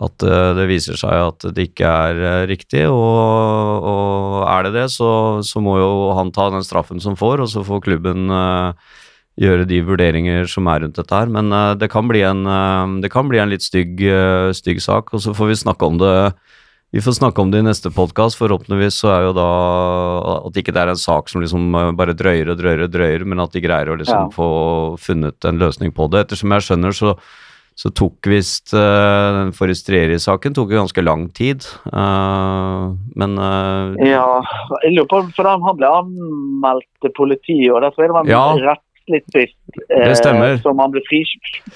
at 0.00 0.24
eh, 0.24 0.50
det 0.56 0.66
viser 0.70 0.96
seg 0.96 1.12
at 1.12 1.44
det 1.52 1.66
ikke 1.68 1.88
er 1.88 2.22
eh, 2.24 2.46
riktig, 2.48 2.86
og, 2.88 3.84
og 3.84 4.38
er 4.48 4.66
det 4.66 4.72
det, 4.78 4.86
så, 4.94 5.10
så 5.44 5.60
må 5.60 5.76
jo 5.76 5.90
han 6.16 6.32
ta 6.32 6.48
den 6.54 6.64
straffen 6.64 7.02
som 7.04 7.18
får, 7.20 7.44
og 7.44 7.50
så 7.52 7.64
får 7.66 7.82
klubben 7.84 8.32
uh, 8.32 8.72
gjøre 9.40 9.66
de 9.68 9.82
vurderinger 9.84 10.48
som 10.50 10.68
er 10.72 10.86
rundt 10.86 10.96
dette 10.96 11.16
her. 11.16 11.28
Men 11.32 11.52
uh, 11.52 11.74
det, 11.76 11.90
kan 11.92 12.08
bli 12.08 12.24
en, 12.24 12.46
uh, 12.48 12.88
det 13.04 13.12
kan 13.12 13.28
bli 13.28 13.42
en 13.42 13.52
litt 13.52 13.66
stygg, 13.66 14.00
stygg 14.56 14.80
sak, 14.84 15.12
og 15.12 15.24
så 15.24 15.36
får 15.36 15.52
vi 15.52 15.60
snakke 15.66 15.92
om 15.92 16.00
det 16.00 16.14
vi 16.90 16.98
får 16.98 17.20
snakke 17.20 17.38
om 17.38 17.52
det 17.52 17.60
i 17.62 17.66
neste 17.68 17.92
podkast. 17.94 18.34
Forhåpentligvis 18.40 18.96
så 19.04 19.12
er 19.12 19.26
jo 19.28 19.34
da 19.36 19.50
at 20.40 20.56
ikke 20.58 20.72
det 20.74 20.80
er 20.82 20.90
en 20.90 20.98
sak 20.98 21.28
som 21.30 21.38
liksom 21.44 21.68
bare 21.94 22.16
drøyer 22.18 22.50
og 22.50 22.58
drøyer 22.58 22.82
og 22.88 22.90
drøyer, 22.90 23.22
men 23.30 23.42
at 23.44 23.54
de 23.54 23.62
greier 23.62 23.92
å 23.92 23.94
liksom 24.00 24.24
Ja. 24.24 24.32
få 24.34 24.48
funnet 24.98 25.46
en 25.46 25.60
løsning 25.62 25.94
på 25.94 26.08
det. 26.10 26.24
Ettersom 26.26 26.50
jeg 26.50 26.66
skjønner, 26.66 26.90
så, 26.90 27.14
så 27.80 27.88
tok 27.96 28.28
visst 28.28 28.74
uh, 28.76 29.30
den 29.38 29.54
Forestrieri-saken 29.56 30.52
tok 30.56 30.72
jo 30.74 30.82
ganske 30.82 31.04
lang 31.04 31.30
tid. 31.32 31.64
uh, 31.88 32.92
men 33.16 33.38
uh, 33.40 33.96
Ja, 34.04 34.26
jeg 34.84 34.98
lurer 34.98 35.08
på, 35.08 35.22
for 35.38 35.48
han, 35.48 35.64
ble 35.78 35.88
anmeldt 35.88 36.88
til 37.00 37.14
politiet, 37.16 37.70
og 37.72 37.80
da 37.80 37.88
tror 37.94 38.04
jeg 38.04 38.12
det 38.12 38.18
var 38.18 38.28
en 38.28 38.34
Ja. 38.34 38.44
rettslig 38.68 39.22
tvist 39.32 39.80
uh, 39.88 40.60
som 40.60 40.84
han 40.84 40.92
ble 40.92 41.04
fri, 41.08 41.22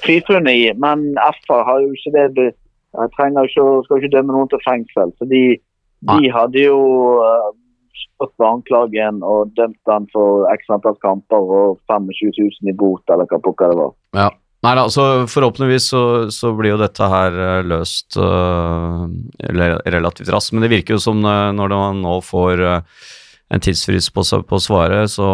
frifunnet 0.04 0.52
i. 0.52 0.68
Men 0.76 1.14
FA 1.40 1.62
har 1.70 1.80
jo 1.86 1.96
ikke 1.96 2.12
det 2.36 2.50
jeg 2.94 3.10
trenger 3.16 3.48
ikke, 3.48 3.66
skal 3.86 4.02
ikke 4.02 4.12
dømme 4.12 4.36
noen 4.36 4.52
til 4.52 4.60
fengsel. 4.62 5.10
Så 5.18 5.26
de, 5.26 5.42
de 6.12 6.30
hadde 6.30 6.68
jo 6.68 6.78
stått 8.04 8.36
på 8.38 8.46
anklagen 8.46 9.24
og 9.26 9.50
dømt 9.56 9.90
han 9.90 10.06
for 10.12 10.44
x 10.52 10.68
antall 10.70 11.00
kamper 11.02 11.52
og 11.58 11.80
25 11.90 12.30
000 12.38 12.70
i 12.70 12.76
bot, 12.76 13.02
eller 13.10 13.26
hva 13.30 13.40
pokker 13.42 13.72
det 13.72 13.80
var. 13.80 13.94
Ja. 14.14 14.30
Nei 14.64 14.74
da, 14.78 14.86
så 14.88 15.26
forhåpentligvis 15.28 15.88
så, 15.92 16.02
så 16.32 16.54
blir 16.56 16.72
jo 16.74 16.80
dette 16.80 17.08
her 17.10 17.34
eh, 17.36 17.62
løst 17.68 18.16
uh, 18.16 19.04
relativt 19.44 20.30
raskt. 20.32 20.54
Men 20.54 20.64
det 20.64 20.72
virker 20.72 20.96
jo 20.96 21.02
som 21.04 21.20
eh, 21.20 21.50
når 21.52 21.74
man 21.74 22.04
nå 22.04 22.20
får 22.24 22.62
en 22.64 23.60
tidsfrist 23.60 24.14
på, 24.16 24.24
på 24.48 24.60
svaret, 24.62 25.10
så, 25.12 25.28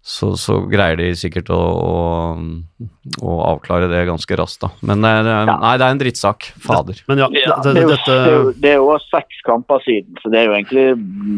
så, 0.00 0.30
så 0.40 0.56
greier 0.72 0.96
de 0.96 1.10
sikkert 1.20 1.50
å, 1.52 1.58
å, 1.60 2.86
å 3.20 3.34
avklare 3.50 3.90
det 3.92 4.06
ganske 4.08 4.40
raskt, 4.40 4.62
da. 4.64 4.72
Men 4.88 5.04
det 5.04 5.12
er, 5.20 5.28
Ja. 5.34 5.58
nei, 5.60 5.74
det 5.76 5.86
er 5.86 5.96
en 5.98 6.00
drittsak. 6.00 6.48
Fader. 6.64 7.04
Men 7.12 7.22
ja, 7.26 7.28
Ja, 7.44 7.60
det, 7.66 7.74
det, 7.76 7.84
er 8.08 8.32
jo, 8.32 8.48
det, 8.56 8.72
det 8.80 8.98
seks 9.10 9.44
kamper 9.46 9.84
siden, 9.84 10.16
så 10.22 10.32
det 10.32 10.40
er 10.40 10.48
jo 10.48 10.56
egentlig 10.56 10.88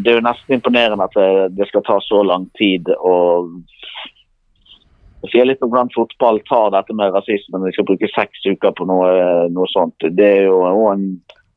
det 0.06 0.14
er 0.14 0.20
jo 0.20 0.28
nesten 0.28 0.60
imponerende 0.60 1.10
at 1.10 1.18
det, 1.18 1.50
det 1.58 1.68
skal 1.72 1.84
ta 1.88 1.98
så 2.06 2.22
lang 2.30 2.46
tid. 2.60 2.94
og 3.00 3.50
Det 5.20 5.30
sier 5.32 5.48
litt 5.48 5.62
om 5.64 5.70
hvordan 5.72 5.92
fotball 5.94 6.40
tar 6.48 6.72
dette 6.74 6.96
med 6.96 7.12
rasisme 7.14 7.58
når 7.58 7.70
de 7.70 7.76
skal 7.76 7.88
bruke 7.90 8.08
seks 8.14 8.46
uker 8.46 8.72
på 8.76 8.86
noe, 8.88 9.10
noe 9.52 9.68
sånt. 9.72 10.08
Det 10.16 10.28
er 10.40 10.46
jo 10.48 10.86
en, 10.88 11.06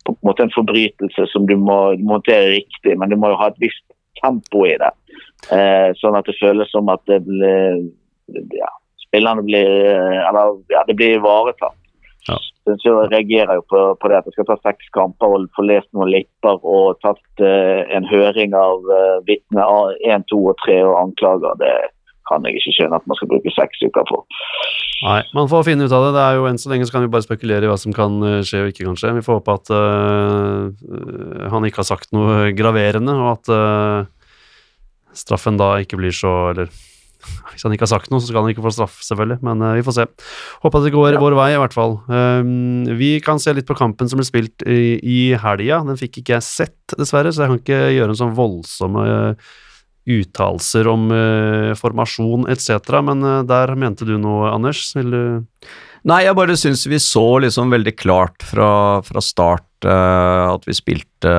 på 0.04 0.16
en 0.16 0.22
måte 0.28 0.48
en 0.48 0.56
forbrytelse 0.56 1.28
som 1.32 1.48
du 1.48 1.56
må 1.60 1.80
montere 2.04 2.52
riktig, 2.58 2.98
men 3.00 3.14
du 3.14 3.18
må 3.20 3.32
jo 3.32 3.40
ha 3.40 3.52
et 3.54 3.62
visst 3.64 3.86
tempo 4.20 4.66
i 4.68 4.76
det. 4.82 4.92
Eh, 5.56 5.92
sånn 6.00 6.18
at 6.20 6.28
det 6.28 6.40
føles 6.40 6.72
som 6.72 6.92
at 6.92 7.04
det 7.08 7.22
blir 7.28 7.86
ja, 8.58 8.72
spillerne 9.08 9.44
blir 9.46 9.72
eller 10.28 10.60
ja, 10.72 10.84
det 10.88 10.98
blir 11.00 11.18
ivaretatt. 11.20 11.80
Ja. 12.28 12.38
Så 12.64 12.78
jeg 12.80 13.10
reagerer 13.12 13.58
jo 13.60 13.64
på, 13.68 13.80
på 14.00 14.10
det 14.10 14.22
at 14.22 14.28
jeg 14.30 14.38
skal 14.38 14.48
ta 14.48 14.56
seks 14.64 14.92
kamper 14.96 15.36
og 15.36 15.50
få 15.58 15.66
lest 15.68 15.90
noen 15.92 16.14
lipper 16.14 16.62
og 16.64 17.02
tatt 17.04 17.44
eh, 17.44 17.84
en 17.92 18.08
høring 18.08 18.56
av 18.56 18.88
uh, 18.88 19.20
vitner 19.28 19.98
én, 20.08 20.24
to 20.32 20.40
og 20.54 20.56
tre 20.64 20.78
og 20.86 20.96
anklager. 21.02 21.60
Det 21.60 21.74
kan 22.30 22.46
jeg 22.48 22.60
ikke 22.60 22.76
skjønne 22.78 23.00
at 23.00 23.10
man 23.10 23.20
skal 23.20 23.32
bruke 23.32 23.54
seks 23.56 23.84
uker 23.84 24.08
på. 24.10 24.22
Nei, 25.04 25.20
man 25.36 25.50
får 25.52 25.66
finne 25.68 25.88
ut 25.88 25.96
av 25.96 26.06
det. 26.08 26.14
Det 26.16 26.24
er 26.24 26.38
jo 26.38 26.48
Enn 26.48 26.62
så 26.62 26.72
lenge 26.72 26.88
så 26.88 26.96
kan 26.96 27.04
vi 27.04 27.12
bare 27.12 27.26
spekulere 27.26 27.68
i 27.68 27.72
hva 27.72 27.80
som 27.80 27.96
kan 27.96 28.16
eh, 28.28 28.40
skje 28.48 28.64
og 28.64 28.72
ikke 28.72 28.88
kan 28.88 29.00
skje. 29.00 29.12
Vi 29.18 29.26
får 29.26 29.40
håpe 29.42 29.58
at 29.60 29.74
eh, 29.76 31.50
han 31.52 31.68
ikke 31.68 31.84
har 31.84 31.90
sagt 31.90 32.14
noe 32.16 32.54
graverende, 32.56 33.16
og 33.20 33.30
at 33.34 33.52
uh, 33.52 34.34
straffen 35.18 35.60
da 35.60 35.76
ikke 35.84 36.00
blir 36.00 36.16
så 36.16 36.34
Eller 36.54 36.72
hvis 37.52 37.64
han 37.64 37.76
ikke 37.76 37.86
har 37.86 37.94
sagt 37.94 38.10
noe, 38.12 38.20
så 38.20 38.30
skal 38.30 38.44
han 38.44 38.52
ikke 38.52 38.64
få 38.66 38.74
straff, 38.76 38.98
selvfølgelig. 39.08 39.40
Men 39.48 39.64
uh, 39.64 39.74
vi 39.78 39.84
får 39.86 39.98
se. 39.98 40.08
Håper 40.64 40.88
det 40.88 40.94
går 40.96 41.20
vår 41.22 41.38
vei, 41.40 41.50
i 41.56 41.60
hvert 41.62 41.76
fall. 41.76 42.00
Um, 42.08 42.88
vi 43.00 43.16
kan 43.24 43.42
se 43.44 43.54
litt 43.56 43.68
på 43.68 43.78
kampen 43.80 44.12
som 44.12 44.20
ble 44.20 44.28
spilt 44.28 44.66
i, 44.68 44.98
i 45.00 45.20
helga. 45.40 45.84
Den 45.88 46.00
fikk 46.00 46.22
ikke 46.22 46.38
jeg 46.38 46.48
sett, 46.48 46.98
dessverre, 47.00 47.32
så 47.32 47.46
jeg 47.46 47.54
kan 47.54 47.62
ikke 47.64 47.84
gjøre 47.98 48.16
en 48.16 48.22
sånn 48.24 48.36
voldsomme 48.40 49.06
uh, 49.08 49.54
uttalelser 50.10 50.88
om 50.92 51.08
uh, 51.14 51.72
formasjon 51.80 52.48
etc. 52.52 53.00
Men 53.06 53.24
uh, 53.24 53.42
der 53.48 53.74
mente 53.80 54.08
du 54.08 54.18
noe, 54.20 54.52
Anders? 54.52 54.90
Vil 54.98 55.14
du 55.14 55.24
Nei, 56.04 56.26
jeg 56.26 56.36
bare 56.36 56.58
syns 56.60 56.82
vi 56.92 56.98
så 57.00 57.38
liksom 57.40 57.70
veldig 57.72 57.94
klart 57.96 58.44
fra, 58.44 59.00
fra 59.08 59.22
start 59.24 59.88
uh, 59.88 60.52
at 60.52 60.66
vi 60.68 60.76
spilte 60.76 61.36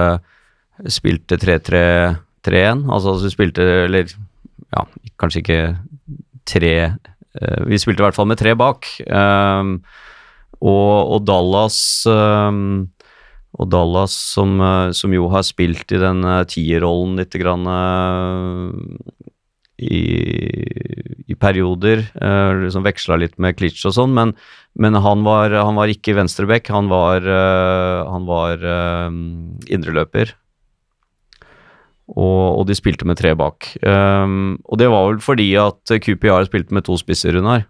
spilte 0.91 1.37
3-3-3-1. 1.39 2.87
Altså 2.89 3.13
at 3.13 3.27
vi 3.27 3.33
spilte, 3.35 3.67
eller 3.85 4.09
ja, 4.09 4.87
kanskje 5.21 5.43
ikke 5.45 5.61
tre 6.49 6.73
Vi 7.69 7.79
spilte 7.83 8.03
i 8.03 8.05
hvert 8.07 8.17
fall 8.17 8.29
med 8.31 8.39
tre 8.39 8.55
bak. 8.59 8.89
Um, 9.05 9.77
og, 10.63 11.15
og 11.15 11.25
Dallas 11.27 11.77
um, 12.09 12.87
og 13.55 13.71
Dallas, 13.71 14.15
som, 14.35 14.57
eh, 14.61 14.91
som, 14.97 15.13
jo 15.15 15.29
har 15.33 15.45
spilt 15.47 15.93
i 15.95 16.01
den 16.03 16.25
uh, 16.27 16.43
tierrollen 16.49 17.19
litt 17.21 17.35
grann 17.39 17.69
uh, 17.71 18.73
i, 19.79 20.01
i, 21.27 21.35
perioder, 21.35 22.05
liksom 22.63 22.85
veksla 22.87 23.19
litt 23.19 23.35
med 23.43 23.57
Klitsch 23.59 23.83
og 23.89 23.93
sånn, 23.97 24.13
men, 24.15 24.33
men 24.79 24.97
han, 25.03 25.25
var, 25.27 25.51
han, 25.51 25.75
var, 25.77 25.91
ikke 25.91 26.15
venstreback, 26.17 26.71
han 26.73 26.87
var, 26.89 27.27
han 27.27 28.25
var 28.29 28.63
indreløper. 29.67 30.31
Og, 32.15 32.61
og, 32.61 32.63
de 32.71 32.79
spilte 32.79 33.05
med 33.11 33.19
tre 33.19 33.35
bak. 33.37 33.67
Og 33.83 34.81
det 34.81 34.89
var 34.95 35.11
vel 35.11 35.21
fordi 35.27 35.51
at 35.59 35.97
QPR 36.07 36.47
spilte 36.47 36.79
med 36.79 36.87
to 36.87 36.97
spisser, 37.03 37.35
Runar? 37.35 37.67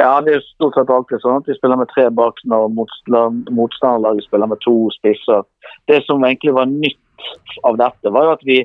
Ja, 0.00 0.14
det 0.24 0.32
er 0.32 0.44
stort 0.46 0.78
sett 0.78 0.90
alltid 0.92 1.20
sånn 1.20 1.42
at 1.42 1.48
vi 1.50 1.56
spiller 1.58 1.76
med 1.76 1.90
tre 1.92 2.06
bak 2.14 2.38
når 2.48 2.70
motstanderlaget 2.72 4.24
spiller 4.24 4.48
med 4.48 4.60
to 4.64 4.74
spisser. 4.96 5.44
Det 5.90 5.98
som 6.06 6.24
egentlig 6.24 6.54
var 6.56 6.70
nytt 6.70 7.26
av 7.68 7.76
dette, 7.80 8.12
var 8.14 8.28
jo 8.28 8.36
at 8.38 8.46
vi, 8.48 8.62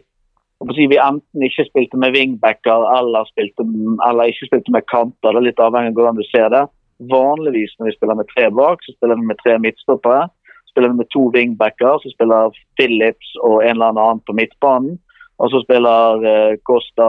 si, 0.77 0.87
vi 0.87 1.01
enten 1.01 1.43
ikke 1.43 1.67
spilte 1.67 1.99
med 1.99 2.15
wingbacker 2.15 2.87
eller, 2.93 3.27
spilte, 3.33 3.67
eller 4.07 4.31
ikke 4.31 4.47
spilte 4.47 4.77
med 4.77 4.87
kanter. 4.87 5.33
Det 5.33 5.41
er 5.41 5.47
litt 5.49 5.61
avhengig 5.65 5.91
av 5.91 5.99
hvordan 5.99 6.21
du 6.21 6.25
ser 6.29 6.47
det. 6.55 6.63
Vanligvis 7.11 7.75
når 7.75 7.91
vi 7.91 7.97
spiller 7.97 8.21
med 8.21 8.31
tre 8.31 8.47
bak, 8.55 8.85
så 8.85 8.95
spiller 8.95 9.19
vi 9.19 9.29
med 9.33 9.41
tre 9.43 9.59
midtstoppere 9.59 10.29
spiller 10.75 10.89
vi 10.89 10.95
med 10.95 11.09
to 11.09 11.31
wingbacker. 11.35 11.99
Så 12.03 12.11
spiller 12.11 12.51
Phillips 12.75 13.29
og 13.47 13.63
en 13.63 13.77
eller 13.77 13.95
annen 13.95 14.23
på 14.27 14.35
midtbanen. 14.35 14.99
Og 15.39 15.51
så 15.51 15.59
spiller 15.63 16.23
uh, 16.23 16.53
Costa 16.67 17.07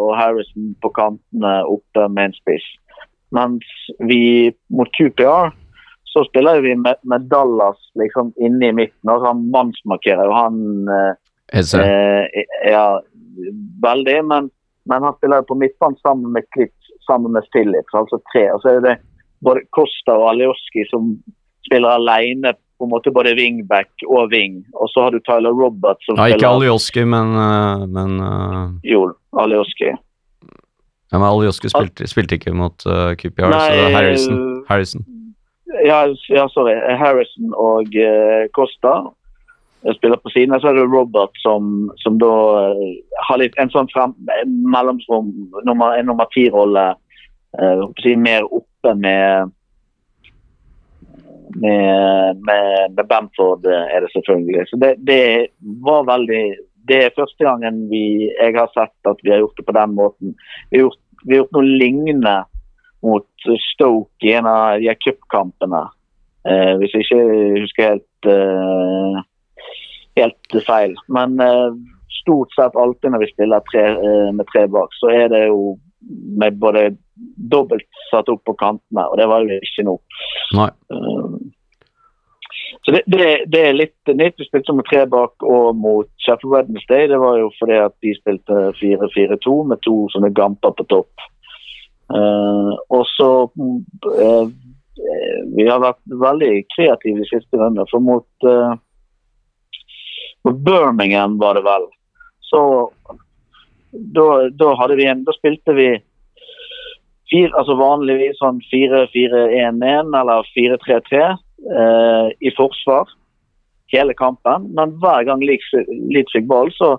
og 0.00 0.12
Harrison 0.16 0.72
på 0.82 0.88
kantene 0.96 1.54
oppe 1.64 2.08
med 2.08 2.30
en 2.30 2.36
spiss. 2.36 2.68
Mens 3.34 3.64
vi 3.98 4.52
mot 4.70 4.90
QPR 4.94 5.54
så 6.16 6.24
spiller 6.24 6.60
vi 6.60 6.76
med, 6.76 6.94
med 7.02 7.20
Dallas 7.20 7.78
liksom 7.94 8.32
inne 8.40 8.68
i 8.68 8.72
midten. 8.72 9.10
altså 9.10 9.26
Han 9.26 9.50
mannsmarkerer 9.50 10.24
jo 10.24 10.32
han 10.32 10.88
eh, 10.88 11.74
uh, 11.76 12.24
Ja, 12.70 13.02
veldig. 13.82 14.24
Men, 14.24 14.50
men 14.88 15.02
han 15.02 15.16
spiller 15.18 15.42
på 15.42 15.58
midtbanen 15.60 15.98
sammen 16.00 16.32
med 16.32 16.48
Klitz, 16.56 16.92
sammen 17.06 17.32
med 17.32 17.44
Phillips, 17.52 17.92
altså 17.92 18.20
tre. 18.32 18.46
Og 18.54 18.62
så 18.62 18.76
er 18.76 18.80
det 18.86 18.94
både 19.44 19.66
Costa 19.76 20.16
og 20.16 20.30
Alioski 20.30 20.86
som 20.88 21.12
spiller 21.66 21.98
alene 21.98 22.54
på 22.78 22.84
en 22.84 22.92
måte 22.92 23.12
både 23.12 23.34
wingback 23.36 24.06
og 24.08 24.32
wing. 24.32 24.62
Og 24.72 24.88
så 24.92 25.06
har 25.06 25.12
du 25.12 25.20
Tyler 25.20 25.52
Roberts 25.52 26.08
som 26.08 26.16
ja, 26.16 26.32
Ikke 26.32 26.48
Alioski, 26.48 27.04
men, 27.04 27.36
eh, 27.44 27.86
men 27.92 28.20
uh... 28.20 28.72
Jo, 28.88 29.10
Alioski. 29.36 29.92
Ja, 31.12 31.18
men 31.18 31.28
Aljoske 31.28 31.70
spilte, 31.70 32.08
spilte 32.10 32.38
ikke 32.38 32.54
mot 32.56 32.82
uh, 32.88 33.12
QPR, 33.18 33.52
Nei, 33.52 33.66
så 33.70 33.90
Harrison. 33.94 34.40
Harrison. 34.68 35.06
Ja, 35.86 36.00
ja, 36.32 36.46
sorry. 36.50 36.74
Harrison 36.98 37.54
og 37.54 37.94
uh, 37.94 38.46
Costa 38.56 38.98
spiller 39.94 40.18
på 40.18 40.32
siden. 40.34 40.54
Og 40.56 40.62
Så 40.62 40.72
er 40.72 40.80
det 40.80 40.88
Robert 40.90 41.38
som, 41.44 41.90
som 42.02 42.18
da 42.22 42.32
uh, 42.74 42.86
har 43.28 43.42
litt 43.42 43.54
en 43.62 43.70
sånn 43.70 43.90
frem, 43.94 44.16
mellomrom, 44.66 45.30
nummer, 45.68 45.94
en 45.94 46.10
nummer 46.10 46.30
ti-rolle. 46.34 46.92
Mer 48.20 48.44
oppe 48.52 48.92
med 49.00 49.52
med, 51.56 52.36
med, 52.44 52.92
med, 52.92 53.06
Bamford 53.08 53.64
er 53.64 54.02
det 54.04 54.10
selvfølgelig. 54.12 54.66
Så 54.68 54.76
det, 54.76 54.90
det, 55.08 55.46
var 55.86 56.04
veldig 56.04 56.42
Det 56.88 56.98
er 57.04 57.16
første 57.16 57.44
gangen 57.44 57.86
vi, 57.90 58.28
jeg 58.30 58.54
har 58.56 58.70
sett 58.74 59.10
at 59.10 59.22
vi 59.24 59.32
har 59.32 59.42
gjort 59.42 59.58
det 59.58 59.66
på 59.66 59.76
den 59.76 59.96
måten. 59.96 60.36
Vi 60.70 60.78
har 60.78 60.86
gjort, 60.86 61.02
vi 61.24 61.34
har 61.34 61.42
gjort 61.44 61.56
noe 61.58 61.78
lignende 61.82 62.36
mot 63.06 63.48
Stoke 63.72 64.26
i 64.26 64.34
en 64.34 64.48
av 64.50 64.80
de 64.82 64.94
cupkampene. 65.02 65.82
Eh, 66.46 66.72
hvis 66.80 66.94
jeg 66.94 67.06
ikke 67.06 67.22
husker 67.62 67.90
helt, 67.90 68.28
eh, 68.30 69.18
helt 70.20 70.58
feil. 70.66 70.94
Men 71.12 71.40
eh, 71.42 71.74
stort 72.20 72.54
sett 72.54 72.78
alltid 72.78 73.12
når 73.12 73.24
vi 73.24 73.32
spiller 73.32 73.66
tre, 73.70 73.84
eh, 73.94 74.30
med 74.34 74.46
tre 74.52 74.66
bak, 74.70 74.94
så 75.00 75.10
er 75.14 75.28
det 75.32 75.46
jo 75.46 75.76
med 76.38 76.58
både 76.62 76.88
dobbelt 77.50 77.86
satt 78.10 78.28
opp 78.30 78.44
på 78.46 78.54
kantene, 78.60 79.06
og 79.08 79.16
det 79.18 79.26
var 79.30 79.42
jo 79.42 79.58
ikke 79.58 79.86
nå. 79.88 79.96
Nei. 80.58 80.70
Så 82.86 82.92
det, 82.92 83.02
det, 83.06 83.44
det, 83.50 83.60
er 83.66 83.76
litt 83.76 84.10
nytt. 84.14 84.36
Vi 84.38 84.46
spilte 84.46 84.74
med 84.76 84.86
tre 84.86 85.04
bak 85.10 85.42
og 85.46 85.76
mot 85.78 86.08
Sheffield 86.22 86.52
Wednesday. 86.54 87.08
Det 87.10 87.18
var 87.18 87.38
jo 87.40 87.50
fordi 87.58 87.78
at 87.82 87.94
de 88.04 88.14
spilte 88.18 88.60
4-4-2 88.78 89.56
med 89.72 89.82
to 89.86 89.96
sånne 90.14 90.30
gamper 90.36 90.74
på 90.78 90.86
topp. 90.92 91.26
Uh, 92.06 92.70
og 92.94 93.02
så 93.10 93.28
uh, 93.50 94.44
Vi 95.56 95.64
har 95.66 95.82
vært 95.82 95.98
veldig 96.06 96.52
kreative 96.76 97.24
de 97.24 97.30
siste 97.30 97.58
rundene. 97.58 97.88
For 97.90 98.02
mot, 98.02 98.28
uh, 98.46 98.78
Birmingham 100.46 101.40
var 101.42 101.58
det 101.58 101.64
vel. 101.66 101.88
Så 102.46 102.60
da, 103.90 104.26
da 104.54 104.74
hadde 104.78 104.98
vi 105.00 105.08
en 105.10 105.24
Da 105.26 105.34
spilte 105.34 105.74
vi 105.74 105.88
fire, 107.30 107.50
altså 107.58 107.74
vanligvis 107.80 108.38
sånn 108.38 108.60
4-4-1-1 108.70 110.14
eller 110.14 110.46
4-3-3 110.54 111.24
eh, 111.62 112.28
i 112.40 112.52
forsvar 112.56 113.10
hele 113.92 114.14
kampen. 114.18 114.68
Men 114.74 114.96
hver 115.02 115.26
gang 115.28 115.44
Leeds 115.44 116.34
fikk 116.34 116.48
ball, 116.50 116.72
så 116.74 116.96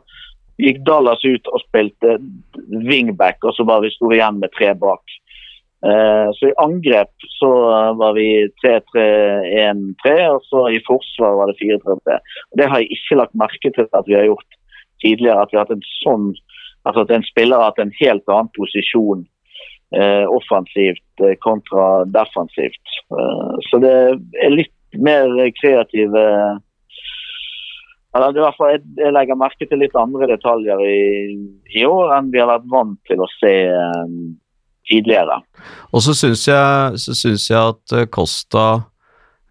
gikk 0.61 0.81
Dallas 0.87 1.23
ut 1.25 1.47
og 1.53 1.61
spilte 1.65 2.17
wingback, 2.89 3.43
og 3.43 3.53
så 3.57 3.65
var 3.67 3.83
vi 3.83 3.93
store 3.93 4.17
igjen 4.17 4.41
med 4.41 4.53
tre 4.57 4.73
bak. 4.79 5.17
Eh, 5.85 6.29
så 6.33 6.49
i 6.49 6.57
angrep 6.63 7.27
så 7.37 7.51
var 7.99 8.15
vi 8.17 8.47
3-3-1-3, 8.63 10.15
og 10.33 10.41
så 10.49 10.63
i 10.73 10.81
forsvar 10.87 11.37
var 11.37 11.51
det 11.51 11.59
4-3-3. 11.61 12.19
Det 12.57 12.69
har 12.71 12.81
jeg 12.81 12.97
ikke 12.97 13.19
lagt 13.21 13.37
merke 13.37 13.73
til 13.75 13.89
at 13.91 14.09
vi 14.09 14.17
har 14.17 14.29
gjort 14.31 14.61
tidligere. 15.03 15.43
At 15.43 15.53
vi 15.53 15.59
har 15.59 15.67
hatt 15.67 15.77
en 15.77 15.89
sånn 16.01 16.31
altså 16.87 17.03
at 17.03 17.11
en 17.11 17.25
spiller 17.27 17.59
har 17.59 17.71
hatt 17.71 17.81
en 17.83 17.95
helt 17.99 18.29
annen 18.31 18.49
posisjon 18.55 19.25
offensivt 20.27 21.23
eh, 21.23 21.35
kontra 21.39 22.05
defensivt. 22.05 22.95
Eh, 23.11 23.53
så 23.69 23.79
det 23.79 23.93
er 24.43 24.55
litt 24.55 24.73
mer 24.97 25.29
kreative 25.59 26.23
eller 28.15 28.33
i 28.33 28.41
hvert 28.41 28.57
fall 28.57 28.71
jeg, 28.71 29.11
legger 29.13 29.37
merke 29.37 29.67
til 29.69 29.81
litt 29.83 29.95
andre 29.99 30.29
detaljer 30.31 30.79
i, 30.81 31.01
i, 31.75 31.83
år 31.85 32.15
enn 32.15 32.31
vi 32.33 32.39
har 32.41 32.49
vært 32.49 32.69
vant 32.71 32.97
til 33.05 33.19
å 33.21 33.27
se 33.35 33.51
tidligere. 34.89 35.35
Og 35.91 36.01
så 36.01 36.15
syns 36.17 36.47
jeg, 36.47 36.97
jeg, 37.51 37.59
at 37.59 37.93
Costa 38.15 38.87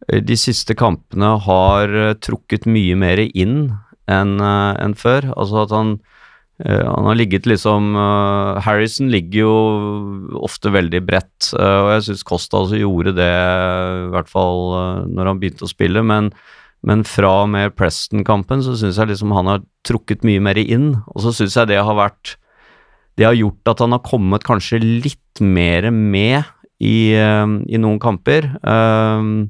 de 0.08 0.38
siste 0.40 0.74
kampene 0.74 1.36
har 1.44 1.94
trukket 2.24 2.66
mye 2.66 2.96
mer 2.98 3.22
inn 3.28 3.68
enn 4.10 4.34
en 4.40 4.96
før. 4.98 5.30
Altså 5.36 5.62
at 5.62 5.76
han 5.76 5.94
han 6.64 7.04
har 7.04 7.16
ligget 7.18 7.44
liksom 7.44 7.90
uh, 7.98 8.56
Harrison 8.64 9.10
ligger 9.12 9.42
jo 9.42 9.56
ofte 10.40 10.72
veldig 10.72 11.02
bredt, 11.04 11.50
uh, 11.52 11.82
og 11.84 11.90
jeg 11.92 12.06
syns 12.06 12.24
Costa 12.24 12.62
også 12.62 12.80
gjorde 12.80 13.12
det, 13.18 13.28
i 13.28 14.08
hvert 14.14 14.30
fall 14.30 14.72
når 15.12 15.30
han 15.30 15.42
begynte 15.42 15.66
å 15.66 15.70
spille. 15.70 16.00
Men, 16.06 16.30
men 16.86 17.04
fra 17.04 17.34
og 17.42 17.52
med 17.52 17.76
Preston-kampen 17.76 18.64
så 18.64 18.76
syns 18.80 18.96
jeg 18.96 19.12
liksom 19.12 19.36
han 19.36 19.52
har 19.52 19.64
trukket 19.86 20.24
mye 20.24 20.42
mer 20.48 20.60
inn. 20.62 20.94
Og 21.12 21.26
så 21.26 21.34
syns 21.36 21.58
jeg 21.60 21.74
det 21.74 21.82
har 21.84 21.98
vært 21.98 22.38
Det 23.16 23.28
har 23.28 23.36
gjort 23.36 23.72
at 23.72 23.80
han 23.84 23.92
har 23.96 24.04
kommet 24.04 24.44
kanskje 24.44 24.80
litt 24.80 25.40
mer 25.40 25.90
med 25.92 26.40
i, 26.80 27.12
i 27.16 27.78
noen 27.80 28.00
kamper. 28.00 28.48
Uh, 28.64 29.44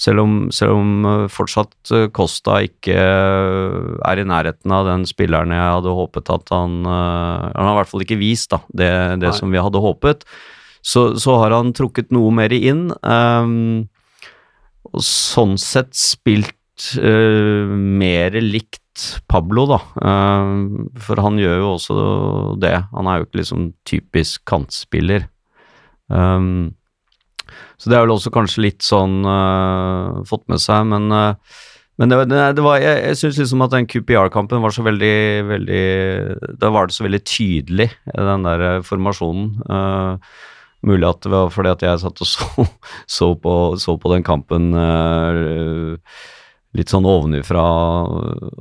selv 0.00 0.22
om, 0.22 0.36
selv 0.54 0.78
om 0.78 1.08
eh, 1.08 1.26
fortsatt 1.32 1.92
eh, 1.92 2.06
Costa 2.16 2.60
ikke 2.64 2.96
eh, 2.96 3.90
er 4.08 4.22
i 4.22 4.26
nærheten 4.28 4.72
av 4.72 4.88
den 4.88 5.04
spilleren 5.08 5.52
jeg 5.52 5.74
hadde 5.76 5.96
håpet 5.98 6.32
at 6.32 6.52
han 6.54 6.80
Han 6.86 7.60
har 7.60 7.74
i 7.74 7.78
hvert 7.80 7.90
fall 7.90 8.06
ikke 8.06 8.20
vist 8.20 8.54
da, 8.54 8.62
det, 8.72 8.90
det 9.20 9.34
som 9.36 9.52
vi 9.52 9.60
hadde 9.60 9.82
håpet. 9.82 10.24
Så, 10.80 11.10
så, 11.20 11.36
har 11.42 11.52
han 11.52 11.74
trukket 11.76 12.08
noe 12.14 12.32
mer 12.32 12.52
inn. 12.56 12.88
Um, 13.04 13.90
og 14.88 15.04
sånn 15.04 15.58
sett 15.60 15.92
spilt 15.98 16.86
uh, 16.96 17.68
mer 17.68 18.38
likt 18.40 19.04
Pablo, 19.28 19.66
da. 19.68 19.80
Uh, 20.00 20.88
for 21.04 21.20
han 21.20 21.36
gjør 21.40 21.60
jo 21.60 21.68
også 21.74 21.98
det. 22.64 22.72
Han 22.94 23.10
er 23.10 23.20
jo 23.20 23.28
ikke 23.28 23.42
liksom 23.42 23.68
typisk 23.88 24.46
kantspiller. 24.48 25.28
Um, 26.08 26.79
så 27.80 27.90
det 27.90 27.96
er 27.96 28.04
vel 28.04 28.14
også 28.14 28.32
kanskje 28.34 28.64
litt 28.66 28.84
sånn 28.86 29.20
uh, 29.26 30.22
fått 30.28 30.46
med 30.52 30.62
seg, 30.62 30.86
men, 30.90 31.10
uh, 31.12 31.58
men 32.00 32.12
det, 32.12 32.20
det, 32.30 32.44
det 32.58 32.64
var, 32.64 32.78
jeg, 32.82 33.02
jeg 33.10 33.20
syns 33.20 33.40
liksom 33.42 33.64
at 33.66 33.74
den 33.74 33.88
QPR-kampen 33.90 34.62
var 34.64 34.72
så 34.72 34.84
veldig, 34.86 35.16
veldig 35.50 35.82
Da 36.62 36.70
var 36.72 36.88
det 36.88 36.96
så 36.96 37.04
veldig 37.04 37.20
tydelig, 37.28 37.90
den 38.16 38.46
der 38.48 38.80
formasjonen. 38.86 39.52
Uh, 39.68 40.40
mulig 40.88 41.10
at 41.10 41.20
det 41.26 41.34
var 41.34 41.52
fordi 41.52 41.74
at 41.74 41.84
jeg 41.84 42.00
satt 42.00 42.24
og 42.24 42.30
så, 42.32 42.66
så, 43.04 43.30
på, 43.36 43.54
så 43.76 43.98
på, 44.00 44.14
den 44.14 44.24
kampen 44.24 44.70
litt 46.78 46.88
sånn 46.88 47.08
ovenifra, 47.10 47.66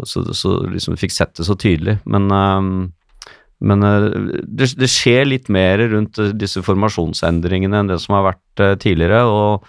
så, 0.03 0.25
så 0.35 0.57
liksom 0.67 0.97
fikk 0.99 1.15
sett 1.15 1.37
det 1.39 1.47
så 1.47 1.55
tydelig. 1.55 1.99
Men, 2.09 2.27
men 3.59 3.83
uh, 3.83 4.07
det, 4.43 4.71
det, 4.79 4.89
skjer 4.91 5.27
litt 5.27 5.49
mer 5.51 5.81
rundt 5.91 6.19
disse 6.39 6.63
formasjonsendringene 6.65 7.81
enn 7.81 7.91
det 7.91 7.99
som 8.03 8.17
har 8.17 8.31
vært 8.31 8.63
uh, 8.63 8.73
tidligere. 8.79 9.25
Og, 9.27 9.67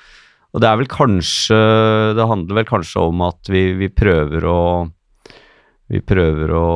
og, 0.52 0.62
det 0.62 0.70
er 0.70 0.78
vel 0.80 0.90
kanskje 0.90 1.58
Det 2.18 2.30
handler 2.30 2.60
vel 2.60 2.68
kanskje 2.68 3.04
om 3.10 3.26
at 3.26 3.50
vi, 3.50 3.70
vi 3.78 3.90
prøver 3.92 4.46
å 4.46 4.62
vi 5.90 5.98
prøver 6.06 6.52
å, 6.54 6.66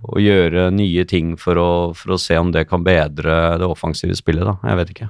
å, 0.00 0.14
gjøre 0.16 0.70
nye 0.72 1.02
ting 1.04 1.34
for 1.36 1.60
å, 1.60 1.72
for 1.92 2.14
å 2.14 2.20
se 2.20 2.38
om 2.40 2.54
det 2.54 2.62
kan 2.70 2.80
bedre 2.80 3.58
det 3.60 3.68
offensive 3.68 4.16
spillet, 4.16 4.46
da. 4.48 4.54
Jeg 4.64 4.78
vet 4.80 4.92
ikke. 4.94 5.08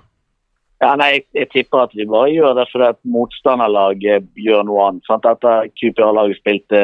Ja, 0.83 0.91
nei, 0.99 1.11
jeg, 1.15 1.23
jeg, 1.39 1.49
tipper 1.53 1.85
at 1.85 1.95
vi 1.95 2.09
bare 2.11 2.33
gjør 2.33 2.57
det 2.59 2.67
fordi 2.73 2.89
at 2.91 2.99
motstanderlaget 3.07 4.27
gjør 4.37 4.67
noe 4.67 4.89
annet. 4.89 5.07
Sant? 5.07 5.25
Dette 5.25 5.55
QPR-laget 5.79 6.41
spilte 6.43 6.83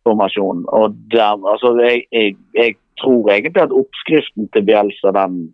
3-5-2-formasjon. 0.00 0.64
og 0.68 0.94
der, 1.10 1.50
altså, 1.52 1.80
jeg, 1.80 2.04
jeg, 2.12 2.36
jeg, 2.54 2.74
tror 3.00 3.30
egentlig 3.30 3.62
at 3.62 3.72
oppskriften 3.72 4.48
til 4.52 4.64
Bjelsa 4.64 5.10
den, 5.16 5.48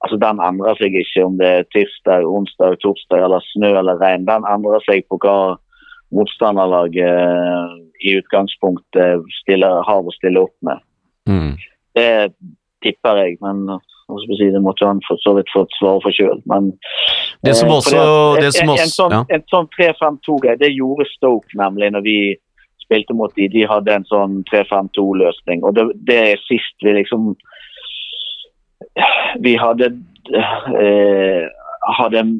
altså, 0.00 0.16
den 0.16 0.40
endrer 0.40 0.74
seg 0.78 0.94
ikke 0.94 1.24
om 1.24 1.36
det 1.38 1.46
er 1.46 1.66
tirsdag, 1.74 2.24
onsdag, 2.24 2.78
torsdag 2.80 3.24
eller 3.24 3.40
snø 3.52 3.78
eller 3.78 4.00
regn. 4.00 4.24
Den 4.24 4.46
endrer 4.48 4.80
seg 4.86 5.04
på 5.08 5.18
hva 5.20 5.58
motstanderlaget 6.10 7.76
i 8.00 8.16
utgangspunktet 8.16 9.28
stiller, 9.42 9.82
har 9.84 10.00
å 10.00 10.16
stille 10.16 10.40
opp 10.40 10.56
med. 10.64 10.80
Mm. 11.28 11.52
Det 11.94 12.32
tipper 12.82 13.24
jeg, 13.24 13.36
men 13.44 13.80
Si, 14.10 14.50
det 14.50 14.58
måtte 14.58 14.86
han 14.88 14.98
for 15.06 15.20
så 15.22 15.36
vidt 15.36 15.50
fått 15.54 15.70
svare 15.78 16.00
for 16.02 16.10
sjøl. 16.10 16.40
Men 16.50 16.72
det 17.46 17.54
som 17.54 17.68
eh, 17.70 17.76
også, 17.76 18.00
det, 18.34 18.42
det 18.42 18.52
som 18.56 18.72
også, 18.72 18.82
en, 18.82 18.94
sånn, 18.94 19.14
ja. 19.30 19.40
sånn 19.52 19.68
3-5-2-greie, 19.76 20.58
det 20.58 20.72
gjorde 20.74 21.06
Stoke 21.12 21.60
nemlig 21.60 21.92
når 21.94 22.02
vi 22.06 22.16
spilte 22.90 23.14
mot 23.14 23.34
de. 23.38 23.46
De 23.48 23.64
hadde 23.70 23.94
en 23.94 24.06
sånn 24.10 24.40
3-5-2-løsning. 24.50 25.62
Og 25.62 25.76
det, 25.78 25.86
det, 26.08 26.18
er 26.32 26.46
sist 26.48 26.82
vi 26.82 26.96
liksom 26.98 27.34
Vi 29.44 29.54
hadde 29.60 29.92
eh, 30.34 31.44
hadde 31.96 32.18
en, 32.20 32.32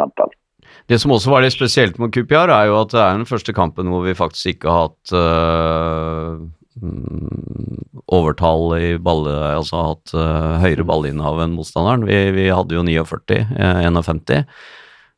Det 0.88 0.98
som 1.00 1.12
også 1.14 1.28
var 1.32 1.40
litt 1.44 1.54
spesielt 1.54 1.96
med 2.00 2.12
Kupiar, 2.12 2.48
er 2.52 2.64
jo 2.68 2.80
at 2.82 2.90
det 2.92 3.00
er 3.00 3.16
den 3.16 3.28
første 3.28 3.52
kampen 3.56 3.88
hvor 3.92 4.02
vi 4.04 4.18
faktisk 4.18 4.46
ikke 4.54 4.72
har 4.72 4.80
hatt 4.88 5.06
uh, 5.16 6.34
overtall 8.08 8.74
i 8.78 8.96
balle, 9.02 9.34
altså 9.58 9.84
hatt 9.92 10.12
uh, 10.16 10.58
høyere 10.62 10.86
ballinnehav 10.88 11.42
enn 11.44 11.56
motstanderen. 11.56 12.06
Vi, 12.08 12.18
vi, 12.36 12.48
hadde 12.54 12.76
jo 12.76 12.84
49, 12.86 13.42
uh, 13.58 13.80
51. 13.84 14.46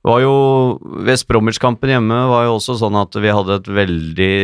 Var 0.00 0.22
jo, 0.22 0.34
West 1.04 1.26
Bromwich-kampen 1.28 1.90
hjemme 1.92 2.22
var 2.30 2.46
jo 2.46 2.54
også 2.56 2.78
sånn 2.80 2.96
at 2.96 3.16
vi 3.20 3.32
hadde 3.36 3.58
et 3.58 3.66
veldig 3.68 4.36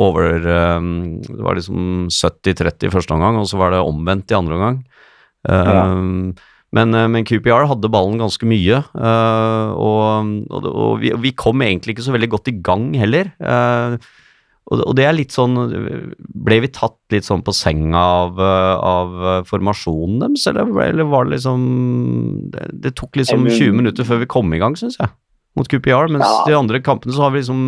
over 0.00 0.46
um, 0.78 0.86
Det 1.26 1.42
var 1.44 1.58
liksom 1.58 2.06
70-30 2.08 2.88
i 2.88 2.92
første 2.94 3.12
omgang, 3.16 3.36
og 3.36 3.50
så 3.50 3.60
var 3.60 3.74
det 3.74 3.82
omvendt 3.84 4.32
i 4.32 4.38
andre 4.38 4.56
omgang. 4.56 4.80
Um, 5.44 6.32
ja. 6.32 6.48
Men, 6.76 6.94
eh, 6.94 7.08
men, 7.10 7.26
QPR 7.26 7.66
hadde 7.66 7.90
ballen 7.90 8.20
ganske 8.20 8.46
mye, 8.46 8.80
uh, 8.94 9.70
og, 9.74 10.32
og, 10.54 10.68
og 10.70 10.92
vi, 11.02 11.10
vi, 11.18 11.34
kom 11.34 11.64
egentlig 11.66 11.96
ikke 11.96 12.06
så 12.06 12.14
veldig 12.14 12.30
godt 12.30 12.50
i 12.52 12.56
gang 12.62 12.92
heller. 12.96 13.32
Uh, 13.42 13.98
og, 14.70 14.92
det 14.94 15.06
er 15.08 15.16
litt 15.16 15.34
sånn 15.34 15.56
Ble 16.20 16.60
vi 16.62 16.68
tatt 16.70 16.98
litt 17.10 17.26
sånn 17.26 17.42
på 17.46 17.54
senga 17.56 18.02
av, 18.20 18.38
av 18.40 19.16
formasjonen 19.48 20.20
deres, 20.22 20.44
eller, 20.50 20.68
eller, 20.84 21.08
var 21.10 21.26
det 21.26 21.38
liksom 21.38 21.64
det, 22.52 22.68
det, 22.84 22.92
tok 23.00 23.18
liksom 23.18 23.48
20 23.48 23.74
minutter 23.80 24.06
før 24.06 24.22
vi 24.22 24.30
kom 24.30 24.52
i 24.54 24.60
gang, 24.62 24.76
syns 24.78 25.00
jeg, 25.00 25.10
mot 25.58 25.70
QPR. 25.70 26.12
Mens 26.12 26.26
ja. 26.26 26.44
de 26.52 26.58
andre 26.60 26.82
kampene 26.84 27.16
så 27.16 27.26
har 27.26 27.34
vi 27.34 27.42
liksom 27.42 27.64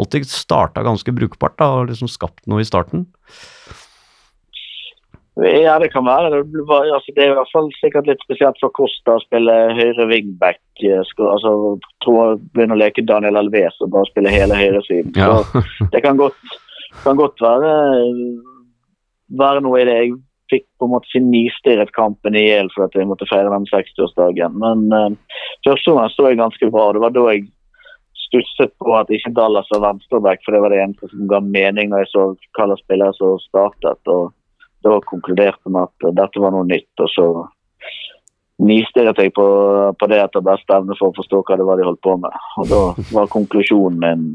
alltid 0.00 0.26
starta 0.30 0.82
ganske 0.86 1.14
brukbart 1.14 1.58
da, 1.60 1.70
og 1.78 1.92
liksom 1.92 2.10
skapt 2.10 2.42
noe 2.50 2.64
i 2.64 2.68
starten. 2.68 3.06
Ja, 5.40 5.78
det 5.78 5.88
kan 5.92 6.04
være. 6.04 6.30
Det, 6.30 6.62
var, 6.68 6.84
altså, 6.94 7.12
det 7.16 7.24
er 7.24 7.30
i 7.32 7.36
hvert 7.38 7.52
fall 7.52 7.68
sikkert 7.78 8.08
litt 8.10 8.22
spesielt 8.24 8.58
for 8.60 8.72
Costa 8.76 9.16
å 9.16 9.22
spille 9.22 9.54
høyre 9.78 10.06
wingback. 10.10 10.60
Eh, 10.84 10.98
altså, 11.00 11.52
tror 12.04 12.18
jeg 12.20 12.40
begynner 12.54 12.76
å 12.76 12.80
leke 12.82 13.04
Daniel 13.08 13.40
Alves 13.40 13.78
og 13.80 13.92
bare 13.94 14.10
spille 14.10 14.32
hele 14.32 14.58
høyresiden. 14.58 15.14
Ja. 15.16 15.40
det 15.94 16.02
kan 16.04 16.20
godt, 16.20 16.36
kan 17.04 17.20
godt 17.20 17.40
være, 17.44 17.70
være, 19.40 19.62
noe 19.64 19.80
i 19.80 19.86
det. 19.88 19.96
Jeg 20.02 20.18
fikk 20.50 20.66
på 20.82 20.88
en 20.88 20.92
måte 20.96 21.22
nistirret 21.22 21.92
kampen 21.94 22.34
i 22.34 22.42
hjel 22.42 22.68
fordi 22.74 23.00
jeg 23.00 23.08
måtte 23.08 23.28
feire 23.30 23.52
den 23.52 23.68
60-årsdagen. 23.70 24.58
Men 24.60 24.90
uh, 24.90 25.38
første 25.64 25.94
gang 25.94 26.10
så 26.10 26.26
jeg 26.26 26.40
ganske 26.42 26.70
bra. 26.74 26.90
Det 26.92 27.04
var 27.04 27.14
da 27.14 27.24
jeg 27.30 27.46
stusset 28.26 28.74
på 28.82 28.92
at 28.98 29.08
ikke 29.14 29.32
Dallas 29.34 29.70
var 29.72 29.86
venstreback, 29.86 30.42
for 30.44 30.54
det 30.54 30.60
var 30.62 30.74
det 30.74 30.82
eneste 30.82 31.08
som 31.10 31.30
ga 31.30 31.40
mening 31.42 31.90
når 31.90 32.04
jeg 32.04 32.12
så 32.12 32.26
hvilke 32.34 32.76
spillere 32.82 33.14
som 33.16 33.38
startet. 33.46 34.10
og 34.10 34.34
da 34.84 34.98
konkluderte 35.06 35.70
vi 35.70 35.80
at 35.80 36.12
dette 36.16 36.42
var 36.42 36.54
noe 36.54 36.68
nytt. 36.68 36.90
Og 37.00 37.10
så 37.12 37.26
nistirret 38.60 39.18
jeg 39.20 39.32
på, 39.36 39.46
på 39.96 40.10
det 40.10 40.20
etter 40.20 40.44
beste 40.44 40.76
evne 40.76 40.96
for 40.98 41.10
å 41.10 41.16
forstå 41.16 41.42
hva 41.42 41.58
det 41.58 41.66
var 41.68 41.80
de 41.80 41.88
holdt 41.88 42.02
på 42.04 42.16
med. 42.20 42.38
Og 42.60 42.70
da 42.70 42.80
var 43.16 43.32
konklusjonen 43.32 44.00
min 44.02 44.30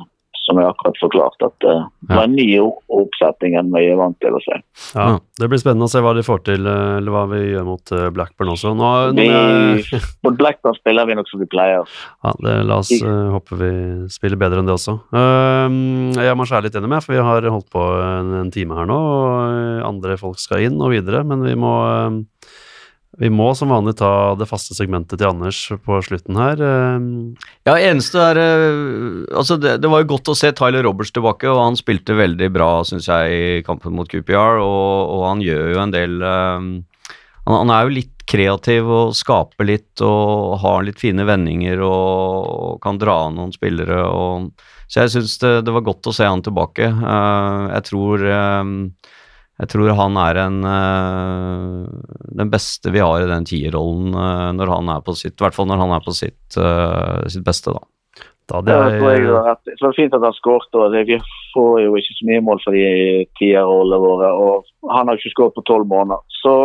som 0.46 0.60
jeg 0.62 0.70
akkurat 0.70 1.00
forklart, 1.02 1.46
at 1.48 1.56
det 1.66 2.14
var 2.14 2.28
en 2.28 2.36
ny 2.38 2.46
oppsetning 2.62 3.56
enn 3.58 3.72
vi 3.74 3.88
er 3.89 3.98
vant 4.00 4.18
til 4.22 4.36
å 4.38 4.41
se. 4.43 4.60
Ja, 4.93 5.08
Det 5.41 5.50
blir 5.52 5.62
spennende 5.62 5.88
å 5.89 5.91
se 5.91 6.02
hva 6.06 6.14
de 6.16 6.24
får 6.26 6.43
til, 6.48 6.68
eller 6.70 7.14
hva 7.14 7.26
vi 7.32 7.41
gjør 7.50 7.66
mot 7.68 7.93
eh, 7.96 8.08
Blackburn 8.14 8.54
også. 8.54 8.76
Nå, 8.78 8.91
vi, 9.18 9.26
jeg... 9.28 10.02
mot 10.26 10.38
Blackburn 10.38 10.78
spiller 10.78 11.10
vi 11.10 11.18
nok 11.18 11.32
som 11.32 11.41
vi 11.41 11.50
pleier. 11.50 11.89
Ja, 12.26 12.36
det, 12.46 12.56
La 12.70 12.80
oss 12.84 12.93
uh, 12.93 13.34
håpe 13.34 13.58
vi 13.60 13.72
spiller 14.14 14.39
bedre 14.39 14.62
enn 14.62 14.70
det 14.70 14.78
også. 14.78 15.00
Uh, 15.16 16.14
jeg 16.22 16.38
må 16.38 16.48
skjære 16.48 16.68
litt 16.68 16.78
gjennom, 16.78 16.93
med, 16.93 17.06
for 17.06 17.18
vi 17.18 17.26
har 17.26 17.50
holdt 17.50 17.72
på 17.74 17.84
en, 18.06 18.32
en 18.43 18.54
time 18.54 18.78
her 18.78 18.89
nå, 18.89 19.00
og 19.00 19.89
andre 19.89 20.20
folk 20.22 20.39
skal 20.41 20.68
inn 20.68 20.78
og 20.80 20.93
videre, 20.93 21.26
men 21.28 21.43
vi 21.46 21.58
må 21.60 21.74
uh, 21.84 22.22
vi 23.18 23.30
må 23.32 23.47
som 23.55 23.72
vanlig 23.72 23.95
ta 23.99 24.36
det 24.36 24.47
faste 24.49 24.76
segmentet 24.76 25.22
til 25.22 25.30
Anders 25.30 25.59
på 25.86 25.99
slutten 26.03 26.39
her. 26.39 26.59
Eh. 26.59 27.05
Ja, 27.68 27.78
eneste 27.78 28.20
er 28.20 28.39
eh, 28.41 28.82
Altså, 29.36 29.57
det, 29.61 29.78
det, 29.84 29.91
var 29.91 30.03
jo 30.03 30.09
godt 30.16 30.34
å 30.34 30.36
se 30.38 30.51
Tyler 30.55 30.84
Roberts 30.86 31.13
tilbake, 31.16 31.47
og 31.51 31.61
han 31.61 31.80
spilte 31.80 32.18
veldig 32.18 32.49
bra, 32.55 32.70
syns 32.88 33.07
jeg, 33.11 33.32
i 33.32 33.63
kampen 33.68 33.95
mot 33.95 34.09
QPR, 34.09 34.59
og, 34.59 35.16
og, 35.16 35.24
han 35.30 35.43
gjør 35.43 35.72
jo 35.74 35.82
en 35.82 35.95
del 35.95 36.20
um, 36.22 36.70
han, 37.45 37.55
han, 37.55 37.74
er 37.74 37.86
jo 37.86 37.95
litt 37.99 38.13
kreativ 38.26 38.88
og 38.89 39.16
skaper 39.16 39.68
litt 39.70 40.01
og 40.03 40.55
har 40.63 40.86
litt 40.88 40.99
fine 40.99 41.28
vendinger 41.28 41.84
og, 41.86 42.47
og 42.55 42.80
kan 42.84 42.99
dra 43.01 43.20
av 43.28 43.36
noen 43.36 43.53
spillere. 43.55 44.01
Og, 44.09 44.49
så 44.89 45.05
jeg 45.05 45.16
syns 45.16 45.38
det, 45.43 45.53
det, 45.68 45.76
var 45.76 45.86
godt 45.86 46.09
å 46.09 46.16
se 46.16 46.28
han 46.28 46.43
tilbake. 46.45 46.89
Uh, 46.89 47.72
jeg 47.76 47.88
tror 47.91 48.26
um, 48.28 48.74
jeg 49.56 49.72
tror 49.72 49.93
han 49.95 50.18
er 50.20 50.38
en, 50.41 50.58
uh, 50.68 51.86
den 52.36 52.49
beste 52.51 52.91
vi 52.91 52.99
har 52.99 53.24
i 53.24 53.30
den 53.30 53.45
tierrollen 53.47 54.12
uh, 54.12 54.51
når 54.56 54.72
han 54.74 54.89
er 54.97 55.06
på 55.06 55.16
sitt 55.16 55.38
I 55.38 55.45
hvert 55.45 55.56
fall 55.56 55.70
når 55.70 55.80
han 55.80 55.93
er 55.95 56.03
på 56.03 56.16
sitt, 56.16 56.58
uh, 56.60 57.24
sitt 57.32 57.45
beste, 57.45 57.72
da. 57.72 58.26
da 58.51 58.62
det, 58.68 58.76
er, 58.76 58.97
ja, 59.24 59.56
det, 59.64 59.78
det 59.78 59.86
var 59.86 59.95
fint 59.95 60.18
at 60.18 60.28
han 60.28 60.36
skåret. 60.36 60.76
Vi 61.08 61.22
får 61.53 61.86
jo 61.86 61.95
ikke 61.95 62.18
så 62.18 62.28
mye 62.28 62.43
mål 62.49 62.60
for 62.66 62.76
de 62.76 63.24
tierrollene 63.39 64.01
våre. 64.03 64.34
Og 64.36 64.91
han 64.91 65.08
har 65.08 65.22
ikke 65.22 65.32
skåret 65.38 65.56
på 65.56 65.64
tolv 65.72 65.88
måneder. 65.88 66.20
Så 66.43 66.58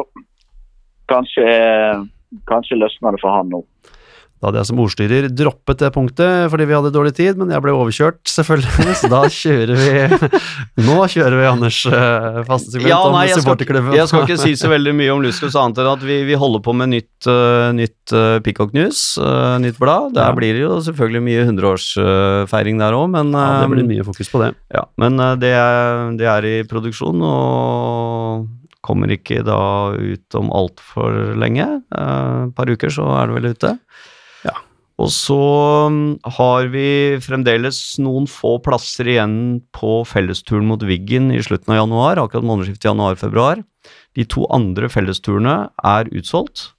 kanskje, 1.11 1.47
kanskje 2.51 2.80
løsner 2.82 3.14
det 3.14 3.22
for 3.22 3.38
han 3.38 3.55
nå. 3.55 3.62
Da 4.41 4.49
hadde 4.49 4.62
jeg 4.62 4.68
som 4.70 4.78
ordstyrer 4.80 5.26
droppet 5.36 5.82
det 5.82 5.91
punktet 5.93 6.47
fordi 6.49 6.64
vi 6.64 6.72
hadde 6.72 6.91
dårlig 6.95 7.12
tid, 7.18 7.36
men 7.36 7.51
jeg 7.53 7.61
ble 7.61 7.74
overkjørt, 7.76 8.22
selvfølgelig. 8.24 8.95
Så 9.01 9.11
da 9.12 9.20
kjører 9.28 9.76
vi 9.76 10.38
Nå 10.86 10.97
kjører 11.12 11.36
vi 11.36 11.49
Anders 11.51 11.80
eh, 11.84 12.38
faste 12.49 12.72
segment 12.72 12.88
Ja, 12.88 13.03
om 13.05 13.16
nei, 13.18 13.26
jeg 13.28 13.43
skal, 13.45 13.61
jeg 13.99 14.07
skal 14.09 14.24
ikke 14.24 14.38
si 14.41 14.55
så 14.57 14.70
veldig 14.72 14.95
mye 14.97 15.12
om 15.12 15.20
Luskus 15.24 15.59
annet 15.61 15.82
enn 15.82 15.91
at 15.93 16.07
vi, 16.09 16.22
vi 16.24 16.38
holder 16.41 16.62
på 16.64 16.72
med 16.72 16.88
nytt, 16.95 17.28
uh, 17.28 17.68
nytt 17.76 18.14
uh, 18.16 18.38
Peacock 18.45 18.72
News, 18.76 19.03
uh, 19.20 19.59
nytt 19.61 19.76
blad. 19.80 20.14
Der 20.16 20.30
Ja. 20.30 20.36
blir 20.36 20.57
det 20.57 20.62
jo 20.64 20.78
selvfølgelig 20.88 21.22
mye 21.26 21.45
100-årsfeiring 21.45 22.80
der 22.80 22.97
òg, 22.97 23.11
men, 23.12 23.34
Ja, 23.36 23.61
det 23.61 23.68
blir 23.74 23.88
mye 23.91 24.07
fokus 24.09 24.32
på 24.32 24.41
det. 24.41 24.55
ja, 24.72 24.86
men 25.01 25.20
det, 25.43 25.53
er, 25.53 26.16
det 26.16 26.28
er 26.32 26.49
i 26.49 26.57
produksjon 26.70 27.20
og 27.26 28.49
kommer 28.80 29.12
ikke 29.12 29.43
da 29.45 29.93
ut 29.93 30.38
om 30.38 30.49
altfor 30.57 31.36
lenge. 31.36 31.66
Et 31.93 32.55
par 32.57 32.72
uker 32.72 32.88
så 32.93 33.05
er 33.18 33.28
det 33.28 33.36
vel 33.36 33.51
ute. 33.53 33.74
Og 35.01 35.09
så 35.14 35.38
mm, 35.88 36.03
har 36.36 36.68
vi 36.72 36.88
fremdeles 37.24 37.78
noen 38.03 38.26
få 38.28 38.59
plasser 38.64 39.09
igjen 39.09 39.36
på 39.76 40.03
fellesturen 40.09 40.68
mot 40.68 40.82
Wiggen 40.84 41.30
i 41.32 41.40
slutten 41.44 41.72
av 41.72 41.82
januar, 41.82 42.20
akkurat 42.20 42.44
månedsskiftet 42.46 42.90
januar-februar. 42.90 43.62
De 44.18 44.26
to 44.28 44.44
andre 44.53 44.90
fellesturene 44.92 45.57
er 45.86 46.11
utsolgt. 46.12 46.70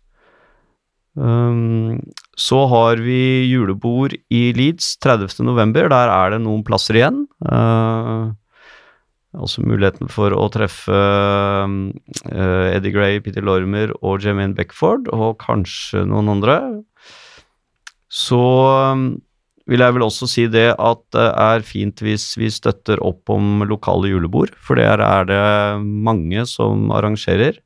Um, 1.16 1.98
så 2.40 2.62
har 2.72 3.02
vi 3.04 3.48
julebord 3.50 4.14
i 4.32 4.44
Leeds 4.56 4.96
30. 5.04 5.42
november. 5.48 5.90
Der 5.92 6.12
er 6.14 6.36
det 6.36 6.44
noen 6.46 6.64
plasser 6.68 7.00
igjen. 7.00 7.26
Uh, 7.44 8.32
altså 9.36 9.64
muligheten 9.66 10.12
for 10.12 10.36
å 10.36 10.46
treffe 10.54 11.02
um, 11.66 11.92
uh, 12.30 12.70
Eddie 12.72 12.94
Gray, 12.96 13.20
Peter 13.24 13.44
Lormer 13.44 13.96
og 14.00 14.24
Jermaine 14.24 14.56
Beckford, 14.56 15.10
og 15.12 15.40
kanskje 15.44 16.06
noen 16.08 16.32
andre. 16.38 16.62
Så 18.12 18.42
um, 18.92 19.06
vil 19.72 19.84
jeg 19.84 19.96
vel 19.96 20.06
også 20.06 20.28
si 20.28 20.46
det 20.52 20.74
at 20.76 21.02
det 21.16 21.28
er 21.32 21.64
fint 21.64 22.04
hvis 22.04 22.34
vi 22.40 22.52
støtter 22.52 23.00
opp 23.06 23.32
om 23.32 23.64
lokale 23.64 24.12
julebord, 24.12 24.52
for 24.60 24.80
der 24.80 25.00
er 25.00 25.28
det 25.30 25.44
mange 25.80 26.44
som 26.50 26.92
arrangerer. 26.92 27.62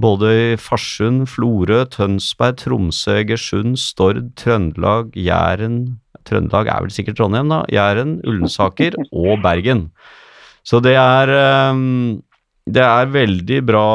Både 0.00 0.30
i 0.32 0.46
Farsund, 0.60 1.26
Florø, 1.28 1.82
Tønsberg, 1.92 2.56
Tromsø, 2.62 3.18
Egersund, 3.20 3.76
Stord, 3.80 4.22
Trøndelag, 4.40 5.12
Jæren 5.16 5.98
Trøndelag 6.24 6.70
er 6.72 6.84
vel 6.84 6.94
sikkert 6.94 7.18
Trondheim, 7.20 7.50
da. 7.52 7.62
Jæren, 7.72 8.18
Ullensaker 8.24 8.96
og 9.12 9.42
Bergen. 9.44 9.88
Så 10.64 10.80
det 10.84 10.96
er 10.96 11.28
ehm, 11.28 12.22
Det 12.64 12.80
er 12.80 13.12
veldig 13.12 13.60
bra 13.66 13.88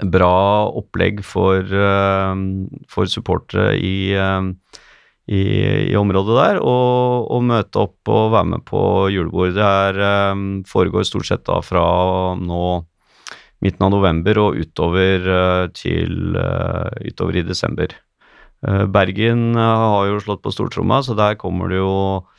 bra 0.00 0.68
opplegg 0.72 1.20
for, 1.26 1.60
ehm, 1.62 2.68
for 2.88 3.10
supportere 3.10 3.76
i, 3.76 4.12
ehm, 4.16 4.54
i, 5.28 5.42
i 5.92 5.96
området 5.98 6.38
der, 6.38 6.60
og, 6.62 7.28
og 7.30 7.44
møte 7.50 7.82
opp 7.82 8.08
og 8.08 8.32
være 8.32 8.50
med 8.54 8.64
på 8.68 8.82
julebord. 9.12 9.52
Det 9.56 9.66
her 9.66 10.00
ehm, 10.08 10.62
foregår 10.68 11.04
stort 11.08 11.28
sett 11.28 11.44
da 11.48 11.60
fra 11.64 11.84
nå 12.40 12.64
midten 13.62 13.86
av 13.86 13.92
november 13.94 14.40
og 14.42 14.56
utover 14.58 15.28
eh, 15.30 15.66
til 15.76 16.34
eh, 16.34 17.10
utover 17.12 17.38
i 17.38 17.44
desember. 17.46 17.94
Eh, 18.66 18.86
Bergen 18.90 19.52
eh, 19.54 19.82
har 19.94 20.08
jo 20.10 20.18
slått 20.22 20.42
på 20.42 20.50
stortromma, 20.54 20.98
så 21.02 21.14
der 21.18 21.38
kommer 21.38 21.70
det 21.70 21.78
jo 21.78 21.92
eh, 21.94 22.31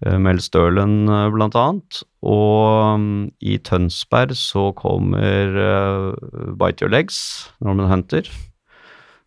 Mel 0.00 0.40
Stirlen 0.40 1.04
bl.a. 1.04 1.26
blant 1.34 1.56
annet. 1.58 2.02
Og 2.20 3.00
mm, 3.00 3.24
i 3.40 3.56
Tønsberg 3.64 4.36
så 4.36 4.70
kommer 4.76 5.56
eh, 5.56 6.52
Bite 6.60 6.84
Your 6.84 6.92
Legs, 6.92 7.18
Norman 7.64 7.90
Hunter. 7.90 8.28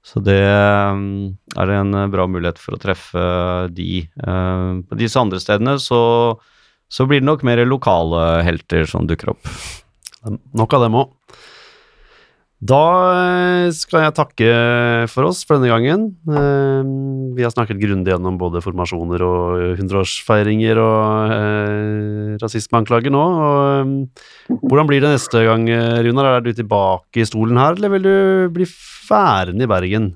Så 0.03 0.19
det 0.19 0.41
mm, 0.43 1.33
er 1.57 1.73
en 1.77 1.93
eh, 1.97 2.09
bra 2.11 2.27
mulighet 2.29 2.61
for 2.61 2.75
å 2.75 2.81
treffe 2.81 3.23
de. 3.73 4.03
Eh, 4.03 4.69
På 4.85 4.99
disse 4.99 5.21
andre 5.21 5.41
stedene 5.41 5.77
så, 5.81 6.01
så 6.91 7.07
blir 7.09 7.23
det 7.23 7.29
nok 7.29 7.45
mer 7.47 7.63
lokale 7.65 8.43
helter 8.45 8.85
som 8.89 9.09
dukker 9.09 9.33
opp. 9.33 9.49
Nok 10.53 10.77
av 10.77 10.85
dem 10.85 11.01
òg. 11.01 11.17
Da 12.63 12.79
eh, 13.11 13.69
skal 13.75 14.05
jeg 14.05 14.15
takke 14.15 14.49
for 15.11 15.27
oss 15.27 15.41
for 15.43 15.57
denne 15.57 15.71
gangen. 15.71 16.05
Eh, 16.29 16.91
Vi 17.35 17.43
har 17.43 17.51
snakket 17.51 17.81
grundig 17.81 18.13
gjennom 18.13 18.37
både 18.39 18.61
formasjoner 18.63 19.23
og 19.25 19.63
100-årsfeiringer 19.81 20.79
og 20.79 21.33
eh, 21.33 22.37
rasismeanklager 22.43 23.11
nå. 23.11 23.23
Og, 23.49 24.57
hvordan 24.61 24.87
blir 24.91 25.03
det 25.03 25.15
neste 25.15 25.43
gang, 25.47 25.67
Runar? 26.05 26.29
Er 26.37 26.45
du 26.45 26.53
tilbake 26.53 27.23
i 27.23 27.27
stolen 27.27 27.59
her, 27.59 27.75
eller 27.75 27.95
vil 27.97 28.07
du 28.07 28.15
bli 28.55 28.69
værende 29.09 29.67
i 29.67 29.71
Bergen? 29.73 30.11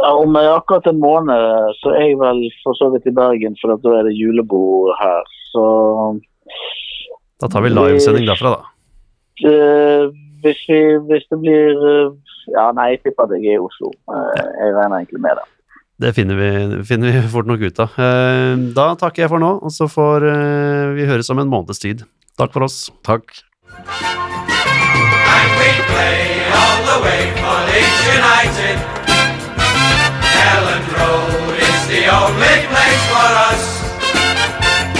Ja, 0.00 0.16
om 0.18 0.34
akkurat 0.40 0.88
en 0.90 1.00
måned 1.00 1.78
så 1.78 1.94
er 1.94 2.10
jeg 2.10 2.20
vel 2.20 2.46
for 2.64 2.76
så 2.80 2.90
vidt 2.92 3.06
i 3.06 3.14
Bergen, 3.14 3.54
for 3.60 3.76
da 3.76 3.98
er 4.00 4.08
det 4.08 4.18
julebord 4.18 4.96
her. 4.98 5.34
Så 5.52 5.64
Da 7.38 7.50
tar 7.52 7.62
vi 7.62 7.70
livesending 7.70 8.26
derfra, 8.26 8.56
da. 8.58 8.73
Eh, 9.42 10.04
hvis, 10.42 10.60
vi, 10.68 10.78
hvis, 11.08 11.26
det 11.30 11.38
blir 11.42 11.74
eh, 11.90 12.12
Ja, 12.54 12.68
nei, 12.76 12.92
jeg 12.92 13.00
tipper 13.02 13.26
at 13.26 13.34
jeg 13.34 13.54
er 13.54 13.58
i 13.58 13.64
Oslo. 13.64 13.90
Eh, 14.14 14.42
jeg 14.60 14.74
regner 14.76 15.00
egentlig 15.00 15.22
med 15.24 15.40
det. 15.40 15.46
Det 16.04 16.10
finner 16.14 16.38
vi, 16.38 16.50
finner 16.86 17.10
vi, 17.10 17.22
fort 17.30 17.46
nok 17.46 17.62
ut 17.62 17.80
av. 17.80 17.94
Da 18.74 18.86
takker 18.98 19.24
jeg 19.24 19.30
for 19.30 19.38
nå, 19.38 19.52
og 19.62 19.70
så 19.70 19.86
får 19.86 20.26
vi 20.98 21.06
høres 21.06 21.30
om 21.30 21.38
en 21.38 21.52
måneds 21.52 21.78
tid. 21.78 22.02
Takk 22.34 22.50
for 22.52 22.66
oss. 22.66 22.90
Takk. 23.06 23.30
And 23.70 25.50
we 25.60 25.70
play 25.86 26.50
all 26.50 26.80
the 26.90 26.98
way 27.06 27.22
for 27.38 27.58
Leeds 27.70 28.02
United. 28.10 28.76
Ellen 30.50 30.84
Road 30.98 31.62
is 31.62 31.80
the 31.94 32.02
only 32.10 32.56
place 32.74 33.04
for 33.14 33.30
us. 33.48 33.62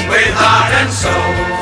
With 0.08 0.32
heart 0.38 0.72
and 0.78 0.92
soul. 0.92 1.53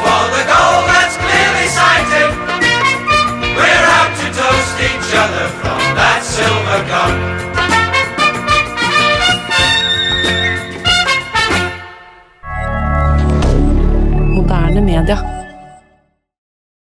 each 5.13 5.19
other 5.19 5.49
from 5.61 5.79
that 5.95 6.23
silver 6.25 6.81
cup. 6.89 7.13
Moderne 14.35 14.85
media. 14.85 15.42